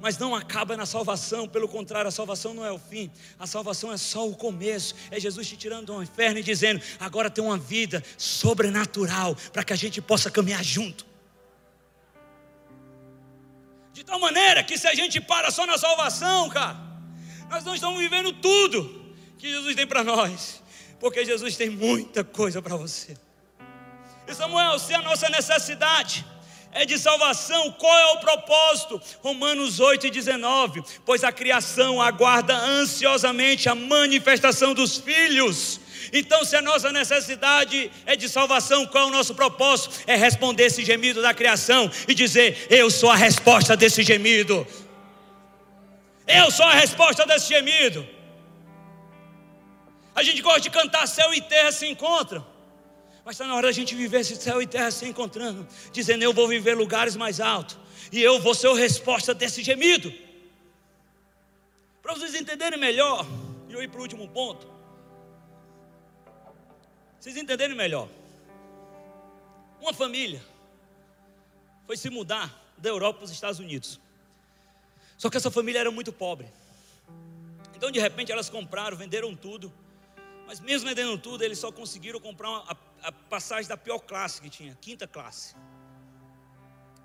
mas 0.00 0.16
não 0.16 0.34
acaba 0.34 0.76
na 0.76 0.86
salvação, 0.86 1.48
pelo 1.48 1.68
contrário, 1.68 2.08
a 2.08 2.12
salvação 2.12 2.54
não 2.54 2.64
é 2.64 2.70
o 2.70 2.78
fim, 2.78 3.10
a 3.38 3.46
salvação 3.46 3.92
é 3.92 3.96
só 3.96 4.28
o 4.28 4.34
começo. 4.34 4.94
É 5.10 5.18
Jesus 5.18 5.48
te 5.48 5.56
tirando 5.56 5.86
do 5.86 6.02
inferno 6.02 6.38
e 6.38 6.42
dizendo: 6.42 6.80
agora 7.00 7.28
tem 7.28 7.42
uma 7.42 7.58
vida 7.58 8.02
sobrenatural 8.16 9.34
para 9.52 9.64
que 9.64 9.72
a 9.72 9.76
gente 9.76 10.00
possa 10.00 10.30
caminhar 10.30 10.62
junto. 10.62 11.06
De 13.92 14.04
tal 14.04 14.20
maneira 14.20 14.62
que 14.62 14.78
se 14.78 14.86
a 14.86 14.94
gente 14.94 15.20
para 15.20 15.50
só 15.50 15.66
na 15.66 15.76
salvação, 15.76 16.48
cara, 16.48 16.76
nós 17.48 17.64
não 17.64 17.74
estamos 17.74 17.98
vivendo 17.98 18.32
tudo 18.32 19.14
que 19.38 19.48
Jesus 19.48 19.74
tem 19.74 19.86
para 19.86 20.04
nós, 20.04 20.62
porque 21.00 21.24
Jesus 21.24 21.56
tem 21.56 21.70
muita 21.70 22.22
coisa 22.24 22.60
para 22.60 22.76
você. 22.76 23.16
E 24.26 24.34
Samuel, 24.34 24.78
se 24.78 24.92
a 24.92 25.00
nossa 25.00 25.28
necessidade 25.30 26.24
é 26.72 26.84
de 26.84 26.98
salvação, 26.98 27.72
qual 27.72 27.98
é 27.98 28.06
o 28.12 28.20
propósito? 28.20 29.00
Romanos 29.22 29.80
8 29.80 30.08
e 30.08 30.10
19: 30.10 30.82
Pois 31.04 31.24
a 31.24 31.32
criação 31.32 32.00
aguarda 32.00 32.54
ansiosamente 32.54 33.68
a 33.68 33.74
manifestação 33.74 34.74
dos 34.74 34.98
filhos. 34.98 35.80
Então, 36.12 36.44
se 36.44 36.56
a 36.56 36.62
nossa 36.62 36.92
necessidade 36.92 37.90
é 38.06 38.16
de 38.16 38.28
salvação, 38.28 38.86
qual 38.86 39.04
é 39.04 39.06
o 39.06 39.12
nosso 39.12 39.34
propósito? 39.34 39.94
É 40.06 40.14
responder 40.14 40.64
esse 40.64 40.84
gemido 40.84 41.22
da 41.22 41.32
criação 41.32 41.90
e 42.06 42.14
dizer: 42.14 42.66
Eu 42.68 42.90
sou 42.90 43.10
a 43.10 43.16
resposta 43.16 43.76
desse 43.76 44.02
gemido. 44.02 44.66
Eu 46.28 46.50
sou 46.50 46.66
a 46.66 46.74
resposta 46.74 47.24
desse 47.24 47.48
gemido. 47.48 48.06
A 50.14 50.22
gente 50.22 50.42
gosta 50.42 50.60
de 50.60 50.70
cantar 50.70 51.06
céu 51.08 51.32
e 51.32 51.40
terra 51.40 51.72
se 51.72 51.86
encontram. 51.86 52.46
Mas 53.24 53.34
está 53.34 53.46
na 53.46 53.54
hora 53.54 53.68
da 53.68 53.72
gente 53.72 53.94
viver 53.94 54.20
esse 54.20 54.36
céu 54.36 54.60
e 54.60 54.66
terra 54.66 54.90
se 54.90 55.06
encontrando, 55.06 55.66
dizendo: 55.90 56.22
Eu 56.22 56.34
vou 56.34 56.46
viver 56.46 56.74
lugares 56.74 57.16
mais 57.16 57.40
altos, 57.40 57.78
e 58.12 58.22
eu 58.22 58.40
vou 58.40 58.54
ser 58.54 58.68
a 58.68 58.74
resposta 58.74 59.32
desse 59.32 59.62
gemido. 59.62 60.12
Para 62.02 62.14
vocês 62.14 62.34
entenderem 62.34 62.78
melhor, 62.78 63.26
e 63.68 63.72
eu 63.72 63.82
ir 63.82 63.88
para 63.88 63.98
o 63.98 64.02
último 64.02 64.28
ponto. 64.28 64.66
Vocês 67.18 67.36
entenderem 67.36 67.76
melhor. 67.76 68.08
Uma 69.80 69.92
família 69.94 70.42
foi 71.86 71.96
se 71.96 72.10
mudar 72.10 72.54
da 72.76 72.88
Europa 72.88 73.18
para 73.18 73.24
os 73.24 73.30
Estados 73.30 73.58
Unidos. 73.58 74.00
Só 75.18 75.28
que 75.28 75.36
essa 75.36 75.50
família 75.50 75.80
era 75.80 75.90
muito 75.90 76.12
pobre. 76.12 76.46
Então, 77.74 77.90
de 77.90 77.98
repente, 77.98 78.32
elas 78.32 78.48
compraram, 78.48 78.96
venderam 78.96 79.34
tudo. 79.34 79.72
Mas 80.46 80.60
mesmo 80.60 80.88
vendendo 80.88 81.18
tudo, 81.18 81.44
eles 81.44 81.58
só 81.58 81.70
conseguiram 81.70 82.18
comprar 82.18 82.48
uma, 82.48 82.76
a 83.02 83.12
passagem 83.12 83.68
da 83.68 83.76
pior 83.76 83.98
classe 83.98 84.40
que 84.40 84.48
tinha, 84.48 84.78
quinta 84.80 85.06
classe. 85.06 85.54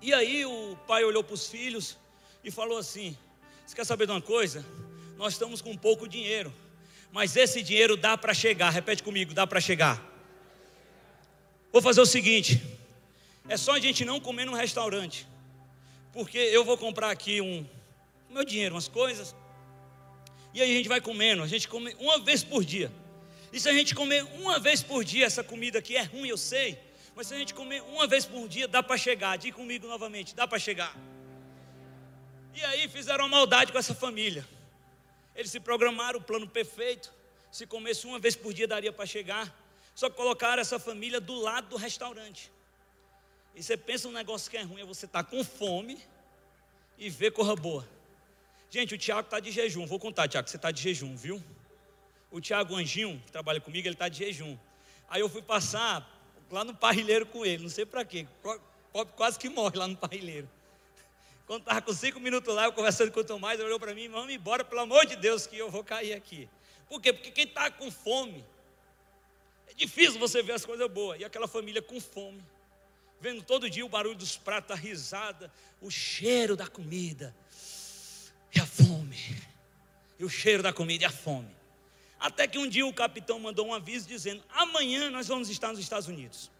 E 0.00 0.14
aí 0.14 0.46
o 0.46 0.76
pai 0.86 1.04
olhou 1.04 1.22
para 1.22 1.34
os 1.34 1.48
filhos 1.48 1.98
e 2.42 2.50
falou 2.50 2.78
assim: 2.78 3.16
Você 3.66 3.74
quer 3.74 3.84
saber 3.84 4.06
de 4.06 4.12
uma 4.12 4.22
coisa? 4.22 4.64
Nós 5.16 5.34
estamos 5.34 5.60
com 5.60 5.76
pouco 5.76 6.08
dinheiro, 6.08 6.52
mas 7.12 7.36
esse 7.36 7.62
dinheiro 7.62 7.96
dá 7.96 8.16
para 8.16 8.32
chegar. 8.32 8.70
Repete 8.70 9.02
comigo: 9.02 9.34
dá 9.34 9.46
para 9.46 9.60
chegar. 9.60 10.02
Vou 11.72 11.82
fazer 11.82 12.00
o 12.00 12.06
seguinte: 12.06 12.62
é 13.48 13.56
só 13.56 13.72
a 13.72 13.80
gente 13.80 14.04
não 14.04 14.20
comer 14.20 14.46
num 14.46 14.54
restaurante, 14.54 15.26
porque 16.12 16.38
eu 16.38 16.64
vou 16.64 16.78
comprar 16.78 17.10
aqui 17.10 17.40
um 17.40 17.66
meu 18.34 18.44
dinheiro, 18.44 18.74
umas 18.74 18.88
coisas, 18.88 19.34
e 20.54 20.62
aí 20.62 20.70
a 20.70 20.76
gente 20.76 20.88
vai 20.88 21.00
comendo. 21.00 21.42
A 21.42 21.46
gente 21.48 21.66
come 21.66 21.94
uma 21.98 22.18
vez 22.20 22.44
por 22.44 22.64
dia. 22.64 22.90
E 23.52 23.58
se 23.58 23.68
a 23.68 23.72
gente 23.72 23.94
comer 23.94 24.22
uma 24.34 24.58
vez 24.58 24.82
por 24.82 25.04
dia, 25.04 25.26
essa 25.26 25.42
comida 25.42 25.80
aqui 25.80 25.96
é 25.96 26.02
ruim, 26.02 26.28
eu 26.28 26.36
sei. 26.36 26.78
Mas 27.16 27.26
se 27.26 27.34
a 27.34 27.38
gente 27.38 27.52
comer 27.52 27.82
uma 27.82 28.06
vez 28.06 28.24
por 28.24 28.48
dia, 28.48 28.68
dá 28.68 28.80
para 28.82 28.96
chegar. 28.96 29.36
Diga 29.36 29.56
comigo 29.56 29.86
novamente, 29.88 30.34
dá 30.34 30.46
para 30.46 30.58
chegar. 30.58 30.96
E 32.54 32.64
aí 32.64 32.88
fizeram 32.88 33.24
uma 33.24 33.36
maldade 33.36 33.72
com 33.72 33.78
essa 33.78 33.94
família. 33.94 34.46
Eles 35.34 35.50
se 35.50 35.58
programaram 35.58 36.20
o 36.20 36.22
plano 36.22 36.48
perfeito. 36.48 37.12
Se 37.50 37.66
comesse 37.66 38.06
uma 38.06 38.20
vez 38.20 38.36
por 38.36 38.52
dia, 38.52 38.68
daria 38.68 38.92
para 38.92 39.06
chegar. 39.06 39.52
Só 39.92 40.08
que 40.08 40.16
colocaram 40.16 40.60
essa 40.60 40.78
família 40.78 41.20
do 41.20 41.34
lado 41.34 41.68
do 41.68 41.76
restaurante. 41.76 42.50
E 43.56 43.62
você 43.62 43.76
pensa 43.76 44.08
um 44.08 44.12
negócio 44.12 44.48
que 44.48 44.56
é 44.56 44.62
ruim, 44.62 44.82
é 44.82 44.84
você 44.84 45.06
estar 45.06 45.24
tá 45.24 45.30
com 45.30 45.42
fome 45.42 46.00
e 46.96 47.10
ver 47.10 47.32
corra 47.32 47.56
boa. 47.56 47.88
Gente, 48.74 48.92
o 48.92 48.98
Tiago 48.98 49.20
está 49.20 49.38
de 49.38 49.52
jejum. 49.52 49.86
Vou 49.86 50.00
contar, 50.00 50.26
Tiago, 50.26 50.48
você 50.48 50.56
está 50.56 50.72
de 50.72 50.82
jejum, 50.82 51.14
viu? 51.14 51.40
o 52.28 52.40
Tiago 52.40 52.74
Anjinho, 52.74 53.22
que 53.24 53.30
trabalha 53.30 53.60
comigo, 53.60 53.86
ele 53.86 53.94
está 53.94 54.08
de 54.08 54.18
jejum. 54.18 54.58
Aí 55.08 55.20
eu 55.20 55.28
fui 55.28 55.40
passar 55.40 56.04
lá 56.50 56.64
no 56.64 56.74
parrilheiro 56.74 57.24
com 57.24 57.46
ele, 57.46 57.62
não 57.62 57.70
sei 57.70 57.86
para 57.86 58.04
quê. 58.04 58.26
Quase 59.14 59.38
que 59.38 59.48
morre 59.48 59.78
lá 59.78 59.86
no 59.86 59.96
parrilheiro. 59.96 60.50
Quando 61.46 61.60
estava 61.60 61.80
com 61.82 61.92
cinco 61.92 62.18
minutos 62.18 62.52
lá, 62.52 62.64
eu 62.64 62.72
conversando 62.72 63.12
com 63.12 63.20
o 63.20 63.24
Tomás, 63.24 63.60
ele 63.60 63.68
olhou 63.68 63.78
para 63.78 63.94
mim, 63.94 64.08
vamos 64.08 64.34
embora, 64.34 64.64
pelo 64.64 64.80
amor 64.80 65.06
de 65.06 65.14
Deus, 65.14 65.46
que 65.46 65.56
eu 65.56 65.70
vou 65.70 65.84
cair 65.84 66.12
aqui. 66.12 66.48
Por 66.88 67.00
quê? 67.00 67.12
Porque 67.12 67.30
quem 67.30 67.44
está 67.44 67.70
com 67.70 67.88
fome, 67.92 68.44
é 69.68 69.74
difícil 69.74 70.18
você 70.18 70.42
ver 70.42 70.54
as 70.54 70.66
coisas 70.66 70.90
boas. 70.90 71.20
E 71.20 71.24
aquela 71.24 71.46
família 71.46 71.80
com 71.80 72.00
fome, 72.00 72.42
vendo 73.20 73.44
todo 73.44 73.70
dia 73.70 73.86
o 73.86 73.88
barulho 73.88 74.16
dos 74.16 74.36
pratos, 74.36 74.72
a 74.72 74.74
risada, 74.74 75.52
o 75.80 75.88
cheiro 75.88 76.56
da 76.56 76.66
comida, 76.66 77.32
e 78.54 78.60
a 78.60 78.66
fome. 78.66 79.18
E 80.18 80.24
o 80.24 80.28
cheiro 80.28 80.62
da 80.62 80.72
comida 80.72 81.04
e 81.04 81.06
a 81.06 81.10
fome. 81.10 81.54
Até 82.18 82.46
que 82.46 82.58
um 82.58 82.68
dia 82.68 82.86
o 82.86 82.92
capitão 82.92 83.38
mandou 83.38 83.66
um 83.66 83.74
aviso 83.74 84.08
dizendo: 84.08 84.42
amanhã 84.48 85.10
nós 85.10 85.28
vamos 85.28 85.50
estar 85.50 85.68
nos 85.68 85.78
Estados 85.78 86.08
Unidos. 86.08 86.50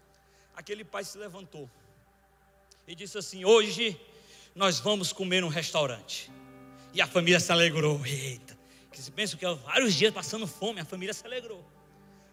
Aquele 0.55 0.85
pai 0.85 1.05
se 1.05 1.17
levantou 1.19 1.71
e 2.87 2.95
disse 2.95 3.17
assim: 3.17 3.45
hoje 3.45 3.99
nós 4.55 4.79
vamos 4.79 5.13
comer 5.13 5.41
num 5.41 5.49
restaurante. 5.49 6.31
E 6.93 7.01
a 7.01 7.07
família 7.07 7.41
se 7.41 7.51
alegrou. 7.51 8.05
Eita, 8.05 8.57
que 8.93 9.01
se 9.01 9.11
pensa 9.11 9.37
que 9.37 9.45
há 9.45 9.55
vários 9.55 9.95
dias 9.95 10.13
passando 10.13 10.47
fome, 10.47 10.81
a 10.81 10.85
família 10.85 11.15
se 11.15 11.27
alegrou. 11.27 11.65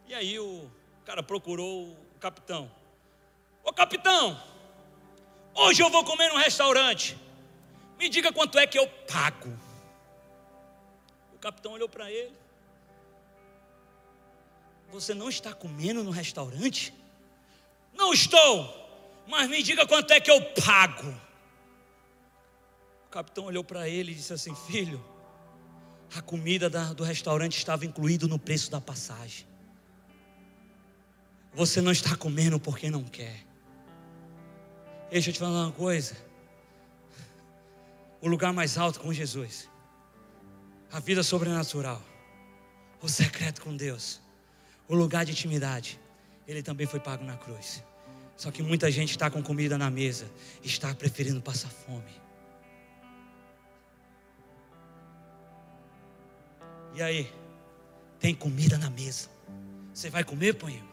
E 0.07 0.14
aí 0.14 0.38
o 0.39 0.70
cara 1.05 1.24
procurou 1.24 1.88
o 1.88 2.20
capitão. 2.20 2.72
Ô 3.64 3.72
capitão, 3.72 4.41
hoje 5.55 5.82
eu 5.82 5.89
vou 5.89 6.03
comer 6.03 6.30
num 6.30 6.38
restaurante. 6.38 7.18
Me 8.02 8.10
diga 8.10 8.34
quanto 8.34 8.58
é 8.58 8.66
que 8.66 8.80
eu 8.80 8.88
pago. 9.08 9.56
O 11.36 11.38
capitão 11.38 11.74
olhou 11.74 11.88
para 11.88 12.12
ele. 12.12 12.36
Você 14.91 15.14
não 15.14 15.30
está 15.30 15.54
comendo 15.54 16.04
no 16.04 16.10
restaurante? 16.10 16.91
Não 17.93 18.12
estou, 18.12 19.24
mas 19.28 19.47
me 19.47 19.62
diga 19.62 19.86
quanto 19.86 20.12
é 20.14 20.20
que 20.20 20.32
eu 20.32 20.41
pago. 20.66 21.16
O 23.06 23.10
capitão 23.12 23.45
olhou 23.45 23.64
para 23.64 23.88
ele 23.88 24.14
e 24.14 24.16
disse 24.16 24.34
assim: 24.34 24.56
Filho, 24.56 24.99
a 26.16 26.24
comida 26.24 26.72
da, 26.72 26.93
do 26.93 27.04
restaurante 27.04 27.56
estava 27.56 27.86
incluído 27.86 28.28
no 28.28 28.39
preço 28.39 28.72
da 28.72 28.82
passagem. 28.82 29.45
Você 31.54 31.82
não 31.82 31.91
está 31.91 32.16
comendo 32.16 32.60
porque 32.60 32.89
não 32.89 33.04
quer. 33.04 33.45
Deixa 35.12 35.30
eu 35.30 35.34
te 35.36 35.39
falar 35.39 35.66
uma 35.66 35.72
coisa. 35.72 36.30
O 38.22 38.28
lugar 38.28 38.53
mais 38.53 38.78
alto 38.78 38.99
com 38.99 39.11
Jesus, 39.11 39.67
a 40.91 40.99
vida 40.99 41.24
sobrenatural, 41.24 42.01
o 43.01 43.09
secreto 43.09 43.61
com 43.61 43.76
Deus 43.76 44.22
o 44.91 44.95
lugar 44.95 45.24
de 45.24 45.32
intimidade, 45.32 45.97
ele 46.45 46.61
também 46.61 46.86
foi 46.86 46.99
pago 46.99 47.24
na 47.24 47.38
cruz. 47.38 47.82
Só 48.36 48.51
que 48.51 48.61
muita 48.61 48.91
gente 48.91 49.11
está 49.11 49.32
com 49.32 49.41
comida 49.41 49.78
na 49.78 49.89
mesa, 49.89 50.30
está 50.61 50.93
preferindo 50.93 51.41
passar 51.41 51.69
fome. 51.69 52.11
E 56.93 57.01
aí, 57.01 57.32
tem 58.19 58.36
comida 58.36 58.78
na 58.78 58.89
mesa. 58.89 59.30
Você 59.93 60.09
vai 60.09 60.26
comer, 60.26 60.55
poema? 60.55 60.91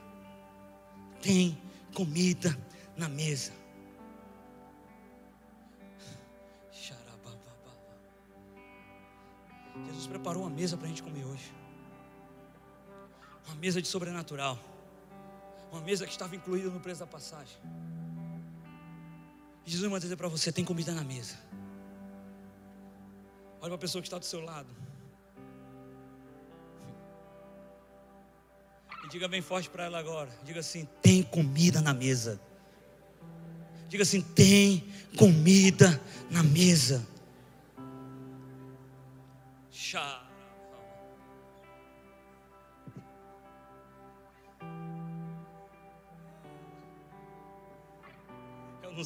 Tem 1.21 1.61
comida 1.93 2.57
na 2.97 3.09
mesa. 3.09 3.51
Jesus 9.87 10.07
preparou 10.07 10.43
uma 10.43 10.51
mesa 10.51 10.77
para 10.77 10.87
a 10.87 10.89
gente 10.89 11.03
comer 11.03 11.25
hoje. 11.25 11.53
Uma 13.47 13.57
mesa 13.57 13.81
de 13.81 13.89
sobrenatural. 13.89 14.59
Uma 15.73 15.81
mesa 15.81 16.07
que 16.07 16.13
estava 16.13 16.35
incluída 16.35 16.69
no 16.71 16.81
preço 16.81 17.01
da 17.01 17.07
passagem. 17.07 17.57
E 19.67 19.71
Jesus 19.71 19.91
vai 19.91 20.01
dizer 20.01 20.17
para 20.17 20.29
você: 20.29 20.51
tem 20.51 20.65
comida 20.65 20.93
na 20.93 21.05
mesa. 21.05 21.37
Olha 23.61 23.71
para 23.71 23.75
a 23.75 23.79
pessoa 23.79 24.01
que 24.01 24.09
está 24.09 24.19
do 24.19 24.25
seu 24.25 24.41
lado. 24.41 24.69
E 29.05 29.09
diga 29.09 29.29
bem 29.29 29.43
forte 29.43 29.69
para 29.69 29.85
ela 29.85 29.99
agora. 29.99 30.31
Diga 30.45 30.61
assim: 30.61 30.89
tem 31.03 31.23
comida 31.23 31.81
na 31.81 31.93
mesa. 31.93 32.41
Diga 33.89 34.03
assim: 34.03 34.21
tem 34.23 34.87
comida 35.17 36.01
na 36.31 36.43
mesa. 36.43 37.07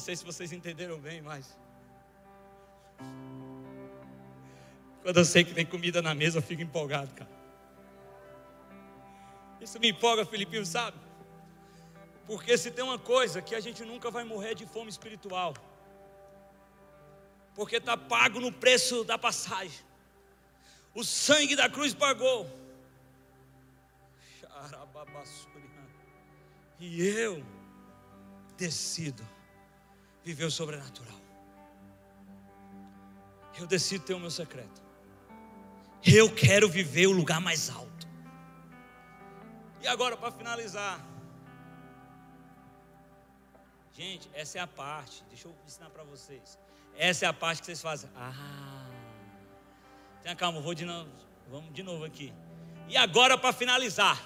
Sei 0.03 0.15
se 0.17 0.25
vocês 0.25 0.51
entenderam 0.51 0.99
bem, 0.99 1.21
mas. 1.21 1.57
Quando 5.01 5.17
eu 5.17 5.25
sei 5.25 5.43
que 5.43 5.53
tem 5.53 5.65
comida 5.65 6.01
na 6.01 6.13
mesa, 6.13 6.39
eu 6.39 6.41
fico 6.41 6.61
empolgado, 6.61 7.11
cara. 7.15 7.31
Isso 9.61 9.79
me 9.79 9.89
empolga, 9.91 10.25
Filipinho, 10.25 10.65
sabe? 10.65 10.97
Porque 12.27 12.57
se 12.57 12.69
tem 12.69 12.83
uma 12.83 12.99
coisa 12.99 13.41
que 13.41 13.55
a 13.55 13.61
gente 13.61 13.83
nunca 13.85 14.11
vai 14.11 14.25
morrer 14.25 14.55
de 14.55 14.65
fome 14.65 14.89
espiritual, 14.89 15.53
porque 17.55 17.77
está 17.77 17.95
pago 17.95 18.39
no 18.41 18.51
preço 18.51 19.03
da 19.05 19.17
passagem, 19.17 19.79
o 20.93 21.03
sangue 21.03 21.55
da 21.55 21.69
cruz 21.69 21.93
pagou. 21.93 22.49
E 26.79 27.01
eu 27.01 27.43
decido 28.57 29.23
viver 30.23 30.45
o 30.45 30.51
sobrenatural. 30.51 31.19
Eu 33.57 33.67
decido 33.67 34.05
ter 34.05 34.13
o 34.13 34.19
meu 34.19 34.31
secreto. 34.31 34.81
Eu 36.03 36.33
quero 36.33 36.67
viver 36.67 37.07
o 37.07 37.11
lugar 37.11 37.39
mais 37.39 37.69
alto. 37.69 38.07
E 39.81 39.87
agora, 39.87 40.17
para 40.17 40.31
finalizar, 40.31 41.05
gente, 43.93 44.29
essa 44.33 44.57
é 44.57 44.61
a 44.61 44.67
parte. 44.67 45.23
Deixa 45.29 45.47
eu 45.47 45.55
ensinar 45.65 45.89
para 45.89 46.03
vocês. 46.03 46.57
Essa 46.97 47.25
é 47.25 47.27
a 47.27 47.33
parte 47.33 47.59
que 47.59 47.65
vocês 47.65 47.81
fazem. 47.81 48.09
Ah, 48.15 48.87
tenha 50.21 50.35
calma, 50.35 50.61
vou 50.61 50.73
de 50.73 50.85
novo. 50.85 51.09
Vamos 51.49 51.73
de 51.73 51.83
novo 51.83 52.03
aqui. 52.03 52.33
E 52.87 52.97
agora, 52.97 53.37
para 53.37 53.53
finalizar. 53.53 54.21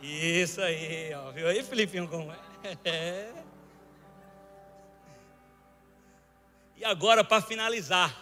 Isso 0.00 0.60
aí, 0.60 1.12
ó. 1.14 1.32
Viu 1.32 1.48
aí, 1.48 1.62
Filipinho, 1.62 2.08
como 2.08 2.32
é? 2.32 2.38
é. 2.84 3.47
E 6.78 6.84
agora, 6.84 7.24
para 7.24 7.42
finalizar. 7.42 8.16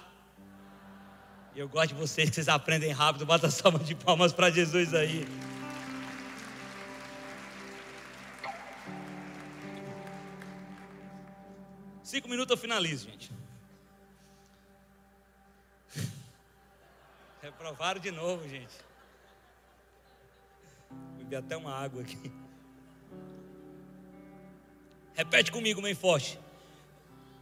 Eu 1.55 1.69
gosto 1.69 1.89
de 1.89 1.95
vocês 1.95 2.31
que 2.31 2.37
vocês 2.37 2.49
aprendem 2.49 2.91
rápido. 2.91 3.27
Bota 3.27 3.51
salva 3.51 3.79
de 3.79 3.95
palmas 3.95 4.33
para 4.33 4.51
Jesus 4.51 4.95
aí. 4.95 5.29
Cinco 12.03 12.31
minutos 12.31 12.51
eu 12.53 12.57
finalizo, 12.57 13.11
gente. 13.11 13.31
Reprovaram 17.43 18.01
de 18.01 18.11
novo, 18.11 18.49
gente. 18.49 18.75
Bebi 21.19 21.37
até 21.37 21.59
uma 21.59 21.75
água 21.75 22.01
aqui. 22.01 22.33
Repete 25.13 25.53
comigo 25.53 25.83
bem 25.83 25.95
forte. 25.95 26.46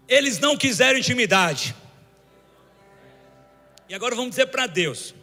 Eles 0.09 0.39
não 0.39 0.57
quiseram 0.57 0.99
intimidade. 0.99 1.75
E 3.89 3.95
agora 3.95 4.15
vamos 4.15 4.31
dizer 4.31 4.47
para 4.47 4.67
Deus. 4.67 5.15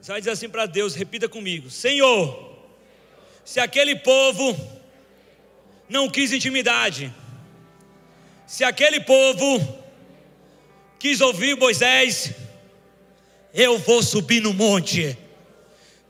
Você 0.00 0.12
vai 0.12 0.20
dizer 0.20 0.30
assim 0.30 0.48
para 0.48 0.66
Deus, 0.66 0.94
repita 0.94 1.28
comigo: 1.28 1.70
Senhor, 1.70 2.56
se 3.44 3.60
aquele 3.60 3.96
povo 3.96 4.56
não 5.88 6.08
quis 6.08 6.32
intimidade, 6.32 7.12
se 8.46 8.64
aquele 8.64 9.00
povo 9.00 9.78
quis 10.98 11.20
ouvir 11.20 11.56
Moisés, 11.56 12.32
eu 13.52 13.78
vou 13.78 14.02
subir 14.02 14.40
no 14.40 14.52
monte. 14.52 15.16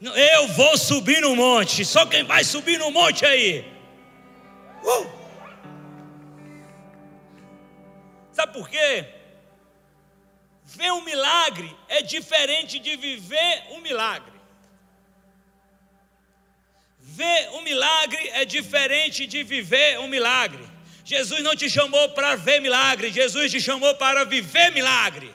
Eu 0.00 0.48
vou 0.48 0.78
subir 0.78 1.20
no 1.20 1.34
monte. 1.34 1.84
Só 1.84 2.06
quem 2.06 2.22
vai 2.22 2.44
subir 2.44 2.78
no 2.78 2.90
monte 2.90 3.24
aí? 3.24 3.64
Uh! 4.84 5.17
Sabe 8.38 8.52
por 8.52 8.68
quê? 8.68 9.04
Ver 10.64 10.92
um 10.92 11.02
milagre 11.02 11.76
é 11.88 12.02
diferente 12.02 12.78
de 12.78 12.96
viver 12.96 13.64
um 13.72 13.80
milagre. 13.80 14.38
Ver 17.00 17.48
um 17.54 17.62
milagre 17.62 18.28
é 18.28 18.44
diferente 18.44 19.26
de 19.26 19.42
viver 19.42 19.98
um 19.98 20.06
milagre. 20.06 20.64
Jesus 21.04 21.42
não 21.42 21.56
te 21.56 21.68
chamou 21.68 22.10
para 22.10 22.36
ver 22.36 22.60
milagre, 22.60 23.10
Jesus 23.10 23.50
te 23.50 23.60
chamou 23.60 23.92
para 23.96 24.22
viver 24.24 24.70
milagre. 24.70 25.34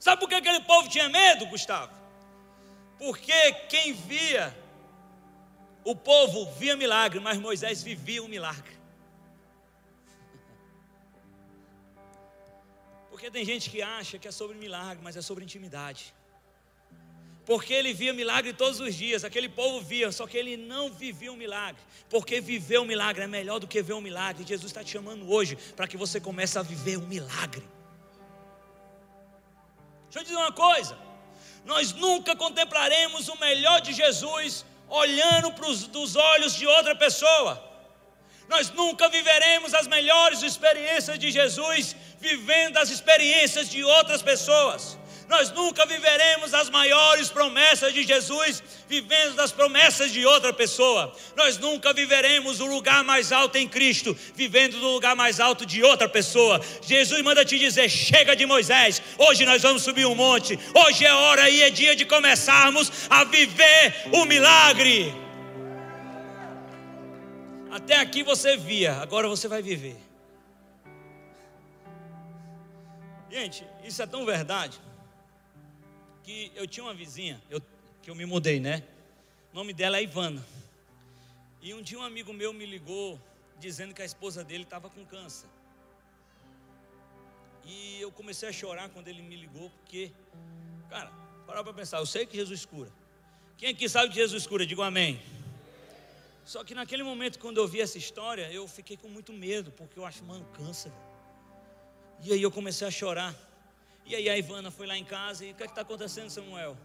Sabe 0.00 0.18
por 0.18 0.30
que 0.30 0.36
aquele 0.36 0.60
povo 0.60 0.88
tinha 0.88 1.10
medo, 1.10 1.44
Gustavo? 1.44 1.92
Porque 2.96 3.52
quem 3.68 3.92
via, 3.92 4.56
o 5.84 5.94
povo 5.94 6.50
via 6.52 6.74
milagre, 6.74 7.20
mas 7.20 7.36
Moisés 7.36 7.82
vivia 7.82 8.22
um 8.22 8.28
milagre. 8.28 8.81
Porque 13.22 13.38
tem 13.38 13.44
gente 13.44 13.70
que 13.70 13.80
acha 13.80 14.18
que 14.18 14.26
é 14.26 14.32
sobre 14.32 14.56
milagre, 14.56 14.98
mas 15.00 15.16
é 15.16 15.22
sobre 15.22 15.44
intimidade. 15.44 16.12
Porque 17.46 17.72
ele 17.72 17.92
via 17.92 18.12
milagre 18.12 18.52
todos 18.52 18.80
os 18.80 18.92
dias, 18.96 19.22
aquele 19.22 19.48
povo 19.48 19.80
via, 19.80 20.10
só 20.10 20.26
que 20.26 20.36
ele 20.36 20.56
não 20.56 20.90
vivia 20.90 21.32
um 21.32 21.36
milagre. 21.36 21.80
Porque 22.10 22.40
viver 22.40 22.80
um 22.80 22.84
milagre 22.84 23.22
é 23.22 23.28
melhor 23.28 23.60
do 23.60 23.68
que 23.68 23.80
ver 23.80 23.92
um 23.92 24.00
milagre. 24.00 24.44
Jesus 24.44 24.72
está 24.72 24.82
te 24.82 24.90
chamando 24.90 25.30
hoje 25.30 25.56
para 25.76 25.86
que 25.86 25.96
você 25.96 26.20
comece 26.20 26.58
a 26.58 26.62
viver 26.62 26.96
um 26.98 27.06
milagre. 27.06 27.62
Deixa 30.06 30.18
eu 30.18 30.24
dizer 30.24 30.34
uma 30.34 30.50
coisa: 30.50 30.98
nós 31.64 31.92
nunca 31.92 32.34
contemplaremos 32.34 33.28
o 33.28 33.38
melhor 33.38 33.80
de 33.80 33.92
Jesus 33.92 34.64
olhando 34.88 35.52
para 35.52 35.68
os 35.68 36.16
olhos 36.16 36.56
de 36.56 36.66
outra 36.66 36.96
pessoa. 36.96 37.71
Nós 38.52 38.70
nunca 38.70 39.08
viveremos 39.08 39.72
as 39.72 39.86
melhores 39.86 40.42
experiências 40.42 41.18
de 41.18 41.30
Jesus 41.30 41.96
vivendo 42.20 42.76
as 42.76 42.90
experiências 42.90 43.66
de 43.66 43.82
outras 43.82 44.20
pessoas. 44.20 44.98
Nós 45.26 45.50
nunca 45.50 45.86
viveremos 45.86 46.52
as 46.52 46.68
maiores 46.68 47.30
promessas 47.30 47.94
de 47.94 48.02
Jesus 48.02 48.62
vivendo 48.86 49.40
as 49.40 49.50
promessas 49.50 50.12
de 50.12 50.26
outra 50.26 50.52
pessoa. 50.52 51.10
Nós 51.34 51.56
nunca 51.56 51.94
viveremos 51.94 52.60
o 52.60 52.66
lugar 52.66 53.02
mais 53.02 53.32
alto 53.32 53.56
em 53.56 53.66
Cristo 53.66 54.14
vivendo 54.34 54.78
do 54.78 54.88
lugar 54.88 55.16
mais 55.16 55.40
alto 55.40 55.64
de 55.64 55.82
outra 55.82 56.06
pessoa. 56.06 56.60
Jesus 56.82 57.22
manda 57.22 57.46
te 57.46 57.58
dizer: 57.58 57.88
chega 57.88 58.36
de 58.36 58.44
Moisés, 58.44 59.00
hoje 59.16 59.46
nós 59.46 59.62
vamos 59.62 59.82
subir 59.82 60.04
um 60.04 60.14
monte. 60.14 60.58
Hoje 60.74 61.06
é 61.06 61.14
hora 61.14 61.48
e 61.48 61.62
é 61.62 61.70
dia 61.70 61.96
de 61.96 62.04
começarmos 62.04 62.92
a 63.08 63.24
viver 63.24 64.10
o 64.12 64.26
milagre. 64.26 65.21
Até 67.72 67.96
aqui 67.96 68.22
você 68.22 68.54
via, 68.54 68.96
agora 68.96 69.26
você 69.26 69.48
vai 69.48 69.62
viver. 69.62 69.96
Gente, 73.30 73.66
isso 73.82 74.02
é 74.02 74.06
tão 74.06 74.26
verdade 74.26 74.78
que 76.22 76.52
eu 76.54 76.66
tinha 76.66 76.84
uma 76.84 76.92
vizinha, 76.92 77.42
eu, 77.48 77.62
que 78.02 78.10
eu 78.10 78.14
me 78.14 78.26
mudei, 78.26 78.60
né? 78.60 78.82
O 79.50 79.56
nome 79.56 79.72
dela 79.72 79.96
é 79.96 80.02
Ivana. 80.02 80.44
E 81.62 81.72
um 81.72 81.80
dia 81.80 81.98
um 81.98 82.02
amigo 82.02 82.30
meu 82.34 82.52
me 82.52 82.66
ligou 82.66 83.18
dizendo 83.58 83.94
que 83.94 84.02
a 84.02 84.04
esposa 84.04 84.44
dele 84.44 84.64
estava 84.64 84.90
com 84.90 85.02
câncer. 85.06 85.48
E 87.64 87.98
eu 88.02 88.12
comecei 88.12 88.50
a 88.50 88.52
chorar 88.52 88.90
quando 88.90 89.08
ele 89.08 89.22
me 89.22 89.34
ligou, 89.34 89.70
porque, 89.70 90.12
cara, 90.90 91.10
para 91.46 91.64
para 91.64 91.72
pensar, 91.72 92.00
eu 92.00 92.06
sei 92.06 92.26
que 92.26 92.36
Jesus 92.36 92.66
cura. 92.66 92.90
Quem 93.56 93.70
aqui 93.70 93.88
sabe 93.88 94.10
que 94.10 94.16
Jesus 94.16 94.46
cura? 94.46 94.66
Diga 94.66 94.84
amém. 94.84 95.18
Só 96.44 96.64
que 96.64 96.74
naquele 96.74 97.02
momento, 97.02 97.38
quando 97.38 97.58
eu 97.58 97.68
vi 97.68 97.80
essa 97.80 97.98
história, 97.98 98.50
eu 98.52 98.66
fiquei 98.66 98.96
com 98.96 99.08
muito 99.08 99.32
medo, 99.32 99.70
porque 99.72 99.98
eu 99.98 100.04
acho, 100.04 100.24
mano, 100.24 100.44
câncer. 100.52 100.92
E 102.24 102.32
aí 102.32 102.42
eu 102.42 102.50
comecei 102.50 102.86
a 102.86 102.90
chorar. 102.90 103.34
E 104.04 104.14
aí 104.14 104.28
a 104.28 104.36
Ivana 104.36 104.70
foi 104.70 104.86
lá 104.86 104.96
em 104.96 105.04
casa 105.04 105.44
e 105.44 105.52
o 105.52 105.54
que 105.54 105.62
é 105.62 105.66
está 105.66 105.82
acontecendo, 105.82 106.30
Samuel? 106.30 106.76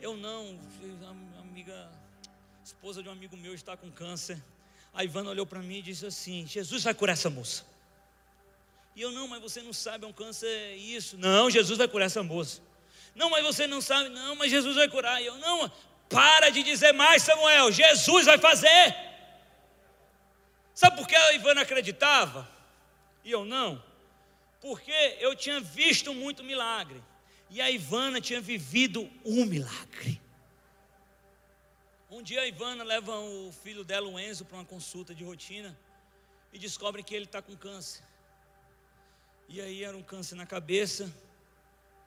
Eu 0.00 0.16
não, 0.16 0.58
a 1.36 1.40
amiga, 1.40 1.90
esposa 2.64 3.02
de 3.02 3.08
um 3.08 3.12
amigo 3.12 3.36
meu 3.36 3.54
está 3.54 3.76
com 3.76 3.90
câncer. 3.90 4.42
A 4.92 5.04
Ivana 5.04 5.30
olhou 5.30 5.46
para 5.46 5.60
mim 5.60 5.78
e 5.78 5.82
disse 5.82 6.06
assim: 6.06 6.46
Jesus 6.46 6.82
vai 6.82 6.94
curar 6.94 7.12
essa 7.12 7.28
moça. 7.28 7.64
E 8.94 9.02
eu, 9.02 9.12
não, 9.12 9.28
mas 9.28 9.42
você 9.42 9.60
não 9.60 9.74
sabe, 9.74 10.06
é 10.06 10.08
um 10.08 10.12
câncer 10.12 10.74
isso. 10.76 11.18
Não, 11.18 11.50
Jesus 11.50 11.76
vai 11.76 11.86
curar 11.86 12.06
essa 12.06 12.22
moça. 12.22 12.62
Não, 13.14 13.28
mas 13.28 13.44
você 13.44 13.66
não 13.66 13.80
sabe, 13.80 14.08
não, 14.08 14.34
mas 14.36 14.50
Jesus 14.50 14.74
vai 14.74 14.88
curar. 14.88 15.22
E 15.22 15.26
eu, 15.26 15.36
não, 15.36 15.70
para 16.08 16.50
de 16.50 16.62
dizer 16.62 16.92
mais, 16.92 17.22
Samuel, 17.22 17.72
Jesus 17.72 18.26
vai 18.26 18.38
fazer. 18.38 18.94
Sabe 20.74 20.96
por 20.96 21.08
que 21.08 21.16
a 21.16 21.32
Ivana 21.32 21.62
acreditava? 21.62 22.48
E 23.24 23.30
eu 23.30 23.44
não? 23.44 23.82
Porque 24.60 25.16
eu 25.20 25.34
tinha 25.34 25.60
visto 25.60 26.14
muito 26.14 26.44
milagre. 26.44 27.02
E 27.48 27.60
a 27.60 27.70
Ivana 27.70 28.20
tinha 28.20 28.40
vivido 28.40 29.10
um 29.24 29.44
milagre. 29.44 30.20
Um 32.10 32.22
dia 32.22 32.40
a 32.40 32.46
Ivana 32.46 32.84
leva 32.84 33.18
o 33.18 33.52
filho 33.62 33.84
dela, 33.84 34.06
o 34.06 34.18
Enzo, 34.18 34.44
para 34.44 34.58
uma 34.58 34.64
consulta 34.64 35.14
de 35.14 35.24
rotina 35.24 35.76
e 36.52 36.58
descobre 36.58 37.02
que 37.02 37.14
ele 37.14 37.24
está 37.24 37.42
com 37.42 37.56
câncer. 37.56 38.02
E 39.48 39.60
aí 39.60 39.84
era 39.84 39.96
um 39.96 40.02
câncer 40.02 40.34
na 40.34 40.46
cabeça. 40.46 41.12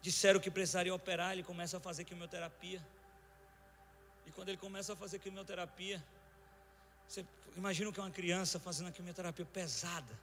Disseram 0.02 0.40
que 0.40 0.50
precisaria 0.50 0.94
operar, 0.94 1.34
ele 1.34 1.44
começa 1.44 1.78
a 1.78 1.80
fazer 1.80 2.04
quimioterapia. 2.06 2.82
E 4.30 4.32
quando 4.32 4.50
ele 4.50 4.58
começa 4.58 4.94
a 4.94 4.96
fazer 4.96 5.18
quimioterapia, 5.20 6.02
Você 7.08 7.26
imagina 7.58 7.92
que 7.92 8.00
é 8.00 8.04
uma 8.04 8.12
criança 8.12 8.60
fazendo 8.60 8.90
a 8.90 8.92
quimioterapia 8.92 9.44
pesada. 9.44 10.14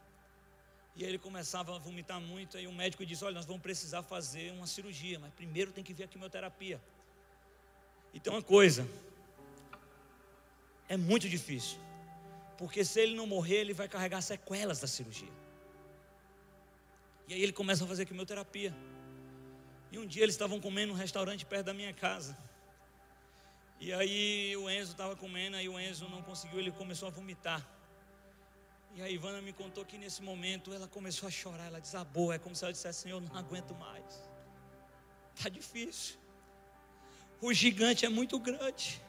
E 0.94 1.02
aí 1.02 1.10
ele 1.10 1.18
começava 1.18 1.74
a 1.74 1.78
vomitar 1.78 2.20
muito, 2.20 2.56
aí 2.56 2.68
o 2.68 2.72
médico 2.72 3.04
disse: 3.04 3.24
Olha, 3.24 3.34
nós 3.34 3.44
vamos 3.44 3.60
precisar 3.60 4.04
fazer 4.04 4.52
uma 4.52 4.68
cirurgia, 4.68 5.18
mas 5.18 5.34
primeiro 5.34 5.72
tem 5.72 5.82
que 5.82 5.92
ver 5.92 6.04
a 6.04 6.06
quimioterapia. 6.06 6.80
E 8.14 8.20
tem 8.20 8.32
uma 8.32 8.40
coisa, 8.40 8.88
é 10.88 10.96
muito 10.96 11.28
difícil, 11.28 11.76
porque 12.56 12.84
se 12.84 13.00
ele 13.00 13.16
não 13.16 13.26
morrer, 13.26 13.56
ele 13.56 13.74
vai 13.74 13.88
carregar 13.88 14.22
sequelas 14.22 14.78
da 14.78 14.86
cirurgia. 14.86 15.32
E 17.26 17.34
aí 17.34 17.42
ele 17.42 17.52
começa 17.52 17.82
a 17.82 17.88
fazer 17.88 18.06
quimioterapia. 18.06 18.72
E 19.90 19.98
um 19.98 20.06
dia 20.06 20.22
eles 20.22 20.36
estavam 20.36 20.60
comendo 20.60 20.92
num 20.92 20.98
restaurante 20.98 21.44
perto 21.44 21.66
da 21.66 21.74
minha 21.74 21.92
casa. 21.92 22.38
E 23.78 23.92
aí 23.92 24.56
o 24.56 24.70
Enzo 24.70 24.92
estava 24.92 25.14
comendo, 25.14 25.56
aí 25.56 25.68
o 25.68 25.78
Enzo 25.78 26.08
não 26.08 26.22
conseguiu, 26.22 26.58
ele 26.58 26.72
começou 26.72 27.08
a 27.08 27.10
vomitar. 27.10 27.64
E 28.94 29.02
a 29.02 29.10
Ivana 29.10 29.42
me 29.42 29.52
contou 29.52 29.84
que 29.84 29.98
nesse 29.98 30.22
momento 30.22 30.72
ela 30.72 30.88
começou 30.88 31.26
a 31.28 31.30
chorar, 31.30 31.66
ela 31.66 31.80
desabou, 31.80 32.32
é 32.32 32.38
como 32.38 32.56
se 32.56 32.64
ela 32.64 32.72
dissesse 32.72 33.10
eu 33.10 33.20
não 33.20 33.36
aguento 33.36 33.74
mais. 33.74 34.30
Está 35.34 35.50
difícil. 35.50 36.16
O 37.40 37.52
gigante 37.52 38.06
é 38.06 38.08
muito 38.08 38.38
grande. 38.38 39.02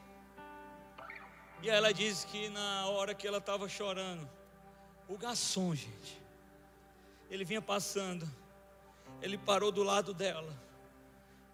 E 1.62 1.70
ela 1.70 1.92
disse 1.92 2.26
que 2.26 2.50
na 2.50 2.86
hora 2.88 3.14
que 3.14 3.26
ela 3.26 3.38
estava 3.38 3.66
chorando, 3.68 4.28
o 5.08 5.16
garçom, 5.16 5.74
gente, 5.74 6.20
ele 7.30 7.44
vinha 7.44 7.62
passando, 7.62 8.28
ele 9.22 9.38
parou 9.38 9.72
do 9.72 9.82
lado 9.82 10.12
dela 10.12 10.67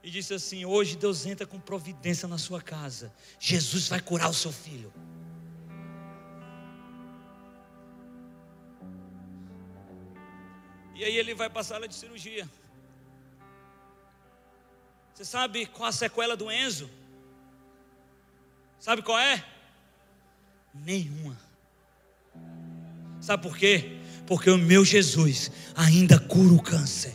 e 0.05 0.11
disse 0.11 0.35
assim: 0.35 0.67
Hoje 0.67 0.97
Deus 0.97 1.25
entra 1.25 1.47
com 1.47 1.59
providência 1.59 2.29
na 2.29 2.37
sua 2.37 2.61
casa. 2.61 3.13
Jesus 3.41 3.89
vai 3.89 4.01
curar 4.01 4.29
o 4.29 4.35
seu 4.35 4.53
filho. 4.53 4.93
E 10.95 11.03
aí 11.03 11.17
ele 11.17 11.35
vai 11.35 11.49
para 11.49 11.63
a 11.63 11.65
sala 11.65 11.89
de 11.89 11.95
cirurgia. 11.95 12.49
Você 15.15 15.25
sabe 15.25 15.65
qual 15.67 15.89
a 15.89 15.93
sequela 15.93 16.37
do 16.37 16.51
Enzo? 16.53 16.91
Sabe 18.79 19.01
qual 19.01 19.19
é? 19.19 19.43
Nenhuma. 20.75 21.39
Sabe 23.21 23.43
por 23.43 23.57
quê? 23.57 23.99
Porque 24.27 24.51
o 24.51 24.59
meu 24.59 24.85
Jesus 24.85 25.51
ainda 25.75 26.21
cura 26.21 26.53
o 26.53 26.63
câncer. 26.63 27.15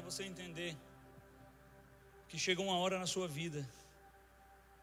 Você 0.00 0.24
entender 0.24 0.76
que 2.28 2.38
chegou 2.38 2.66
uma 2.66 2.78
hora 2.78 2.98
na 2.98 3.06
sua 3.06 3.28
vida 3.28 3.68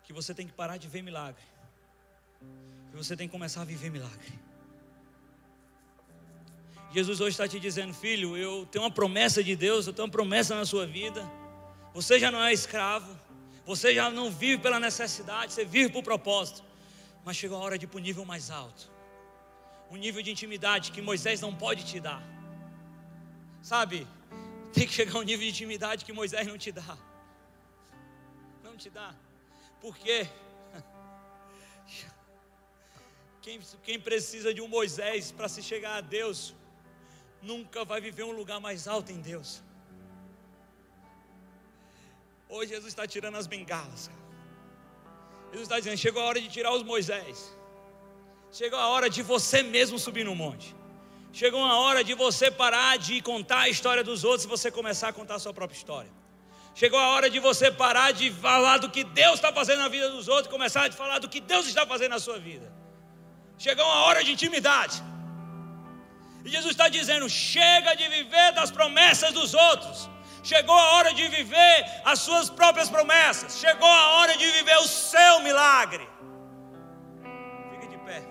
que 0.04 0.12
você 0.12 0.34
tem 0.34 0.45
que 0.45 0.54
parar 0.54 0.78
de 0.78 0.88
ver 0.88 1.01
milagre, 1.01 1.43
que 2.91 2.97
você 2.97 3.16
tem 3.16 3.28
que 3.28 3.32
começar 3.32 3.62
a 3.62 3.66
viver 3.66 3.89
milagre. 3.89 4.34
Jesus 6.91 7.22
hoje 7.22 7.32
está 7.32 7.47
te 7.47 7.60
dizendo, 7.60 7.93
filho, 7.93 8.38
eu 8.38 8.66
tenho 8.66 8.84
uma 8.84 8.91
promessa 8.91 9.43
de 9.43 9.56
Deus, 9.56 9.88
eu 9.88 9.93
tenho 9.93 10.06
uma 10.06 10.12
promessa 10.12 10.56
na 10.56 10.66
sua 10.66 10.86
vida. 10.86 11.28
Você 11.93 12.20
já 12.20 12.30
não 12.30 12.43
é 12.43 12.54
escravo, 12.54 13.18
você 13.66 13.95
já 13.95 14.12
não 14.12 14.30
vive 14.30 14.62
pela 14.62 14.80
necessidade, 14.80 15.54
você 15.54 15.66
vive 15.66 15.91
por 15.91 16.04
propósito. 16.04 16.64
Mas 17.26 17.38
chegou 17.38 17.58
a 17.58 17.62
hora 17.62 17.78
de 17.78 17.86
ir 17.86 17.88
para 17.88 17.97
o 17.97 18.01
nível 18.01 18.26
mais 18.26 18.51
alto 18.51 18.93
um 19.93 19.97
nível 19.97 20.24
de 20.24 20.32
intimidade 20.32 20.91
que 20.91 21.04
Moisés 21.04 21.39
não 21.39 21.54
pode 21.54 21.86
te 21.86 21.99
dar. 21.99 22.33
Sabe, 23.64 24.05
tem 24.74 24.86
que 24.86 24.93
chegar 24.93 25.16
a 25.16 25.20
um 25.20 25.24
nível 25.24 25.45
de 25.45 25.51
intimidade 25.51 26.03
que 26.03 26.11
Moisés 26.11 26.45
não 26.45 26.57
te 26.57 26.70
dá. 26.70 26.97
Não 28.61 28.76
te 28.76 28.89
dá. 28.89 29.16
Por 29.80 29.97
quê? 29.97 30.28
Quem, 33.41 33.59
quem 33.82 33.99
precisa 33.99 34.53
de 34.53 34.61
um 34.61 34.68
Moisés 34.68 35.32
para 35.32 35.47
se 35.47 35.61
chegar 35.61 35.95
a 35.95 36.01
Deus, 36.01 36.53
nunca 37.41 37.86
vai 37.86 38.01
viver 38.01 38.24
um 38.24 38.32
lugar 38.32 38.59
mais 38.59 38.86
alto 38.86 39.14
em 39.14 39.22
Deus. 39.22 39.61
Hoje 42.49 42.70
Jesus 42.70 42.91
está 42.93 43.07
tirando 43.07 43.36
as 43.36 43.47
bengalas. 43.47 44.09
Jesus 45.51 45.64
está 45.64 45.80
dizendo: 45.80 45.97
chegou 45.97 46.22
a 46.22 46.26
hora 46.26 46.41
de 46.41 46.49
tirar 46.49 46.74
os 46.74 46.84
Moisés. 46.84 47.53
Chegou 48.51 48.78
a 48.78 48.88
hora 48.89 49.09
de 49.09 49.22
você 49.22 49.64
mesmo 49.64 49.97
subir 49.97 50.26
no 50.26 50.36
monte. 50.36 50.76
Chegou 51.40 51.60
uma 51.60 51.80
hora 51.80 52.04
de 52.04 52.14
você 52.14 52.52
parar 52.52 52.96
de 52.98 53.20
contar 53.20 53.62
a 53.62 53.70
história 53.70 54.04
dos 54.04 54.24
outros 54.24 54.46
e 54.46 54.48
você 54.48 54.70
começar 54.70 55.08
a 55.08 55.14
contar 55.14 55.36
a 55.36 55.40
sua 55.40 55.52
própria 55.52 55.76
história. 55.76 56.12
Chegou 56.76 57.00
a 57.00 57.08
hora 57.14 57.28
de 57.28 57.40
você 57.40 57.72
parar 57.72 58.12
de 58.12 58.30
falar 58.32 58.78
do 58.78 58.90
que 58.96 59.04
Deus 59.04 59.36
está 59.36 59.52
fazendo 59.52 59.80
na 59.80 59.88
vida 59.88 60.10
dos 60.12 60.28
outros 60.28 60.48
e 60.48 60.52
começar 60.52 60.88
a 60.88 60.92
falar 60.92 61.18
do 61.18 61.28
que 61.28 61.42
Deus 61.42 61.66
está 61.66 61.88
fazendo 61.88 62.12
na 62.12 62.20
sua 62.20 62.38
vida. 62.38 62.72
Chegou 63.58 63.84
uma 63.84 64.02
hora 64.06 64.24
de 64.24 64.32
intimidade. 64.32 65.02
E 66.46 66.50
Jesus 66.50 66.72
está 66.72 66.88
dizendo: 66.88 67.28
chega 67.28 67.96
de 67.96 68.08
viver 68.10 68.52
das 68.54 68.70
promessas 68.70 69.32
dos 69.34 69.56
outros. 69.56 70.08
Chegou 70.44 70.76
a 70.76 70.88
hora 70.96 71.14
de 71.16 71.28
viver 71.30 71.76
as 72.06 72.20
suas 72.20 72.48
próprias 72.50 72.90
promessas. 72.90 73.58
Chegou 73.58 73.88
a 73.88 74.08
hora 74.18 74.38
de 74.38 74.46
viver 74.52 74.78
o 74.78 74.88
seu 74.88 75.40
milagre. 75.40 76.08
Fique 77.72 77.88
de 77.88 77.98
pé. 78.06 78.22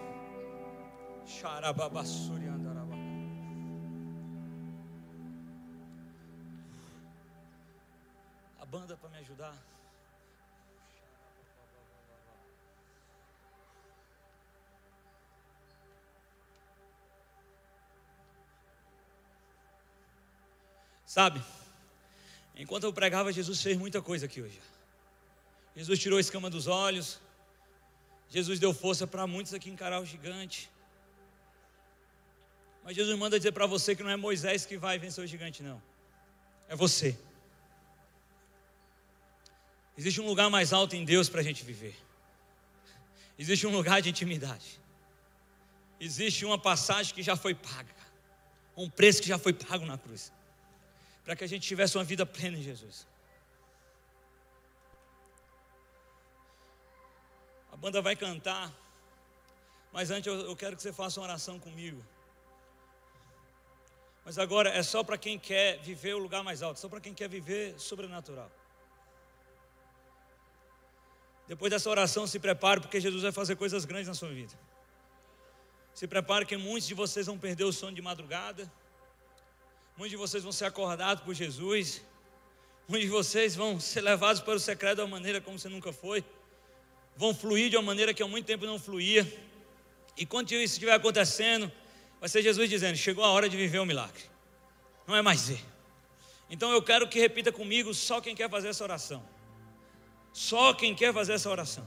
Xarababassuri. 1.27 2.42
Banda 8.73 8.97
para 8.97 9.11
me 9.11 9.19
ajudar. 9.19 9.55
Sabe, 21.05 21.45
enquanto 22.57 22.85
eu 22.85 22.93
pregava, 22.95 23.31
Jesus 23.31 23.61
fez 23.61 23.77
muita 23.77 24.01
coisa 24.01 24.25
aqui 24.25 24.41
hoje. 24.41 24.59
Jesus 25.77 25.99
tirou 25.99 26.17
a 26.17 26.21
escama 26.23 26.49
dos 26.49 26.67
olhos, 26.67 27.21
Jesus 28.31 28.59
deu 28.59 28.73
força 28.73 29.07
para 29.07 29.27
muitos 29.27 29.53
aqui 29.53 29.69
encarar 29.69 30.01
o 30.01 30.07
gigante. 30.07 30.71
Mas 32.83 32.97
Jesus 32.97 33.19
manda 33.19 33.39
dizer 33.39 33.53
para 33.53 33.67
você 33.67 33.95
que 33.95 34.03
não 34.03 34.11
é 34.11 34.17
Moisés 34.17 34.65
que 34.65 34.79
vai 34.79 34.99
vencer 34.99 35.23
o 35.23 35.27
gigante, 35.27 35.63
não. 35.63 35.81
É 36.71 36.75
você. 36.75 37.19
Existe 39.97 40.21
um 40.21 40.27
lugar 40.27 40.49
mais 40.49 40.73
alto 40.73 40.97
em 40.97 41.05
Deus 41.05 41.29
para 41.29 41.41
a 41.41 41.45
gente 41.45 41.65
viver. 41.65 41.97
Existe 43.39 43.67
um 43.67 43.71
lugar 43.71 44.01
de 44.01 44.11
intimidade. 44.11 44.81
Existe 46.01 46.45
uma 46.45 46.59
passagem 46.59 47.15
que 47.15 47.23
já 47.23 47.37
foi 47.37 47.55
paga. 47.55 47.95
Um 48.77 48.89
preço 48.89 49.21
que 49.21 49.29
já 49.29 49.39
foi 49.39 49.53
pago 49.53 49.85
na 49.85 49.99
cruz. 49.99 50.33
Para 51.25 51.37
que 51.37 51.45
a 51.45 51.47
gente 51.47 51.67
tivesse 51.67 51.97
uma 51.97 52.05
vida 52.05 52.25
plena 52.25 52.57
em 52.57 52.63
Jesus. 52.63 53.07
A 57.71 57.77
banda 57.77 58.01
vai 58.01 58.17
cantar. 58.17 58.73
Mas 59.93 60.11
antes 60.11 60.27
eu, 60.27 60.57
quero 60.57 60.75
que 60.75 60.83
você 60.83 60.93
faça 60.93 61.21
uma 61.21 61.27
oração 61.27 61.59
comigo. 61.59 62.03
Mas 64.25 64.39
agora 64.39 64.71
é 64.71 64.83
só 64.83 65.03
para 65.03 65.19
quem 65.19 65.39
quer 65.39 65.79
viver 65.81 66.15
o 66.15 66.19
lugar 66.19 66.43
mais 66.43 66.63
alto, 66.63 66.81
só 66.81 66.89
para 66.89 67.01
quem 67.01 67.13
quer 67.13 67.29
viver 67.29 67.79
sobrenatural. 67.79 68.51
Depois 71.53 71.71
dessa 71.71 71.91
oração, 71.91 72.27
se 72.27 72.39
prepare, 72.39 72.81
porque 72.81 72.99
Jesus 72.99 73.23
vai 73.23 73.31
fazer 73.31 73.57
coisas 73.57 73.85
grandes 73.85 74.09
na 74.09 74.15
sua 74.15 74.31
vida. 74.31 74.55
Se 75.93 76.07
prepare, 76.07 76.47
que 76.47 76.57
muitos 76.57 76.89
de 76.89 76.95
vocês 76.95 77.27
vão 77.27 77.37
perder 77.37 77.65
o 77.65 77.73
sono 77.75 77.95
de 77.95 78.01
madrugada. 78.01 78.73
Muitos 79.95 80.13
de 80.13 80.17
vocês 80.17 80.43
vão 80.43 80.51
ser 80.51 80.65
acordados 80.65 81.23
por 81.23 81.35
Jesus. 81.35 82.01
Muitos 82.89 83.07
de 83.07 83.13
vocês 83.13 83.55
vão 83.55 83.79
ser 83.79 84.01
levados 84.01 84.41
para 84.41 84.55
o 84.55 84.59
secreto 84.59 84.97
de 84.97 85.01
uma 85.03 85.09
maneira 85.09 85.43
como 85.43 85.59
você 85.59 85.69
nunca 85.69 85.93
foi. 85.93 86.25
Vão 87.19 87.35
fluir 87.35 87.69
de 87.69 87.77
uma 87.77 87.83
maneira 87.83 88.15
que 88.15 88.23
há 88.23 88.27
muito 88.27 88.47
tempo 88.47 88.65
não 88.65 88.79
fluía. 88.79 89.31
E 90.17 90.25
quando 90.25 90.51
isso 90.53 90.73
estiver 90.73 90.95
acontecendo, 90.95 91.71
vai 92.19 92.31
ser 92.31 92.41
Jesus 92.41 92.71
dizendo: 92.71 92.97
Chegou 92.97 93.23
a 93.23 93.31
hora 93.31 93.47
de 93.47 93.59
viver 93.59 93.79
o 93.79 93.85
milagre. 93.85 94.23
Não 95.07 95.15
é 95.15 95.21
mais 95.21 95.51
ver. 95.51 95.63
Então 96.49 96.73
eu 96.73 96.83
quero 96.83 97.07
que 97.07 97.21
repita 97.21 97.53
comigo, 97.53 97.93
só 97.93 98.23
quem 98.23 98.35
quer 98.35 98.49
fazer 98.49 98.69
essa 98.69 98.83
oração. 98.83 99.23
Só 100.33 100.73
quem 100.73 100.95
quer 100.95 101.13
fazer 101.13 101.35
essa 101.35 101.51
oração. 101.51 101.87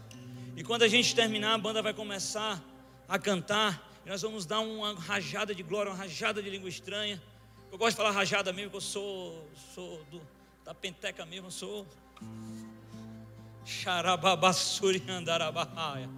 E 0.55 0.63
quando 0.63 0.83
a 0.83 0.87
gente 0.87 1.15
terminar, 1.15 1.53
a 1.53 1.57
banda 1.57 1.81
vai 1.81 1.93
começar 1.93 2.61
a 3.07 3.19
cantar. 3.19 3.91
E 4.05 4.09
nós 4.09 4.21
vamos 4.21 4.45
dar 4.45 4.59
uma 4.59 4.93
rajada 4.93 5.53
de 5.53 5.63
glória, 5.63 5.91
uma 5.91 5.97
rajada 5.97 6.41
de 6.41 6.49
língua 6.49 6.69
estranha. 6.69 7.21
Eu 7.71 7.77
gosto 7.77 7.91
de 7.91 7.97
falar 7.97 8.11
rajada 8.11 8.53
mesmo, 8.53 8.71
porque 8.71 8.85
eu 8.85 8.89
sou, 8.89 9.49
sou 9.73 10.03
do, 10.05 10.21
da 10.63 10.73
penteca 10.73 11.25
mesmo, 11.25 11.47
eu 11.47 11.51
sou. 11.51 11.87
Xarababassuri 13.65 15.03
andarabahaia. 15.09 16.09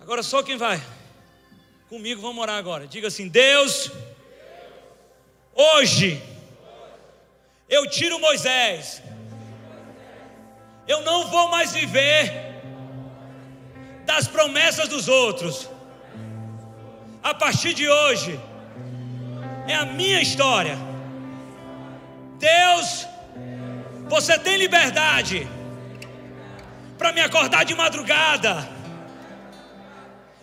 Agora 0.00 0.22
só 0.22 0.42
quem 0.42 0.56
vai 0.56 0.80
comigo, 1.88 2.22
vamos 2.22 2.40
orar 2.42 2.56
agora. 2.56 2.86
Diga 2.86 3.08
assim: 3.08 3.28
Deus, 3.28 3.90
hoje 5.54 6.22
eu 7.68 7.88
tiro 7.88 8.18
Moisés. 8.18 9.02
Eu 10.92 11.00
não 11.10 11.20
vou 11.34 11.48
mais 11.48 11.72
viver 11.72 12.22
das 14.10 14.24
promessas 14.34 14.88
dos 14.94 15.08
outros. 15.08 15.54
A 17.22 17.32
partir 17.42 17.72
de 17.72 17.88
hoje, 17.88 18.32
é 19.66 19.74
a 19.74 19.86
minha 19.86 20.20
história. 20.20 20.76
Deus, 22.38 23.06
você 24.14 24.38
tem 24.38 24.58
liberdade 24.58 25.48
para 26.98 27.10
me 27.16 27.22
acordar 27.22 27.64
de 27.64 27.74
madrugada, 27.74 28.52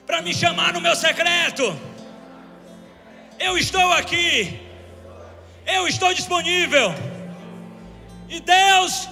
para 0.08 0.20
me 0.24 0.34
chamar 0.34 0.74
no 0.74 0.82
meu 0.82 0.95
secreto. 0.95 1.66
Eu 3.47 3.56
estou 3.56 3.91
aqui, 4.02 4.60
eu 5.78 5.88
estou 5.88 6.12
disponível. 6.12 6.88
E 8.28 8.39
Deus, 8.39 9.08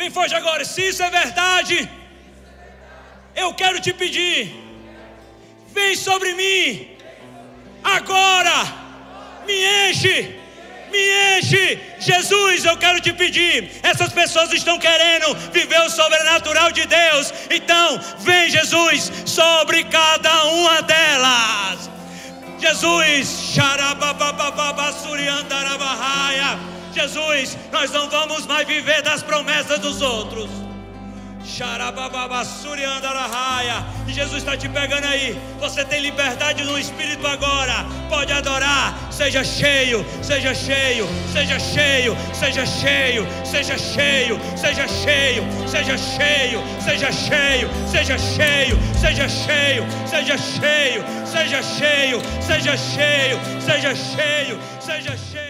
bem 0.00 0.10
forte 0.10 0.34
agora, 0.34 0.64
se 0.64 0.80
isso 0.88 1.02
é 1.02 1.10
verdade, 1.10 1.76
eu 3.36 3.52
quero 3.52 3.78
te 3.80 3.92
pedir, 3.92 4.38
vem 5.74 5.94
sobre 5.94 6.32
mim, 6.32 6.96
agora 7.84 8.56
me 9.46 9.58
enche, 9.82 10.14
me 10.90 11.02
enche. 11.32 11.78
Jesus, 11.98 12.64
eu 12.64 12.78
quero 12.78 12.98
te 13.02 13.12
pedir. 13.12 13.70
Essas 13.82 14.10
pessoas 14.10 14.50
estão 14.54 14.78
querendo 14.78 15.34
viver 15.52 15.80
o 15.82 15.90
sobrenatural 15.90 16.72
de 16.72 16.86
Deus. 16.86 17.32
Então, 17.50 18.00
vem, 18.20 18.48
Jesus, 18.48 19.12
sobre 19.26 19.84
cada 19.84 20.44
uma 20.46 20.80
delas. 20.80 21.90
Jesus, 22.58 23.54
Jesus, 26.92 27.56
nós 27.72 27.90
não 27.90 28.08
vamos 28.08 28.46
mais 28.46 28.66
viver 28.66 29.02
das 29.02 29.22
promessas 29.22 29.78
dos 29.78 30.00
outros. 30.02 30.50
E 34.06 34.12
Jesus 34.12 34.38
está 34.38 34.56
te 34.56 34.68
pegando 34.68 35.04
aí. 35.06 35.36
Você 35.58 35.84
tem 35.84 36.00
liberdade 36.00 36.62
no 36.64 36.78
Espírito 36.78 37.26
agora. 37.26 37.84
Pode 38.08 38.32
adorar. 38.32 38.94
Seja 39.10 39.42
cheio, 39.44 40.04
seja 40.22 40.54
cheio, 40.54 41.06
seja 41.32 41.58
cheio, 41.58 42.16
seja 42.32 42.64
cheio, 42.66 43.26
seja 43.44 43.76
cheio, 43.76 44.38
seja 44.56 44.86
cheio, 44.88 45.50
seja 45.68 45.96
cheio, 45.98 46.62
seja 46.80 47.12
cheio, 47.12 47.70
seja 47.90 48.18
cheio, 48.18 48.78
seja 48.98 49.28
cheio, 49.28 49.86
seja 50.06 50.38
cheio, 50.38 51.04
seja 51.26 51.62
cheio, 51.62 52.20
seja 52.40 52.76
cheio, 52.76 53.40
seja 53.60 53.94
cheio, 53.94 54.60
seja 54.80 55.16
cheio. 55.16 55.49